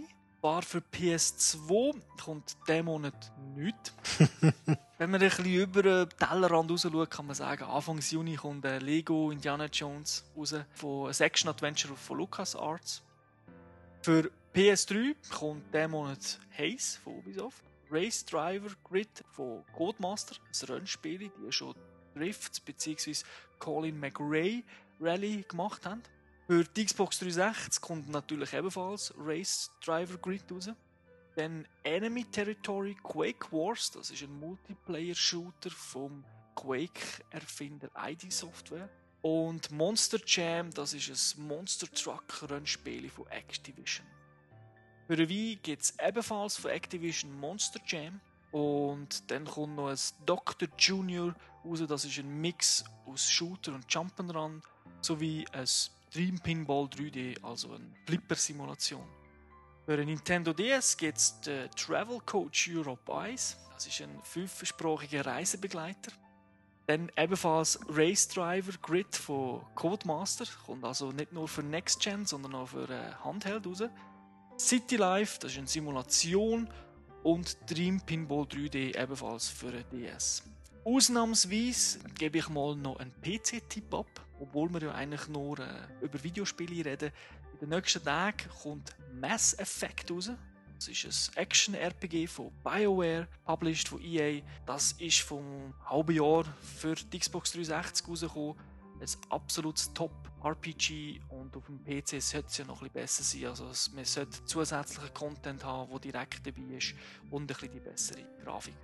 War 0.46 0.62
für 0.62 0.78
PS2 0.78 2.00
kommt 2.22 2.56
diesen 2.68 2.84
Monat 2.84 3.32
nichts. 3.56 3.92
Wenn 4.96 5.10
man 5.10 5.20
ein 5.20 5.28
bisschen 5.28 5.44
über 5.44 5.82
den 5.82 6.08
Tellerrand 6.10 6.70
raus 6.70 6.82
schaut, 6.82 7.10
kann 7.10 7.26
man 7.26 7.34
sagen, 7.34 7.64
Anfang 7.64 7.98
Juni 7.98 8.36
kommt 8.36 8.64
Lego 8.80 9.32
Indiana 9.32 9.64
Jones 9.64 10.24
raus, 10.36 10.54
von 10.74 11.08
ein 11.08 11.14
Action-Adventure 11.18 11.96
von 11.96 12.18
LucasArts. 12.18 13.02
Für 14.02 14.30
PS3 14.54 15.16
kommt 15.36 15.74
diesen 15.74 15.90
Monat 15.90 16.38
Haze 16.56 17.00
von 17.00 17.14
Ubisoft. 17.14 17.64
Race 17.90 18.24
Driver 18.24 18.70
Grid 18.84 19.24
von 19.32 19.64
Codemaster, 19.74 20.36
ein 20.36 20.68
Rennspiel, 20.68 21.18
die 21.18 21.50
schon 21.50 21.74
Drifts 22.14 22.60
bzw. 22.60 23.16
Colin 23.58 23.98
McRae 23.98 24.62
Rally 25.00 25.44
gemacht 25.48 25.84
haben. 25.84 26.04
Für 26.46 26.62
die 26.62 26.84
Xbox 26.84 27.18
360 27.18 27.80
kommt 27.80 28.08
natürlich 28.08 28.52
ebenfalls 28.52 29.12
Race 29.18 29.70
Driver 29.84 30.16
Grid 30.18 30.44
raus. 30.50 30.70
Dann 31.34 31.66
Enemy 31.82 32.24
Territory 32.24 32.96
Quake 33.02 33.50
Wars, 33.50 33.90
das 33.90 34.10
ist 34.10 34.22
ein 34.22 34.38
Multiplayer-Shooter 34.38 35.70
vom 35.70 36.24
Quake-Erfinder 36.54 37.90
ID 37.96 38.32
Software. 38.32 38.88
Und 39.22 39.72
Monster 39.72 40.20
Jam, 40.24 40.70
das 40.70 40.94
ist 40.94 41.36
ein 41.36 41.48
Monster 41.48 41.90
Truck 41.90 42.48
Rennspiel 42.48 43.10
von 43.10 43.26
Activision. 43.26 44.06
Für 45.08 45.16
den 45.16 45.28
Wii 45.28 45.56
gibt 45.56 45.82
es 45.82 45.94
ebenfalls 46.00 46.56
von 46.56 46.70
Activision 46.70 47.32
Monster 47.40 47.80
Jam. 47.86 48.20
Und 48.52 49.28
dann 49.32 49.44
kommt 49.46 49.74
noch 49.74 49.88
ein 49.88 49.98
Dr. 50.24 50.68
Junior 50.78 51.34
raus, 51.64 51.82
das 51.88 52.04
ist 52.04 52.18
ein 52.18 52.40
Mix 52.40 52.84
aus 53.04 53.28
Shooter 53.28 53.74
und 53.74 53.86
Jump'n'Run, 53.88 54.62
sowie 55.00 55.44
ein 55.52 55.66
Dream 56.16 56.38
Pinball 56.40 56.86
3D, 56.86 57.44
also 57.44 57.72
eine 57.72 57.92
Flipper-Simulation. 58.06 59.06
Für 59.84 59.98
den 59.98 60.06
Nintendo 60.06 60.54
DS 60.54 60.96
gibt 60.96 61.18
es 61.18 61.38
den 61.42 61.70
Travel 61.72 62.20
Coach 62.24 62.70
Europe 62.72 63.12
Eyes, 63.12 63.58
das 63.74 63.86
ist 63.86 64.00
ein 64.00 64.18
fünfsprachiger 64.22 65.26
Reisebegleiter. 65.26 66.12
Dann 66.86 67.12
ebenfalls 67.18 67.78
Race 67.90 68.28
Driver 68.28 68.72
Grid 68.80 69.14
von 69.14 69.60
Codemaster, 69.74 70.46
kommt 70.64 70.86
also 70.86 71.12
nicht 71.12 71.34
nur 71.34 71.48
für 71.48 71.62
Next 71.62 72.00
Gen, 72.00 72.24
sondern 72.24 72.54
auch 72.54 72.68
für 72.68 72.88
äh, 72.88 73.12
Handheld 73.22 73.66
raus. 73.66 73.82
City 74.58 74.96
Life, 74.96 75.38
das 75.38 75.52
ist 75.52 75.58
eine 75.58 75.66
Simulation 75.66 76.66
und 77.24 77.58
Dream 77.68 78.00
Pinball 78.00 78.44
3D 78.44 78.98
ebenfalls 78.98 79.50
für 79.50 79.70
den 79.70 79.84
DS. 79.90 80.44
Ausnahmsweise 80.86 81.98
gebe 82.16 82.38
ich 82.38 82.48
mal 82.48 82.76
noch 82.76 83.00
einen 83.00 83.12
PC-Tipp 83.20 83.92
ab, 83.92 84.06
obwohl 84.38 84.72
wir 84.72 84.82
ja 84.82 84.94
eigentlich 84.94 85.26
nur 85.26 85.58
äh, 85.58 85.64
über 86.00 86.22
Videospiele 86.22 86.84
reden. 86.84 87.10
In 87.54 87.58
den 87.58 87.70
nächsten 87.70 88.04
Tagen 88.04 88.48
kommt 88.62 88.94
Mass 89.12 89.58
Effect 89.58 90.12
raus. 90.12 90.30
Das 90.76 90.86
ist 90.86 91.32
ein 91.34 91.42
Action-RPG 91.42 92.28
von 92.28 92.52
BioWare, 92.62 93.26
published 93.44 93.88
von 93.88 94.00
EA. 94.00 94.42
Das 94.64 94.92
ist 94.92 95.22
vom 95.22 95.74
halben 95.86 96.14
Jahr 96.14 96.44
für 96.60 96.94
die 96.94 97.18
Xbox 97.18 97.50
360 97.50 98.06
rausgekommen. 98.06 98.54
Ein 99.00 99.08
absolutes 99.30 99.92
Top-RPG 99.92 101.20
und 101.30 101.56
auf 101.56 101.66
dem 101.66 101.82
PC 101.82 102.22
sollte 102.22 102.46
es 102.46 102.58
ja 102.58 102.64
noch 102.64 102.80
ein 102.80 102.90
bisschen 102.90 102.92
besser 102.92 103.22
sein. 103.24 103.46
Also 103.46 103.92
man 103.92 104.04
sollte 104.04 104.44
zusätzlichen 104.44 105.12
Content 105.12 105.64
haben, 105.64 105.90
der 105.90 106.12
direkt 106.12 106.46
dabei 106.46 106.76
ist 106.76 106.94
und 107.32 107.42
ein 107.42 107.46
bisschen 107.48 107.72
die 107.72 107.80
bessere 107.80 108.22
Grafik. 108.44 108.74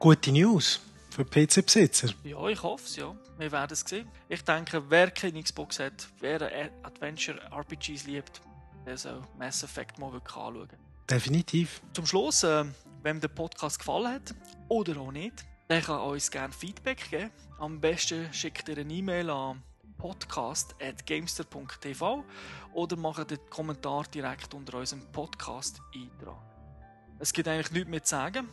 Gute 0.00 0.32
News 0.32 0.80
für 1.12 1.24
PC-Besitzer. 1.24 2.08
Ja, 2.24 2.48
ich 2.48 2.62
hoffe 2.62 2.84
es, 2.86 2.96
ja. 2.96 3.14
Wir 3.38 3.52
werden 3.52 3.72
es 3.72 3.80
sehen. 3.80 4.08
Ich 4.28 4.42
denke, 4.42 4.82
wer 4.88 5.10
keine 5.10 5.42
Xbox 5.42 5.78
hat, 5.78 6.08
wer 6.20 6.40
Adventure-RPGs 6.82 8.06
liebt, 8.06 8.40
der 8.86 8.96
soll 8.96 9.22
Mass 9.38 9.62
Effect 9.62 9.98
mal 9.98 10.10
wirklich 10.12 10.36
anschauen. 10.36 10.68
Definitiv. 11.08 11.80
Zum 11.92 12.06
Schluss, 12.06 12.42
äh, 12.42 12.64
wenn 13.02 13.20
der 13.20 13.28
Podcast 13.28 13.78
gefallen 13.78 14.08
hat 14.08 14.34
oder 14.68 14.96
auch 14.98 15.12
nicht, 15.12 15.44
der 15.68 15.82
kann 15.82 16.00
uns 16.00 16.30
gerne 16.30 16.52
Feedback 16.52 17.10
geben. 17.10 17.30
Am 17.58 17.80
besten 17.80 18.32
schickt 18.32 18.68
ihr 18.68 18.78
eine 18.78 18.92
E-Mail 18.92 19.30
an 19.30 19.62
podcast.gamester.tv 19.98 22.24
oder 22.74 22.96
macht 22.96 23.30
den 23.30 23.38
Kommentar 23.48 24.04
direkt 24.12 24.52
unter 24.54 24.78
unserem 24.78 25.02
Podcast-Eintrag. 25.12 26.51
Es 27.22 27.32
gibt 27.32 27.46
eigentlich 27.46 27.70
nichts 27.70 27.88
mehr 27.88 28.02
zu 28.02 28.10
sagen. 28.10 28.48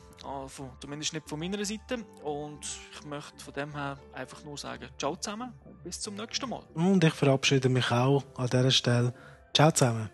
Von, 0.45 0.69
zumindest 0.79 1.13
nicht 1.13 1.27
von 1.27 1.39
meiner 1.39 1.65
Seite. 1.65 2.05
Und 2.23 2.59
ich 2.91 3.03
möchte 3.03 3.43
von 3.43 3.53
dem 3.55 3.73
her 3.73 3.97
einfach 4.13 4.43
nur 4.43 4.59
sagen, 4.59 4.87
ciao 4.99 5.15
zusammen 5.15 5.53
und 5.65 5.83
bis 5.83 5.99
zum 5.99 6.13
nächsten 6.13 6.47
Mal. 6.47 6.61
Und 6.75 7.03
ich 7.03 7.13
verabschiede 7.15 7.67
mich 7.67 7.89
auch 7.89 8.23
an 8.35 8.45
dieser 8.45 8.69
Stelle. 8.69 9.13
Ciao 9.55 9.71
zusammen. 9.71 10.11